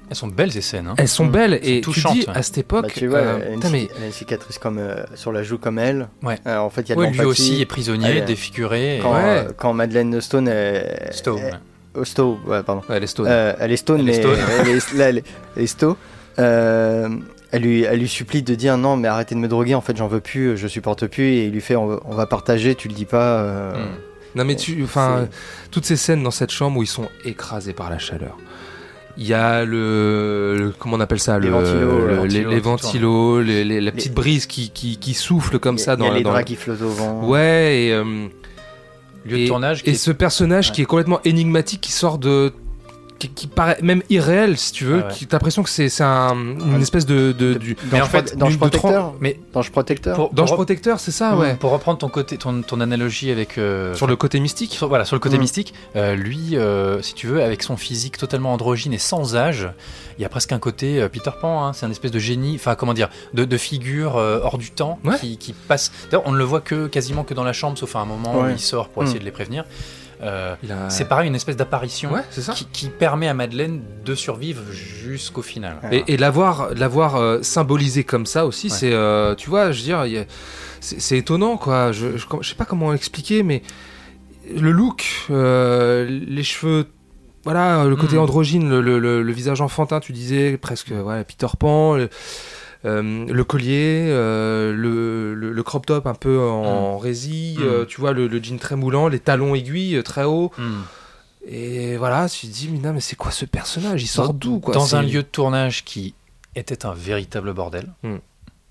[0.10, 0.88] Elles sont belles ces scènes.
[0.88, 0.96] hein.
[0.98, 1.32] elles sont Mm.
[1.32, 2.36] belles Elles et sont tu touchantes, dis ouais.
[2.38, 4.78] à cette époque, Bah, tu vois, euh, elle, a mais elle a une cicatrice comme
[4.78, 6.10] euh, sur la joue comme elle.
[6.22, 6.38] Ouais.
[6.46, 9.00] Euh, en fait, il y a de Ouais, lui aussi est prisonnier, Elle- défiguré.
[9.02, 9.22] Quand, Ouais.
[9.24, 11.12] euh, quand Madeleine Stone est.
[11.14, 11.40] Stone.
[11.40, 11.54] est-
[11.96, 12.82] oh, Stowe, ouais, pardon.
[12.90, 13.28] Ouais, elle est stone.
[13.30, 14.38] Euh, elle est Stone, Elle est mais Stone.
[14.60, 14.94] elle est,
[16.38, 17.10] là,
[17.54, 19.96] elle lui, elle lui supplie de dire non, mais arrêtez de me droguer, en fait,
[19.96, 21.24] j'en veux plus, je supporte plus.
[21.36, 23.38] Et il lui fait on, va- on va partager, tu le dis pas.
[23.40, 23.90] euh, Mm.
[24.36, 25.28] Non mais tu, enfin,
[25.70, 28.36] toutes ces scènes dans cette chambre où ils sont écrasés par la chaleur.
[29.16, 32.16] Il y a le, le- comment on appelle ça, Les le, ventilos, le- les les,
[32.16, 35.76] ventilos, les tout ventilos, les- les- la petite Les- brise qui, qui, qui souffle comme
[35.76, 36.90] il y a- ça il y dans a les dans draps la- qui flottent au
[36.90, 37.22] vent.
[37.28, 38.04] Ouais et euh,
[39.26, 42.52] Lieu et, de tournage et est- ce personnage qui est complètement énigmatique, qui sort de
[43.28, 45.14] qui, qui paraît même irréel si tu veux, Ah ouais.
[45.14, 48.08] qui t'as l'impression que c'est c'est un, une espèce de, de, du Mais Dans en
[48.10, 49.14] fait, Dange de protecteur?
[49.20, 50.16] Mais Dange protecteur?
[50.16, 51.40] pour, Dange protecteur, c'est ça, Mm.
[51.40, 51.54] ouais.
[51.56, 54.74] pour reprendre ton côté, ton, ton analogie avec euh, Sur le côté mystique?
[54.74, 55.42] Sur- voilà, sur le côté Mm.
[55.42, 59.70] mystique, euh, lui, euh, si tu veux, avec son physique totalement androgyne et sans âge,
[60.18, 62.56] il y a presque un côté euh, Peter Pan, hein, c'est un espèce de génie,
[62.56, 65.18] enfin comment dire, de, de figure euh, hors du temps Ouais.
[65.20, 65.92] qui, qui passe.
[66.12, 68.42] D'ailleurs, on ne le voit que quasiment que dans la chambre, sauf à un moment
[68.42, 69.06] où il sort pour Mm.
[69.06, 69.66] essayer de les prévenir.
[70.24, 72.54] Euh, a- C'est pareil, une espèce d'apparition Ouais, c'est ça.
[72.54, 75.78] qui, qui permet à Madeleine de survivre jusqu'au final.
[75.84, 76.04] Ouais.
[76.08, 78.74] Et, et l'avoir, l'avoir euh, symbolisé comme ça aussi, Ouais.
[78.74, 80.26] c'est, euh, tu vois, je veux dire,
[80.80, 81.92] c'est, c'est étonnant, quoi.
[81.92, 83.62] Je, je, je sais pas comment expliquer, mais
[84.56, 86.86] le look, euh, les cheveux,
[87.44, 88.20] voilà, le côté Mm.
[88.20, 91.98] androgyne, le, le- le- le visage enfantin, tu disais, presque, voilà, Peter Pan,
[92.84, 97.64] le, euh, le collier, euh, le, le, le crop top un peu en résille, Mm.
[97.64, 100.52] euh, tu vois, le, le jean très moulant, les talons aiguilles très hauts.
[100.58, 100.82] Hmm.
[101.46, 104.02] Et voilà, tu te dis, mais non, mais c'est quoi ce personnage?
[104.02, 104.74] Il sort d'où, quoi?
[104.74, 106.14] Dans un lieu de tournage qui
[106.56, 107.88] était un véritable bordel.
[108.04, 108.18] Hmm.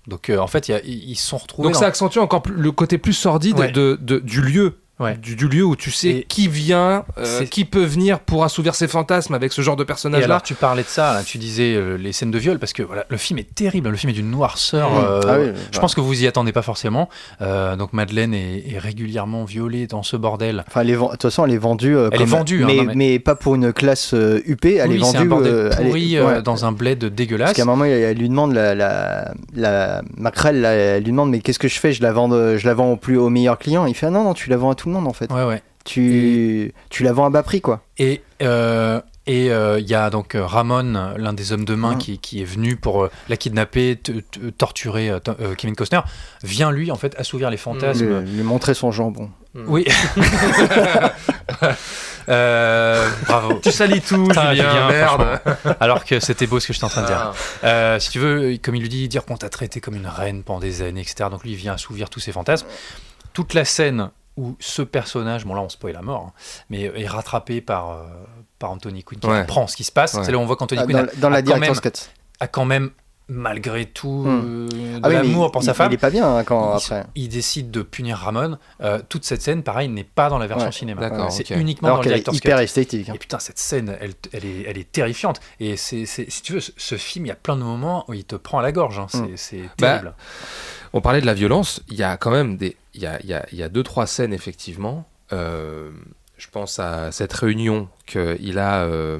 [0.07, 1.69] Donc euh, en fait, ils se sont retrouvés.
[1.69, 3.71] Donc ça accentue encore plus, le côté plus sordide Ouais.
[3.71, 4.77] de, de- du lieu.
[5.03, 5.17] Ouais.
[5.17, 8.73] Du, du lieu où tu sais Et- qui vient, euh, qui peut venir pour assouvir
[8.75, 10.25] ses fantasmes avec ce genre de Et personnage-là.
[10.25, 12.83] alors tu parlais de ça, là, tu disais euh, les scènes de viol, parce que
[12.83, 14.89] voilà, le film est terrible, le film est d'une noirceur.
[14.91, 14.97] Mmh.
[15.05, 17.09] euh, Ah oui, je pense que vous y attendez pas forcément.
[17.41, 20.63] Euh, donc Madeleine est, est régulièrement violée dans ce bordel.
[20.67, 21.95] Enfin, elle est ven- de toute façon, elle est vendue.
[21.97, 24.39] euh, Elle comme- est vendue, hein, mais, non, mais- mais pas pour une classe euh,
[24.45, 24.63] UP.
[24.65, 25.11] Elle oui, est vendue.
[25.11, 26.41] c'est un bordel euh, elle est- euh, ouais.
[26.41, 27.53] dans un bled Parce dégueulasse.
[27.53, 31.39] qu'à un moment, elle, elle lui demande la, la, la Macrel, elle lui demande mais
[31.39, 31.93] qu'est-ce que je fais?
[31.93, 33.85] Je la vends, je la vends au plus au meilleur client.
[33.85, 35.31] Il fait ah non non, tu la vends à tout le monde en fait.
[35.31, 35.61] Ouais, ouais.
[35.85, 37.81] Tu, tu la vends à bas prix quoi.
[37.97, 41.91] Et euh, et euh, il y a donc euh, Ramon, l'un des hommes de main,
[41.93, 41.97] Mhm.
[41.97, 43.97] qui, qui est venu pour euh, la kidnapper,
[44.57, 46.01] torturer euh, euh, Kevin Costner.
[46.43, 48.19] Vient lui en fait assouvir les fantasmes.
[48.21, 49.29] Lui, lui montrer son jambon.
[49.55, 49.85] Oui.
[52.29, 53.59] Euh, bravo.
[53.61, 55.41] Tu salis tout, Julien, Julien, merde.
[55.81, 57.33] Alors que c'était beau ce que j'étais en train de dire.
[57.61, 57.65] Ah.
[57.67, 60.43] Euh, si tu veux, comme il lui dit, dire qu'on t'a traité comme une reine
[60.43, 61.29] pendant des années, etc.
[61.29, 62.65] Donc lui, il vient assouvir tous ses fantasmes.
[63.33, 66.33] Toute la scène où ce personnage, bon là on spoil la mort, hein,
[66.69, 68.03] mais est rattrapé par, euh,
[68.59, 69.41] par Anthony Quinn qui Ouais.
[69.41, 70.13] comprend ce qui se passe.
[70.15, 70.23] Ouais.
[70.23, 71.73] C'est là où on voit qu'Anthony Ah, Quinn dans, a, dans la a quand même,
[72.39, 72.89] a quand même,
[73.29, 74.43] malgré tout, Hmm.
[74.45, 75.91] euh, de Ah oui, mais l'amour il- pour sa femme.
[75.91, 77.05] Il est pas bien hein, quand il, après.
[77.15, 78.57] il décide de punir Ramon.
[78.81, 80.99] Euh, toute cette scène, pareil, n'est pas dans la version Ouais, cinéma.
[81.01, 81.57] d'accord, C'est ok.
[81.57, 82.63] uniquement Alors dans le director's hyper cut.
[82.63, 83.09] esthétique.
[83.09, 83.13] hein.
[83.15, 85.39] Et putain, cette scène, elle, elle, est, elle est terrifiante.
[85.61, 88.03] Et c'est, c'est- si tu veux, ce, ce film, il y a plein de moments
[88.09, 88.99] où il te prend à la gorge.
[88.99, 89.07] hein.
[89.09, 89.37] C'est, Mm.
[89.37, 89.69] c'est Bah,
[89.99, 90.13] terrible.
[90.93, 93.29] On parlait de la violence, il y a quand même des, il y a, il
[93.29, 95.07] y a- il y a deux trois scènes effectivement.
[95.31, 95.89] Euh,
[96.37, 99.17] je pense à cette réunion qu'il a, euh,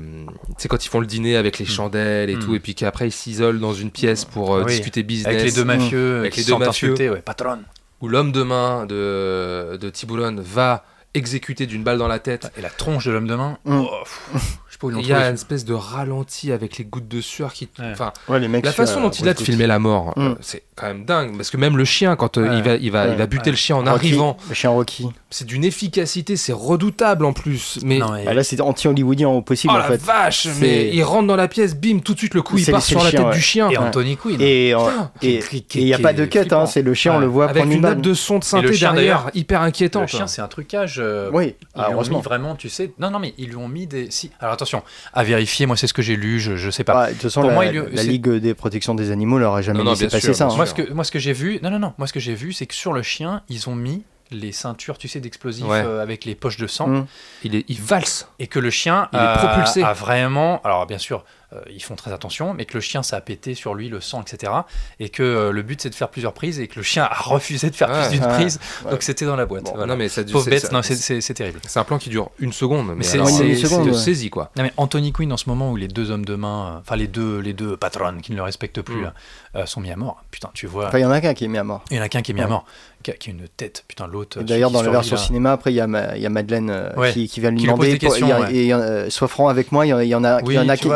[0.50, 2.40] tu sais quand ils font le dîner avec les chandelles et Mm.
[2.40, 5.28] tout, et puis qu'après ils s'isolent dans une pièce pour euh, Oui, discuter business.
[5.34, 6.90] Avec les deux mafieux Avec qui les deux sont mafieux.
[6.94, 7.10] insultés.
[7.10, 7.60] Ouais, patron.
[8.02, 12.52] où l'homme de main de, de va exécuter d'une balle dans la tête.
[12.58, 13.58] Et la tronche de l'homme de main.
[13.66, 13.82] Mm.
[13.82, 14.22] oh, pff,
[14.68, 16.86] je sais pas où ils l'ont Il y a une espèce de ralenti avec les
[16.86, 17.70] gouttes de sueur qui.
[17.80, 17.86] Ouais.
[17.92, 18.66] Enfin, Ouais, les mecs.
[18.66, 20.22] la façon dont il a de filmer la mort, Mm.
[20.22, 21.36] euh, c'est quand même dingue.
[21.38, 22.58] Parce que même le chien, quand euh, Ouais.
[22.58, 23.12] il, va, il, va, Ouais.
[23.12, 23.52] il va buter Ouais.
[23.52, 25.08] le chien en Rocky, arrivant, Le chien Rocky.
[25.30, 27.80] c'est d'une efficacité, c'est redoutable en plus.
[27.84, 30.02] Mais Non, Ah, là, c'est anti-hollywoodien au possible oh en la fait.
[30.02, 32.66] vache C'est- Mais il rentre dans la pièce, bim, tout de suite le coup il
[32.66, 33.70] part sur la tête du chien.
[33.70, 34.42] Et Anthony Quinn.
[34.42, 34.74] Et
[35.22, 37.58] qui- il n'y a pas de cut, hein, c'est le chien, on le voit Avec
[37.58, 38.02] prendre une une nappe balle.
[38.02, 40.04] de son de synthé derrière, d'ailleurs, hyper inquiétante.
[40.12, 42.18] Le chien, c'est un trucage euh, Oui, ils ah, lui ont heureusement.
[42.18, 42.92] mis vraiment, tu sais.
[43.00, 44.10] Non, non, mais ils lui ont mis des.
[44.12, 44.32] Si.
[44.40, 44.84] Alors attention,
[45.14, 45.66] à vérifier.
[45.66, 46.40] Moi, c'est ce que j'ai lu.
[46.40, 46.94] Je, je sais pas.
[46.94, 49.62] Bah, de toute façon, Pour la, moi, la Ligue des protections des animaux leur a
[49.62, 50.48] jamais Non, non, laissé passer sûr, ça.
[50.48, 50.56] hein.
[50.56, 52.36] Moi, ce que, moi, ce que j'ai vu, non, non, non, moi, ce que j'ai
[52.36, 55.84] vu, c'est que sur le chien, ils ont mis les ceintures, tu sais, d'explosifs Ouais.
[55.86, 57.06] euh, avec les poches de sang, Mm.
[57.44, 58.28] Il, est, il valse.
[58.40, 59.84] et que le chien Il est propulsé.
[59.84, 61.24] a vraiment, alors bien sûr,
[61.72, 64.22] ils font très attention, mais que le chien, ça a pété sur lui le sang,
[64.22, 64.52] etc.
[65.00, 67.14] Et que euh, le but, c'est de faire plusieurs prises, et que le chien a
[67.22, 68.08] refusé de faire Ouais.
[68.08, 68.34] plus d'une Ouais.
[68.34, 68.92] prise, Ouais.
[68.92, 69.64] donc c'était dans la boîte.
[69.66, 69.88] Bon, voilà.
[69.94, 71.60] Non, mais ça, Pauvre c'est- bête, terrible.
[71.68, 73.92] C'est un plan qui dure une seconde, mais c'est- alors, c'est- c'est une seconde, de
[73.92, 73.98] ouais.
[73.98, 74.52] saisie quoi.
[74.58, 76.96] Non, mais Anthony Quinn, en ce moment où les deux hommes de main, euh, enfin
[76.96, 79.04] les deux, les deux patrons qui ne le respectent plus, Mm.
[79.04, 79.14] là,
[79.56, 80.24] euh, sont mis à mort.
[80.32, 81.84] Putain, tu vois, Enfin, il y en a qu'un qui est mis à mort.
[81.92, 82.66] il y en a qu'un qui est mis à mort,
[83.04, 84.40] qui a, qui a une tête, putain, l'autre.
[84.40, 87.12] Euh, D'ailleurs, dans la version cinéma, après, il y, a y a Madeleine euh, Ouais.
[87.14, 88.56] qui, qui vient lui Qui lui pose demander des questions, il y a- ouais.
[88.56, 89.86] et, euh, sois franc avec moi.
[89.86, 90.90] Il y en a- il y en a, Oui, il y en a, tu qui-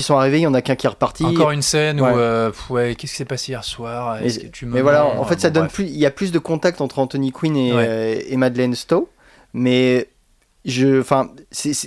[0.00, 1.24] qui sont arrivés, il y en a qu'un qui est reparti.
[1.24, 2.10] Encore une scène Ouais.
[2.12, 4.82] où, euh, ouais, qu'est-ce qui s'est passé hier soir Mais, Est-ce que tu me mais
[4.82, 5.74] voilà, en fait, ça Bon, donne bref.
[5.74, 5.84] plus.
[5.84, 7.86] Il y a plus de contact entre Anthony Quinn et, Ouais.
[7.88, 9.08] euh, et Madeleine Stowe,
[9.54, 10.08] mais
[10.66, 11.30] je, enfin,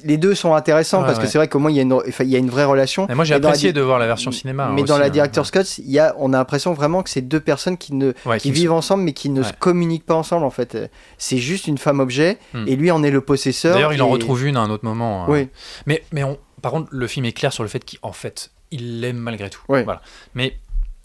[0.04, 1.94] les deux sont intéressants Ouais, parce que c'est vrai qu'au moins il y, a une,
[1.94, 3.08] enfin, il y a une vraie relation.
[3.08, 4.70] Et moi, j'ai la apprécié de voir la version cinéma.
[4.74, 5.10] mais aussi, dans la hein.
[5.10, 8.14] director's cut, il y a, on a l'impression vraiment que c'est deux personnes qui ne
[8.26, 10.78] Ouais, qui vivent ensemble mais qui ne se communiquent pas ensemble en fait.
[11.18, 12.66] C'est juste une femme objet Hmm.
[12.68, 13.74] et lui en est le possesseur.
[13.76, 15.24] D'ailleurs, il en et- retrouve une à un autre moment.
[15.24, 15.28] hein.
[15.30, 15.50] Oui.
[15.86, 19.02] Mais, mais on, par contre, le film est clair sur le fait qu'en fait, il
[19.02, 19.62] l'aime malgré tout.
[19.68, 20.02] Voilà.
[20.34, 20.58] Mais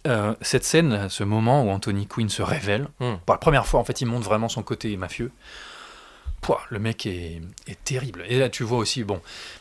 [0.06, 3.16] euh, cette scène, ce moment où Anthony Quinn se révèle, Hmm.
[3.26, 5.30] pour la première fois, en fait, il montre vraiment son côté mafieux.
[6.40, 8.24] Pouah, le mec est, est terrible.
[8.28, 9.20] Et là, tu vois aussi, bon,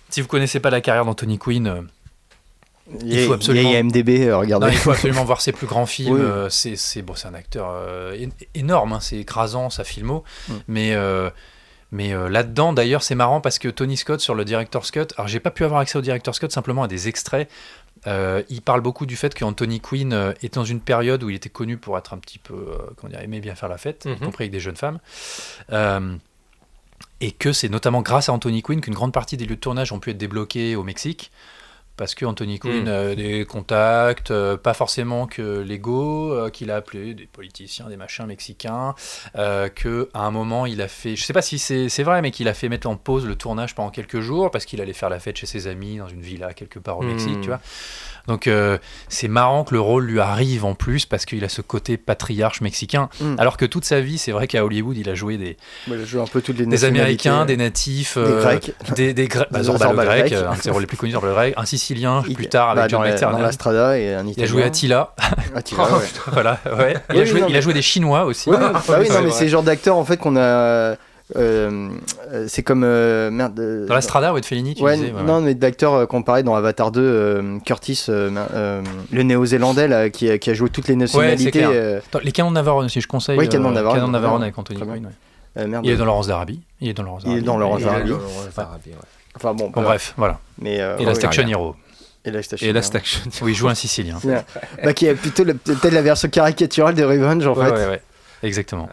[0.09, 1.82] si vous connaissez pas la carrière d'Anthony Quinn, euh,
[3.01, 4.67] Il, y faut absolument- Il y a MDB, euh, regardez.
[4.67, 6.13] non, il faut absolument voir ses plus grands films.
[6.15, 6.21] Oui.
[6.21, 7.73] euh, c'est c'est bon, c'est un acteur
[8.55, 10.23] énorme, hein, c'est écrasant, sa filmo.
[10.47, 10.53] Mm.
[10.69, 10.95] Mais
[11.91, 15.07] mais euh, là-dedans, d'ailleurs, c'est marrant parce que Tony Scott sur le director's cut.
[15.15, 17.49] Alors, j'ai pas pu avoir accès au director's cut simplement à des extraits.
[18.07, 21.36] euh, il parle beaucoup du fait qu'Anthony Quinn euh, est dans une période où il
[21.36, 22.55] était connu pour être un petit peu,
[22.97, 24.19] comment dire, aimé bien faire la fête, y Mhm.
[24.19, 24.99] compris avec des jeunes femmes.
[27.19, 29.91] Et que c'est notamment grâce à Anthony Quinn qu'une grande partie des lieux de tournage
[29.91, 31.31] ont pu être débloqués au Mexique.
[31.97, 32.87] Parce que Anthony Quinn Mm.
[32.87, 37.97] a des contacts, euh, pas forcément que légaux, euh, qu'il a appelé des politiciens, des
[37.97, 38.93] machins mexicains,
[39.35, 42.29] euh, que à un moment il a fait, je sais pas si c'est vrai, mais
[42.31, 45.09] qu'il a fait mettre en pause le tournage pendant quelques jours parce qu'il allait faire
[45.09, 47.07] la fête chez ses amis dans une villa quelque part au Mm.
[47.07, 47.59] Mexique, tu vois.
[48.27, 48.49] Donc
[49.07, 52.59] c'est marrant que le rôle lui arrive en plus parce qu'il a ce côté patriarche
[52.61, 53.35] mexicain, Mm.
[53.39, 55.55] alors que toute sa vie, c'est vrai qu'à Hollywood, il a joué des,
[55.87, 57.01] Moi, je joue un peu toutes les des nationalités.
[57.29, 58.71] Américains, des natifs, Des Grecs.
[58.95, 60.45] des, des Grecs, bah, Des Zorba le Zorba le grec, grec.
[60.45, 62.83] un de ses rôles les plus connus, le grec, un Sicilien Il- plus tard avec
[62.83, 63.38] bah, John dans, la, McTiernan.
[63.38, 65.13] dans la Strada et un Il a joué Attila,
[65.55, 65.89] Attila, ouais.
[66.33, 66.95] voilà, ouais.
[67.11, 68.49] Il, Oui, a joué, non, il mais- a joué des Chinois aussi.
[68.51, 69.31] Bah oui, non, Ouais, mais ouais.
[69.31, 70.39] c'est le genre d'acteur en fait qu'on a.
[70.39, 70.95] euh,
[71.35, 71.89] euh,
[72.47, 73.59] c'est comme euh, merde.
[73.59, 75.11] euh, Dans la Strada ou de Fellini, tu ouais, disais.
[75.11, 78.83] ouais, non, mais d'acteurs qu'on parlait dans Avatar 2, euh, Curtis, le
[79.23, 81.63] néo-zélandais là, qui, a- qui a joué toutes les nationalités.
[81.63, 83.38] Attends, les Canons de Navarone aussi, je conseille.
[83.38, 84.45] Oui, Canons de Navarone, Canons de Navarone ouais.
[84.47, 84.79] avec Anthony.
[84.79, 85.09] Quinn.
[85.83, 86.61] Il est dans Laurence d'Arabie.
[86.81, 87.89] Il est dans Laurence Il est dans Laurence Il est-
[88.55, 88.91] d'Arabie.
[89.38, 89.89] Enfin bon, Bon, voilà.
[89.89, 90.39] bref, voilà.
[90.59, 91.47] Mais, euh, Et la ouais, Station.
[91.47, 91.75] Hero,
[92.25, 92.81] Et la Station Et la
[93.41, 94.19] où il joue un Sicilien.
[94.83, 97.71] Bah, qui est plutôt peut-être la version caricaturale de Revenge en Ouais, fait.
[97.73, 98.01] ouais, ouais.
[98.43, 98.89] Exactement.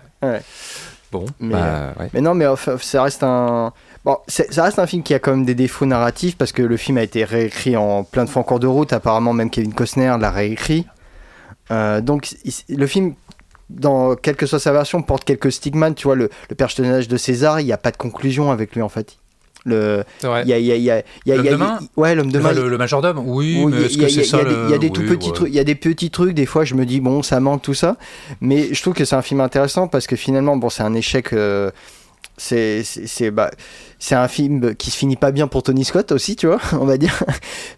[1.13, 2.11] Bon, Mais, bah, ouais.
[2.13, 3.73] Mais non, mais enfin, ça reste un.
[4.05, 6.77] Bon, ça reste un film qui a quand même des défauts narratifs parce que le
[6.77, 8.93] film a été réécrit en plein de fois en cours de route.
[8.93, 10.87] Apparemment, même Kevin Costner l'a réécrit.
[11.71, 13.15] Euh, donc, il- le film,
[13.71, 15.95] dans quelle que soit sa version, porte quelques stigmates.
[15.95, 18.83] Tu vois, le, le personnage de César, il n'y a pas de conclusion avec lui
[18.83, 19.17] en fait.
[19.67, 20.43] Le, C'est vrai.
[20.45, 21.79] il y a, il y a, il y a, il y a- L'homme de main
[21.97, 22.53] Ouais, l'homme de main.
[22.53, 24.25] Le, le majordome, oui, Oui, mais il y a- est-ce il y a- que c'est
[24.25, 26.11] ça des- Il y a des le- tout petits trucs, il y a des petits
[26.11, 26.35] trucs.
[26.35, 27.97] Des fois, je me dis bon, ça manque tout ça,
[28.43, 31.33] mais je trouve que c'est un film intéressant parce que finalement, bon, c'est un échec.
[31.33, 31.71] euh,
[32.37, 33.51] c'est c'est bah,
[33.99, 36.85] c'est un film qui se finit pas bien pour Tony Scott aussi, tu vois, on
[36.85, 37.23] va dire.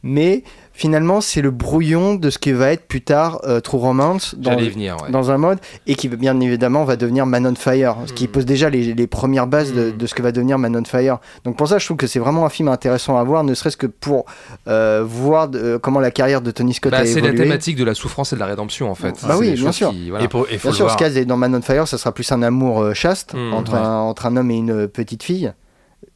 [0.02, 0.42] Mais
[0.76, 4.50] finalement, c'est le brouillon de ce qui va être plus tard euh, True Romance dans,
[4.52, 5.10] J'allais y venir, ouais.
[5.10, 8.30] dans un mode et qui bien évidemment va devenir Man on Fire, ce qui Mm.
[8.30, 9.96] pose déjà les, les premières bases de, Mm.
[9.96, 11.18] de ce que va devenir Man on Fire.
[11.44, 13.76] Donc pour ça, je trouve que c'est vraiment un film intéressant à voir, ne serait-ce
[13.76, 14.26] que pour
[14.68, 17.44] euh, voir de- comment la carrière de Tony Scott Bah, a c'est la évolué.
[17.44, 19.14] thématique de la souffrance et de la rédemption en fait.
[19.26, 19.90] Bah oui, bien sûr.
[19.90, 20.24] qui- voilà.
[20.24, 20.90] Et pour- et faut Bien sûr.
[20.90, 23.72] Skaz est dans Man on Fire, ça sera plus un amour euh, chaste Mm, entre,
[23.72, 23.78] ouais.
[23.78, 25.52] un, entre un homme et une petite fille.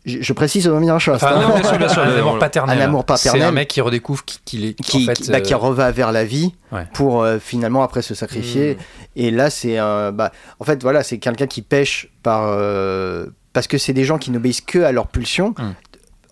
[0.06, 1.22] Je, je précise, va bien chaste.
[1.22, 1.42] Enfin, hein.
[1.48, 2.78] non, bien sûr, bien sûr, un amour paternel.
[2.80, 3.40] un amour paternel.
[3.42, 4.74] C'est un mec qui redécouvre qui- qu'il est.
[4.74, 6.86] qui, en fait, qui- bah, qui euh, reva vers la vie Ouais.
[6.94, 8.74] pour euh, finalement après se sacrifier.
[8.74, 8.78] Mm.
[9.16, 10.12] Et là, c'est un.
[10.12, 12.44] Bah, en fait, voilà, c'est quelqu'un qui pêche par.
[12.46, 15.54] euh, parce que c'est des gens qui n'obéissent que à leur pulsion.
[15.58, 15.70] Mm.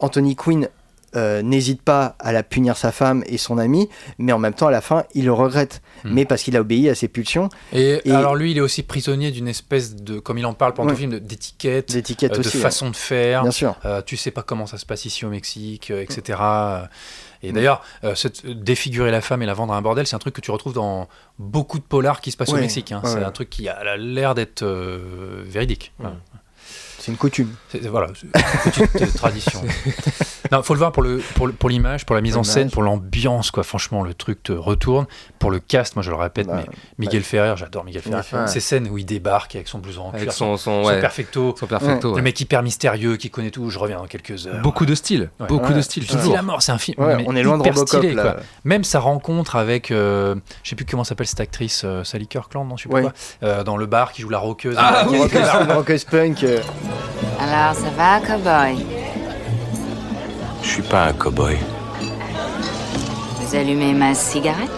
[0.01, 0.69] Anthony Quinn
[1.17, 4.67] euh, n'hésite pas à la punir sa femme et son ami, mais en même temps,
[4.69, 5.81] à la fin, il le regrette.
[6.05, 6.13] Mm.
[6.13, 8.83] Mais parce qu'il a obéi à ses pulsions, Et, Et- alors lui, il est aussi
[8.83, 10.95] prisonnier d'une espèce de, comme il en parle pendant Ouais.
[10.95, 12.57] le film, d'étiquette, d'étiquette euh, de aussi.
[12.57, 12.63] ouais.
[12.63, 13.43] façon de faire.
[13.43, 13.77] Bien sûr.
[13.85, 16.39] Euh, tu sais pas comment ça se passe ici au Mexique, etc.
[16.43, 16.83] Euh,
[17.43, 18.15] Et d'ailleurs, euh,
[18.45, 20.73] défigurer la femme et la vendre à un bordel, c'est un truc que tu retrouves
[20.75, 21.09] dans
[21.39, 22.93] beaucoup de polars qui se passent au Mexique.
[22.93, 23.01] hein.
[23.05, 23.25] ouais, c'est ouais.
[23.25, 25.93] un truc qui a l'air d'être euh, véridique.
[25.99, 26.17] Voilà.
[26.99, 27.55] C'est une coutume.
[27.71, 29.63] C'est- Voilà, c'est une tradition.
[30.53, 32.71] Non, faut le voir pour le pour, le- pour l'image, pour la mise en scène,
[32.71, 33.63] pour l'ambiance, quoi.
[33.65, 35.07] Franchement, le truc te retourne.
[35.39, 36.65] Pour le cast, moi je le répète, Bah, mais
[36.99, 38.17] Miguel Ferrer, j'adore Miguel Ferrer.
[38.17, 38.49] Miguel Ferrer.
[38.49, 41.01] Ces scènes où il débarque avec son blouson en Avec cuir, son, son, son ouais,
[41.01, 42.17] perfecto, son perfecto.
[42.17, 43.71] le mec hyper mystérieux qui connaît tout.
[43.71, 44.61] Je reviens dans quelques heures.
[44.63, 45.31] Beaucoup de style.
[45.41, 45.47] Ouais.
[45.47, 45.75] Beaucoup Ouais.
[45.75, 46.07] de style.
[46.07, 46.35] Toujours.
[46.35, 47.01] la mort, c'est un film.
[47.01, 48.23] Ouais, mais on est loin de hyper Robocop stylé, là.
[48.23, 48.37] quoi.
[48.65, 52.67] Même sa rencontre avec, euh, je sais plus comment s'appelle cette actrice, euh, Sally Kirkland,
[52.69, 53.03] non, je sais plus Ouais.
[53.03, 53.13] quoi,
[53.43, 54.77] euh, dans le bar qui joue la roqueuse.
[54.79, 55.19] Ah une
[55.73, 56.43] Rockers punk.
[56.45, 56.61] euh,
[57.41, 58.85] Alors, ça va, cowboy?
[60.63, 61.57] Je suis pas un cow-boy.
[63.41, 64.69] Vous allumez ma cigarette?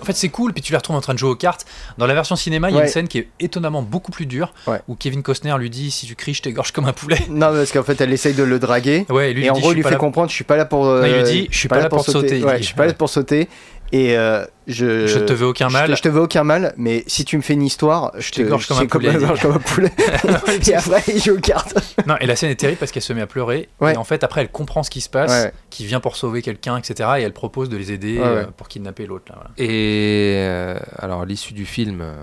[0.00, 1.66] En fait, c'est cool, puis tu les retrouves en train de jouer aux cartes.
[1.98, 2.86] Dans la version cinéma, il y a Ouais.
[2.86, 4.80] une scène qui est étonnamment beaucoup plus dure, Ouais.
[4.88, 7.18] où Kevin Costner lui dit Si tu cries, je t'égorge comme un poulet.
[7.28, 9.04] Non, parce qu'en fait, elle essaye de le draguer.
[9.10, 10.56] Ouais, et lui, et en dit, gros, il lui fait là- comprendre, je suis pas
[10.56, 10.86] là pour.
[10.86, 12.62] euh, Non, il lui dit, je suis pas là pour te sauter, il Ouais, dit.
[12.62, 13.48] je suis pas là pour sauter.
[13.92, 15.06] Et euh, je.
[15.06, 15.90] Je te veux aucun je mal.
[15.90, 18.36] te- Je te veux aucun mal, mais si tu me fais une histoire, je te
[18.36, 19.40] t'égorge comme un je t'égorge dit.
[19.42, 19.92] comme un poulet.
[20.68, 21.74] et après, il joue aux cartes.
[22.06, 23.68] Non, et la scène est terrible parce qu'elle se met à pleurer.
[23.80, 23.94] Ouais.
[23.94, 25.52] Et en fait, après, elle comprend ce qui se passe, Ouais.
[25.70, 27.08] qu'il vient pour sauver quelqu'un, etc.
[27.18, 29.24] Et elle propose de les aider Ouais, euh, pour kidnapper l'autre.
[29.34, 29.50] voilà.
[29.56, 32.14] Et euh, alors, l'issue du film, euh,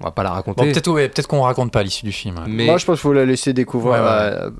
[0.00, 0.62] on va pas la raconter.
[0.64, 2.36] Bon, peut-être ouais, qu'on raconte pas l'issue du film.
[2.46, 3.92] mais, Moi, je pense qu'il faut la laisser découvrir.
[3.94, 4.06] Ouais, ouais.
[4.08, 4.50] euh,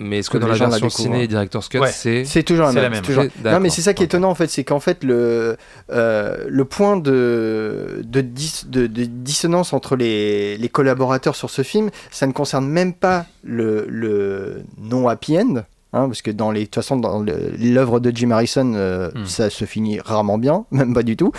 [0.00, 1.02] mais est-ce que que dans la la version découvrent.
[1.02, 1.90] ciné et Director's Cut, Ouais.
[1.92, 2.24] c'est.
[2.24, 2.92] C'est toujours la C'est la même.
[2.92, 3.02] même.
[3.04, 3.26] c'est toujours-.
[3.52, 5.56] Non, mais c'est ça qui est étonnant en fait, c'est qu'en fait le
[5.92, 11.62] euh, le point de de, dis- de- de dissonance entre les, les collaborateurs sur ce
[11.62, 15.62] film, ça ne concerne même pas le, le non happy end.
[15.92, 17.24] Hein, parce que dans les, de toute façon, dans
[17.58, 19.26] l'œuvre de Jim Harrison, euh, Hmm.
[19.26, 21.32] ça se finit rarement bien, même pas du tout.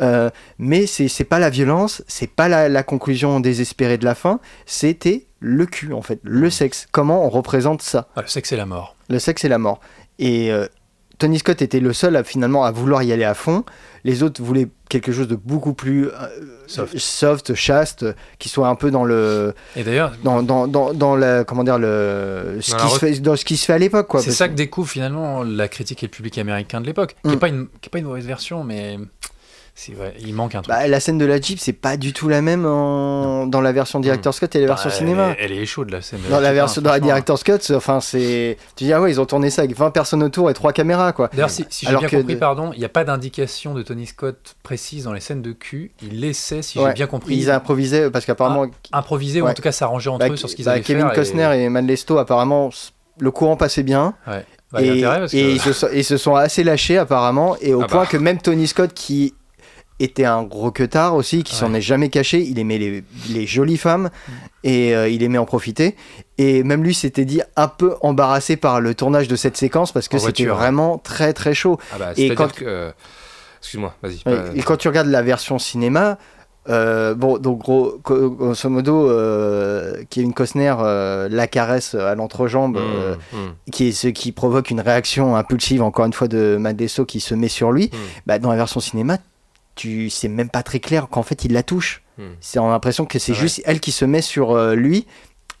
[0.00, 4.40] Euh, mais c'est pas la violence, c'est pas la, la conclusion désespérée de la fin,
[4.66, 6.86] c'était le cul en fait, le sexe.
[6.92, 8.96] Comment on représente ça Ouais, le sexe et la mort.
[9.08, 9.80] le sexe et la mort.
[10.18, 10.66] Et euh,
[11.18, 13.64] Tony Scott était le seul à finalement à vouloir y aller à fond.
[14.04, 16.10] Les autres voulaient quelque chose de beaucoup plus euh,
[16.66, 16.98] Soft.
[16.98, 18.04] soft, chaste,
[18.38, 21.78] qui soit un peu dans le Et d'ailleurs, dans, dans, dans, dans la comment dire
[21.78, 24.20] le ce Dans qui la se fait dans ce qui se fait à l'époque quoi.
[24.20, 27.16] c'est ça que découvre finalement la critique et le public américain de l'époque.
[27.22, 27.38] Qui n'est Mm.
[27.38, 28.98] pas, une- qui est pas une mauvaise version, mais
[29.78, 30.74] c'est vrai, il manque un truc.
[30.74, 33.72] Bah, la scène de la Jeep, c'est pas du tout la même en- dans la
[33.72, 35.34] version Director's Cut et la version Bah, cinéma.
[35.38, 36.20] Elle, est- elle est chaude la scène.
[36.30, 37.00] Dans la Jeep, version hein, dans la.
[37.00, 40.22] Director's Cut, enfin c'est tu dis ah ouais, ils ont tourné ça avec 20 personnes
[40.22, 41.28] autour et 3 caméras quoi.
[41.32, 43.82] D'ailleurs, si, si j'ai bien que compris, de- pardon, il n'y a pas d'indication de
[43.82, 45.92] Tony Scott précise dans les scènes de cul.
[46.02, 49.54] Il laissait, si Ouais, j'ai bien compris, Ils improvisaient parce qu'apparemment improviser ou en Ouais.
[49.54, 51.12] tout cas s'arranger entre bah, eux sur ce qu'ils bah, allaient Kevin faire.
[51.14, 52.70] Costner et, Matt Lesto apparemment
[53.18, 54.14] le courant passait bien.
[54.26, 54.44] Ouais.
[54.72, 57.72] Bah, et, parce et que- ils, se sont, ils se sont assez lâchés apparemment et
[57.72, 58.06] au Ah point bah.
[58.10, 59.32] que même Tony Scott qui
[59.98, 61.78] était un gros queutard aussi qui s'en Ouais.
[61.78, 64.32] est jamais caché il aimait les, les jolies femmes Mm.
[64.64, 65.96] et euh, il aimait en profiter
[66.38, 70.08] et même lui s'était dit un peu embarrassé par le tournage de cette séquence parce
[70.08, 72.64] que c'était vraiment très très chaud Ah bah, Et quand- que.
[72.66, 72.90] euh,
[73.60, 74.16] Excuse-moi, vas-y.
[74.18, 76.18] Pas- et quand tu regardes la version cinéma,
[76.68, 82.80] euh, bon, donc gros, grosso modo, euh, Kevin Costner euh, la caresse à l'entrejambe, Mmh,
[82.80, 83.70] euh, mmh.
[83.72, 87.20] qui est ce qui provoque une réaction impulsive, encore une fois, de Matt Desso qui
[87.20, 87.86] se met sur lui.
[87.86, 87.96] Mm.
[88.26, 89.18] Bah, dans la version cinéma,
[89.76, 92.02] tu c'est même pas très clair qu'en fait il la touche.
[92.18, 92.22] Mm.
[92.40, 93.40] C'est on a l'impression que c'est Ah ouais.
[93.40, 95.06] juste elle qui se met sur euh, lui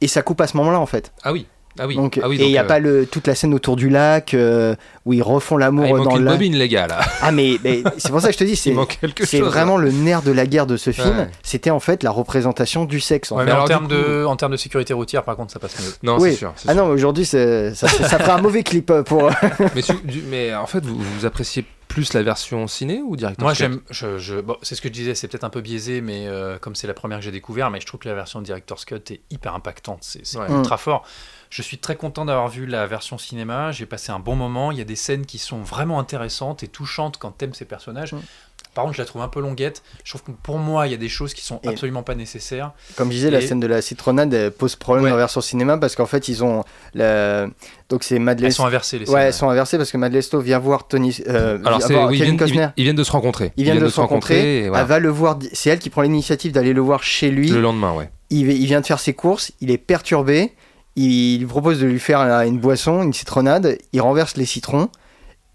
[0.00, 1.12] et ça coupe à ce moment-là en fait.
[1.22, 1.46] Ah oui.
[1.78, 1.94] Ah oui.
[1.96, 3.76] Donc, ah oui, et il n'y a donc, pas euh, le, toute la scène autour
[3.76, 4.74] du lac euh,
[5.04, 6.34] où ils refont ah, l'amour il manque dans une le lac.
[6.36, 7.00] bobine, les gars, là.
[7.20, 8.70] Ah mais, mais c'est pour ça que je te dis, c'est
[9.02, 11.18] Il c'est vraiment le nerf de la guerre de ce film.
[11.18, 11.28] Ouais.
[11.42, 13.30] C'était en fait la représentation du sexe.
[13.30, 15.52] En Ouais, mais alors, en termes, coup- de, en termes de sécurité routière, par contre,
[15.52, 15.92] ça passe mieux.
[16.02, 16.30] Non, Oui.
[16.30, 16.54] c'est sûr.
[16.66, 16.74] Ah sûr.
[16.82, 17.86] non, aujourd'hui ça, ça,
[18.34, 19.30] un mauvais clip euh, pour.
[19.74, 21.66] mais, su- du- mais en fait, vous, vous appréciez
[21.96, 23.80] plus la version ciné ou directement Moi, j'aime.
[23.88, 26.58] Je, je- bon, c'est ce que je disais, c'est peut-être un peu biaisé, mais euh,
[26.58, 28.96] comme c'est la première que j'ai découvert, mais je trouve que la version Director's Cut
[29.10, 30.00] est hyper impactante.
[30.02, 30.50] C'est c'est Ouais.
[30.50, 31.06] ultra fort.
[31.48, 33.72] Je suis très content d'avoir vu la version cinéma.
[33.72, 34.72] J'ai passé un bon moment.
[34.72, 38.12] Il y a des scènes qui sont vraiment intéressantes et touchantes quand t'aimes ces personnages.
[38.12, 38.20] Mm.
[38.76, 39.82] Par contre, je la trouve un peu longuette.
[40.04, 42.14] Je trouve que pour moi, il y a des choses qui sont Et- absolument pas
[42.14, 42.70] nécessaires.
[42.94, 45.10] Comme je disais, la scène de la citronnade pose problème Ouais.
[45.10, 46.62] dans la version cinéma parce qu'en fait ils ont
[46.94, 47.46] la...
[47.88, 48.50] donc c'est Elles Madeleine.
[48.52, 49.26] sont inversées, les Ouais, scènes.
[49.28, 51.16] elles sont inversées parce que Madelesto vient voir Tony.
[51.26, 52.66] euh, Alors, vient c'est, oui, ils, Kevin viennent, ils, Costner.
[52.76, 53.52] ils viennent de se rencontrer.
[53.56, 54.58] Ils viennent de se rencontrer.
[54.64, 54.82] et voilà.
[54.82, 55.38] Elle va le voir.
[55.52, 57.48] C'est elle qui prend l'initiative d'aller le voir chez lui.
[57.48, 58.10] Le lendemain, ouais.
[58.30, 60.52] il, il vient de faire ses courses, il est perturbé,
[60.96, 64.88] il lui propose de lui faire une boisson, une citronnade, il renverse les citrons,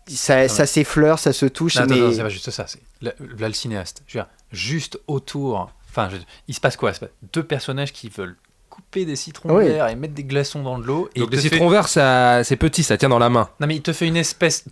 [0.07, 2.65] ça, ça s'effleure, ça se touche, Non, mais attends, c'est pas juste ça.
[2.67, 4.03] C'est là, là, le cinéaste.
[4.07, 5.71] Je veux dire, juste autour.
[5.89, 6.17] Enfin, je-
[6.47, 6.91] il se passe quoi?
[7.33, 8.35] Deux personnages qui veulent
[8.69, 9.65] couper des citrons Oui.
[9.65, 11.09] verts et mettre des glaçons dans de l'eau.
[11.15, 13.49] et Donc fait- citrons verts, ça, c'est petit, ça tient dans la main.
[13.59, 14.63] Non, mais il te fait une espèce.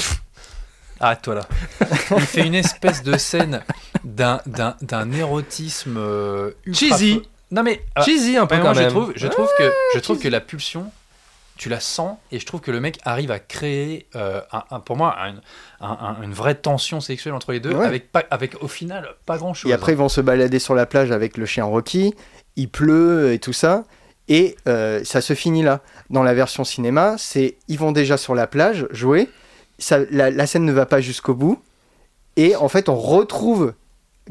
[1.01, 1.47] Arrête-toi là.
[2.17, 3.61] Il fait une espèce de scène
[4.03, 7.21] d'un, d'un, d'un érotisme euh, ultra Cheesy.
[7.51, 9.99] Non mais ah, Cheesy un peu ouais, quand moi, je trouve, je trouve que je
[9.99, 10.91] trouve que la pulsion,
[11.59, 14.79] tu la sens et je trouve que le mec arrive à créer, euh, un, un-
[14.79, 15.35] pour moi, un-
[15.85, 17.85] un- un- une vraie tension sexuelle entre les deux, Ouais.
[17.85, 19.69] avec pas, avec au final pas grand chose.
[19.69, 22.15] et après ils vont se balader sur la plage avec le chien Rocky,
[22.55, 23.83] il pleut et tout ça,
[24.31, 25.81] Et euh, ça se finit là.
[26.11, 29.27] Dans la version cinéma, c'est ils vont déjà sur la plage jouer.
[29.79, 31.59] Ça, la, la scène ne va pas jusqu'au bout.
[32.35, 33.73] Et en fait, on retrouve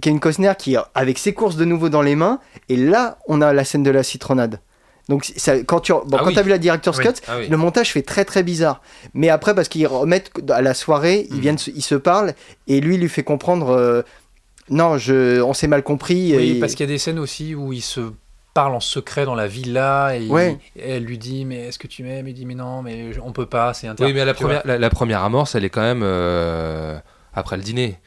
[0.00, 2.38] Kevin Costner qui est avec ses courses de nouveau dans les mains.
[2.68, 4.60] Et là, on a la scène de la citronnade.
[5.08, 6.34] Donc ça, quand tu bon, Ah quand oui.
[6.34, 7.04] t'as vu la director's Oui.
[7.04, 7.48] cut, Ah oui.
[7.48, 8.82] le montage fait très très bizarre.
[9.14, 11.34] Mais après parce qu'ils remettent à la soirée, Hmm.
[11.34, 12.34] ils viennent, se- ils se parlent
[12.66, 14.02] et lui il lui fait comprendre euh,
[14.70, 16.36] non, je, on s'est mal compris.
[16.36, 18.00] Oui, et- parce qu'il y a des scènes aussi où il se
[18.52, 20.58] parle en secret dans la villa et, il- Ouais.
[20.76, 22.28] et elle lui dit mais est-ce que tu m'aimes?
[22.28, 24.12] Il dit mais non mais je- on peut pas c'est interdit.
[24.12, 26.98] Oui, mais la première, la, la première amorce, elle est quand même euh,
[27.32, 27.98] après le dîner.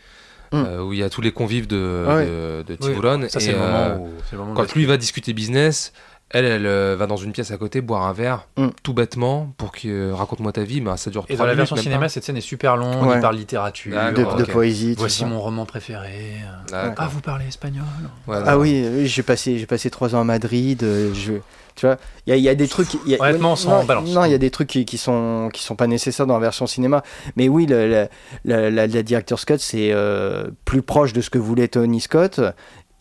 [0.54, 0.64] Mm.
[0.68, 2.26] euh, où il y a tous les convives de, Ouais.
[2.26, 3.30] de, de Oui, Tim Boulogne.
[3.30, 5.94] ça, et, c'est le moment où- le moment quand lui va discuter business,
[6.34, 8.68] elle, elle euh, va dans une pièce à côté boire un verre, Mm.
[8.84, 10.82] tout bêtement, pour que euh, raconte-moi ta vie.
[10.82, 12.10] Mais ça dure Et dans la minutes, version cinéma, pas.
[12.10, 13.06] cette scène est super longue.
[13.06, 13.16] Ouais.
[13.18, 14.52] Il parle littérature, D'accord, de, de ok.
[14.52, 14.94] poésie.
[14.96, 16.36] tout voici mon roman préféré.
[16.70, 16.94] D'accord.
[16.98, 17.84] Ah, vous parlez espagnol
[18.28, 20.84] Ouais, Ah oui, j'ai passé, j'ai passé trois ans à Madrid.
[20.84, 21.34] euh, Je,
[21.76, 21.98] tu vois,
[22.28, 22.94] il y a, il y a des trucs.
[23.06, 24.10] il y a- Honnêtement, ouais, sans non, balance.
[24.10, 26.40] Non, il y a des trucs qui, qui sont qui sont pas nécessaires dans la
[26.42, 27.02] version cinéma.
[27.38, 28.08] Mais oui, le- le-
[28.46, 32.40] la, la, la director's cut, c'est euh, plus proche de ce que voulait Tony Scott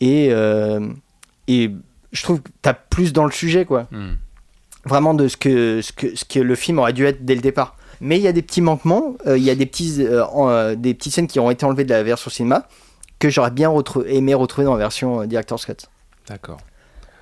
[0.01, 0.81] et euh,
[1.49, 1.71] et
[2.13, 3.87] je trouve que t'as plus dans le sujet, quoi.
[3.91, 4.15] Hmm.
[4.85, 7.41] Vraiment de ce que ce que ce que le film aurait dû être dès le
[7.43, 7.77] départ.
[8.01, 9.15] Mais il y a des petits manquements.
[9.27, 11.85] euh, Il y a des petits euh, euh, des petites scènes qui ont été enlevées
[11.85, 12.67] de la version cinéma
[13.19, 13.71] que j'aurais bien
[14.07, 15.87] aimé retrouver dans la version director's cut.
[16.27, 16.59] D'accord.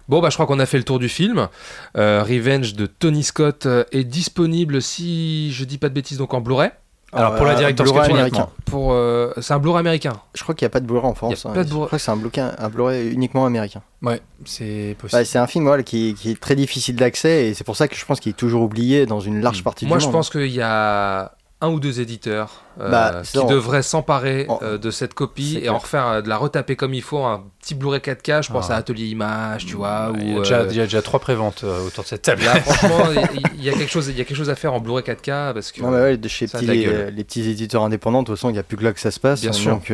[0.08, 1.48] Bon, bah, je crois qu'on a fait le tour du film.
[1.96, 6.70] Revenge de Tony Scott est disponible, si je dis pas de bêtises, donc en Blu-ray.
[7.12, 8.48] Alors, pour la Euh, director's américain.
[8.66, 10.12] Pour, euh, c'est un Blu-ray américain.
[10.34, 11.46] Je crois qu'il n'y a pas de Blu-ray en France.
[11.46, 11.52] Hein.
[11.54, 13.80] Je crois que c'est un, Blu-ray- un Blu-ray uniquement américain.
[14.02, 15.18] Ouais, c'est possible.
[15.20, 17.88] Bah, c'est un film voilà, qui, qui est très difficile d'accès et c'est pour ça
[17.88, 20.16] que je pense qu'il est toujours oublié dans une large partie Moi, du je monde.
[20.16, 24.60] pense qu'il y a un ou deux éditeurs euh, Bah, qui on- devraient s'emparer on-
[24.62, 25.74] euh, de cette copie et clair.
[25.74, 28.42] en refaire euh, de la retaper comme il faut, un petit Blu-ray 4K.
[28.46, 28.74] Je pense Ah.
[28.74, 30.12] à Atelier Image, tu vois.
[30.20, 32.22] il, y a déjà, euh, il y a déjà trois préventes euh, autour de cette
[32.22, 32.44] table.
[32.44, 33.06] Là, franchement,
[33.56, 35.52] il y, a quelque chose, il y a quelque chose à faire en Blu-ray 4K
[35.52, 35.82] parce que.
[35.82, 38.62] Non, mais ouais, chez petits- les, petits éditeurs indépendants, de toute façon, il n'y a
[38.62, 39.40] plus que là que ça se passe.
[39.40, 39.72] Bien sûr.
[39.72, 39.92] Donc,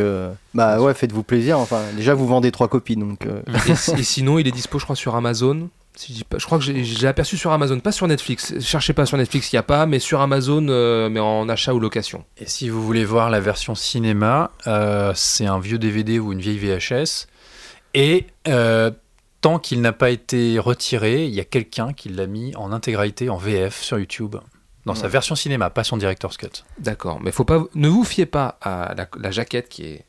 [0.53, 1.59] bah ouais, faites-vous plaisir.
[1.59, 3.25] Enfin, déjà, vous vendez trois copies, donc.
[3.25, 5.69] euh, Et, et sinon, il est dispo, je crois, sur Amazon.
[5.97, 8.59] Si je, dis pas, je crois que j'ai aperçu sur Amazon, pas sur Netflix.
[8.59, 11.73] Cherchez pas sur Netflix, il n'y a pas, mais sur Amazon, euh, mais en achat
[11.73, 12.25] ou location.
[12.37, 16.41] Et si vous voulez voir la version cinéma, euh, c'est un vieux DVD ou une
[16.41, 17.29] vieille VHS.
[17.95, 18.91] Et euh,
[19.41, 23.29] tant qu'il n'a pas été retiré, il y a quelqu'un qui l'a mis en intégralité
[23.29, 24.37] en VF sur YouTube.
[24.87, 26.65] Dans sa version cinéma, pas son director's cut.
[26.79, 30.05] D'accord, mais faut pas, ne vous fiez pas à la, la jaquette qui est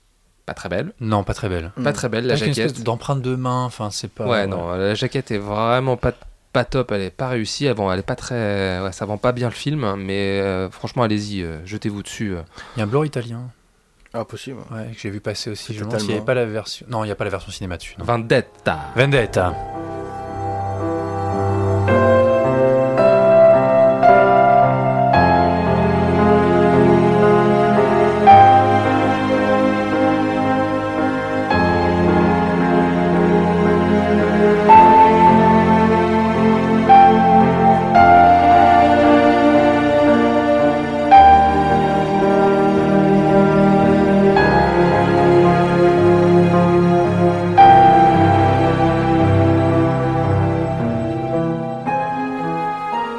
[0.45, 0.91] pas très belle.
[0.99, 1.72] Non, pas très belle.
[1.84, 2.84] Pas très belle, la Avec une espèce jaquette.
[2.84, 4.27] d'empreinte de main, enfin c'est pas.
[4.27, 6.13] Ouais, non, la jaquette est vraiment pas,
[6.53, 7.67] pas top, elle est pas réussie.
[7.73, 8.80] Bon, elle est pas très.
[8.81, 12.34] Ouais, ça vend pas bien le film, hein, mais euh, franchement, allez-y, euh, jetez-vous dessus.
[12.35, 12.41] euh.
[12.76, 13.49] Il y a un Blu-ray italien.
[14.13, 14.59] Ah, possible.
[14.72, 15.73] Ouais, que j'ai vu passer aussi.
[15.73, 16.85] Je me demande s'il n'y avait pas la version.
[16.89, 17.95] Non, il n'y a pas la version cinéma dessus.
[17.97, 18.05] non.
[18.05, 18.80] Vendetta.
[18.95, 19.53] Vendetta.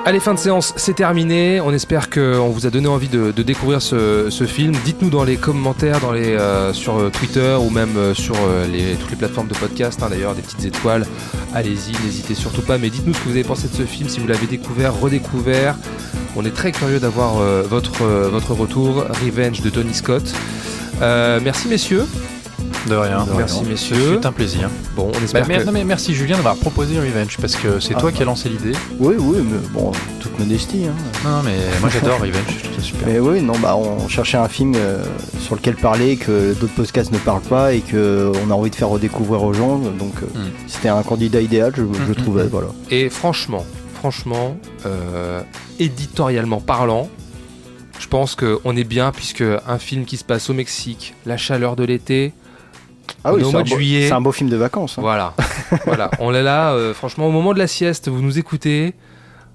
[0.07, 1.61] Allez, fin de séance, c'est terminé.
[1.61, 4.73] On espère qu'on vous a donné envie de, découvrir ce, film.
[4.85, 8.37] Dites-nous dans les commentaires, euh, sur euh, Twitter ou même euh, sur
[9.01, 11.05] toutes les plateformes de podcast, hein, d'ailleurs, des petites étoiles.
[11.55, 12.79] Allez-y, n'hésitez surtout pas.
[12.79, 15.75] Mais dites-nous ce que vous avez pensé de ce film, si vous l'avez découvert, redécouvert.
[16.37, 18.05] On est très curieux d'avoir votre,
[18.53, 19.07] retour.
[19.25, 20.33] Revenge de Tony Scott.
[21.01, 22.07] Merci, messieurs.
[22.89, 23.27] De rien.
[23.37, 24.19] Merci, messieurs.
[24.19, 24.71] fut un plaisir.
[24.95, 25.65] Bon, on Bah, espère que...
[25.65, 28.17] non, mais merci Julien d'avoir proposé Revenge parce que c'est Ah, toi bah.
[28.17, 28.73] qui as lancé l'idée.
[28.99, 30.85] Oui, oui, mais bon, toute modestie.
[30.87, 30.95] Hein.
[31.25, 33.09] Non, mais moi j'adore Revenge, je trouve ça super.
[33.09, 35.05] Mais oui, non, bah, on cherchait un film euh,
[35.41, 38.77] sur lequel parler, que d'autres podcasts ne parlent pas et que on a envie de
[38.77, 39.79] faire redécouvrir aux gens.
[39.79, 40.51] Donc, euh, Mm.
[40.69, 42.43] c'était un candidat idéal, je, je Mm, trouvais.
[42.45, 42.51] mm, mm.
[42.51, 42.69] Voilà.
[42.91, 43.65] Et franchement,
[43.99, 44.57] franchement,
[44.87, 45.41] euh,
[45.81, 47.09] éditorialement parlant,
[47.99, 51.75] je pense qu'on est bien puisque un film qui se passe au Mexique, la chaleur
[51.77, 52.33] de l'été,
[53.25, 54.09] Ah au c'est un juillet.
[54.09, 54.99] C'est un beau film de vacances.
[54.99, 55.03] hein.
[55.03, 55.35] voilà,
[55.87, 56.73] voilà, on est là.
[56.73, 58.95] euh, franchement, au moment de la sieste, vous nous écoutez.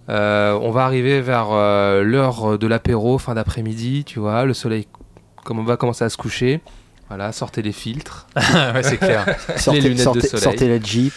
[0.10, 4.88] euh, on va arriver vers euh, l'heure de l'apéro, fin d'après-midi, tu vois, le soleil,
[5.44, 6.60] comme on va commencer à se coucher.
[7.08, 8.28] Voilà, sortez les filtres.
[8.36, 9.26] ouais, c'est clair.
[9.58, 10.42] Sortez, lunettes de soleil.
[10.44, 11.14] sortez la Jeep.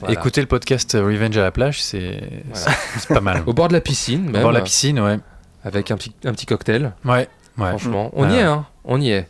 [0.00, 0.14] Voilà.
[0.14, 2.20] Écoutez le podcast Revenge à la plage, c'est
[2.50, 2.66] Voilà.
[2.94, 3.42] c'est- c'est pas mal.
[3.46, 5.18] Au bord de la piscine, Au même, bord de la piscine, ouais.
[5.62, 6.92] avec un petit, un petit cocktail.
[7.04, 7.28] Ouais,
[7.58, 7.68] ouais.
[7.68, 9.28] Franchement, on y est, hein, on y est.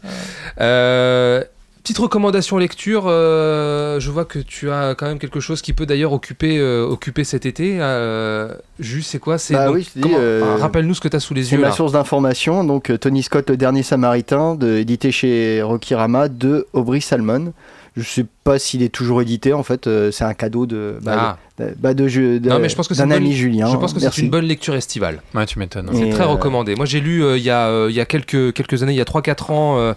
[0.60, 1.42] Euh,
[1.84, 5.84] Petite recommandation lecture, euh, je vois que tu as quand même quelque chose qui peut
[5.84, 7.76] d'ailleurs occuper, euh, occuper cet été.
[7.78, 9.36] Euh, Juste, c'est quoi?
[9.36, 11.60] C'est Bah oui, euh, ah, Rappelle-nous ce que tu as sous les C'est yeux.
[11.60, 11.72] ma là.
[11.74, 12.64] source d'information.
[12.64, 17.52] Donc, Tony Scott, le dernier Samaritain, de, édité chez Rokirama de Aubrey Salmon.
[17.98, 19.52] Je sais pas s'il est toujours édité.
[19.52, 21.62] En fait, euh, c'est un cadeau de, bah, Ah.
[21.62, 22.08] de, bah, de
[22.38, 23.70] de- Non, mais je pense que c'est d'un bonne- ami Julien.
[23.70, 25.20] Je pense que c'est une bonne lecture estivale.
[25.34, 25.90] Ouais, tu m'étonnes.
[25.92, 26.76] C'est très euh, recommandé.
[26.76, 28.98] Moi, j'ai lu euh, il y, a, euh, il y a quelques, quelques années, il
[28.98, 29.92] y a 3-4 ans, euh,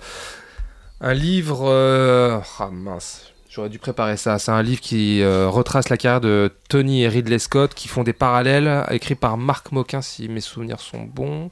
[1.02, 1.62] un livre.
[1.68, 4.40] euh, Ah mince, j'aurais dû préparer ça.
[4.40, 8.04] C'est un livre qui euh, retrace la carrière de Tony et Ridley Scott, qui font
[8.04, 11.50] des parallèles, écrit par Marc Moquin, si mes souvenirs sont bons.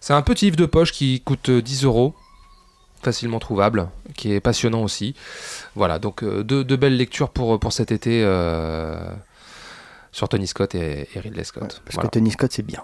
[0.00, 2.14] C'est un petit livre de poche qui coûte euh, 10 euros,
[3.02, 5.14] facilement trouvable, qui est passionnant aussi.
[5.74, 8.22] Voilà, donc euh, deux, deux belles lectures pour, pour cet été.
[8.24, 9.10] euh,
[10.10, 11.82] sur Tony Scott et, et Ridley Scott.
[11.84, 12.08] Parce Voilà.
[12.08, 12.82] que Tony Scott, c'est bien.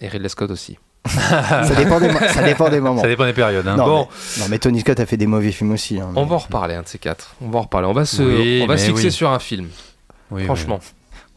[0.00, 0.78] Et Ridley Scott aussi.
[1.08, 3.00] Ça, dépend des, mo- ça dépend des moments.
[3.02, 3.66] Ça dépend des périodes.
[3.66, 3.76] hein.
[3.76, 4.08] Non, Bon.
[4.36, 6.00] mais, non, mais Tony Scott a fait des mauvais films aussi.
[6.00, 7.34] hein, On va en reparler, un de ces quatre.
[7.40, 7.86] On va en reparler.
[7.88, 9.12] On va se, Oui, on va se fixer oui.
[9.12, 9.68] sur un film.
[10.30, 10.44] Oui.
[10.44, 10.80] franchement.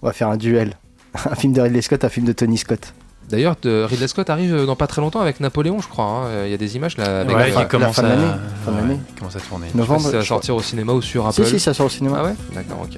[0.02, 0.74] On va faire un duel.
[1.32, 2.94] Un film de Ridley Scott, un film de Tony Scott.
[3.30, 6.06] D'ailleurs, Ridley Scott arrive euh, dans pas très longtemps avec Napoléon, je crois.
[6.06, 6.24] hein.
[6.28, 7.22] Euh, Il y a des images là.
[7.22, 8.10] avec Ouais, la- qui la commence fin de à...
[8.12, 8.24] l'année.
[8.68, 9.68] Ouais, commence à tourner.
[9.68, 10.00] Je sais pas Novembre.
[10.02, 10.36] si ça va je crois.
[10.38, 11.44] sortir au cinéma ou sur Apple.
[11.46, 12.18] Si, si, ça sort au cinéma.
[12.22, 12.98] Ah ouais D'accord, ok.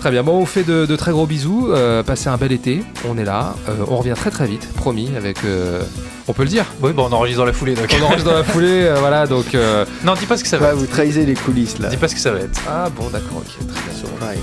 [0.00, 0.22] Très bien.
[0.22, 1.68] Bon, on vous fait de, de très gros bisous.
[1.70, 2.84] Euh, passez un bel été.
[3.08, 3.54] On est là.
[3.68, 5.10] Euh, on revient très très vite, promis.
[5.16, 5.82] Avec, euh,
[6.28, 6.66] on peut le dire.
[6.82, 7.74] Oui, bon, on enregistre dans la foulée.
[7.74, 7.86] Donc.
[8.00, 8.84] On enregistre dans la foulée.
[8.84, 9.26] euh, voilà.
[9.26, 10.78] Donc, euh, Non, dis pas ce que ça va Ouais, être.
[10.78, 11.88] vous trahissez les coulisses là.
[11.88, 12.60] Dis pas ce que ça va être.
[12.68, 13.98] ah bon, d'accord, ok, très bien.
[13.98, 14.38] Surprise.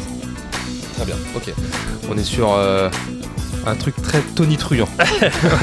[0.97, 1.15] Très bien.
[1.35, 1.53] Ok.
[2.11, 2.89] On est sur euh,
[3.65, 4.89] un truc très tonitruant.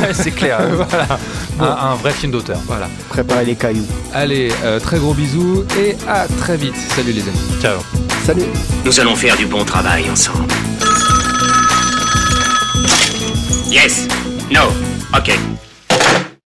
[0.01, 0.59] Ouais, c'est clair.
[0.89, 1.19] voilà.
[1.61, 2.59] un, un vrai film d'auteur.
[2.67, 2.89] Voilà.
[3.09, 3.87] Préparez les cailloux.
[4.13, 6.75] Allez, euh, très gros bisous et à très vite.
[6.97, 7.39] Salut les amis.
[7.61, 7.79] Ciao.
[8.25, 8.43] Salut
[8.85, 10.45] Nous allons faire du bon travail ensemble.
[13.71, 14.09] Yes.
[14.51, 14.63] No.
[15.17, 15.31] Ok.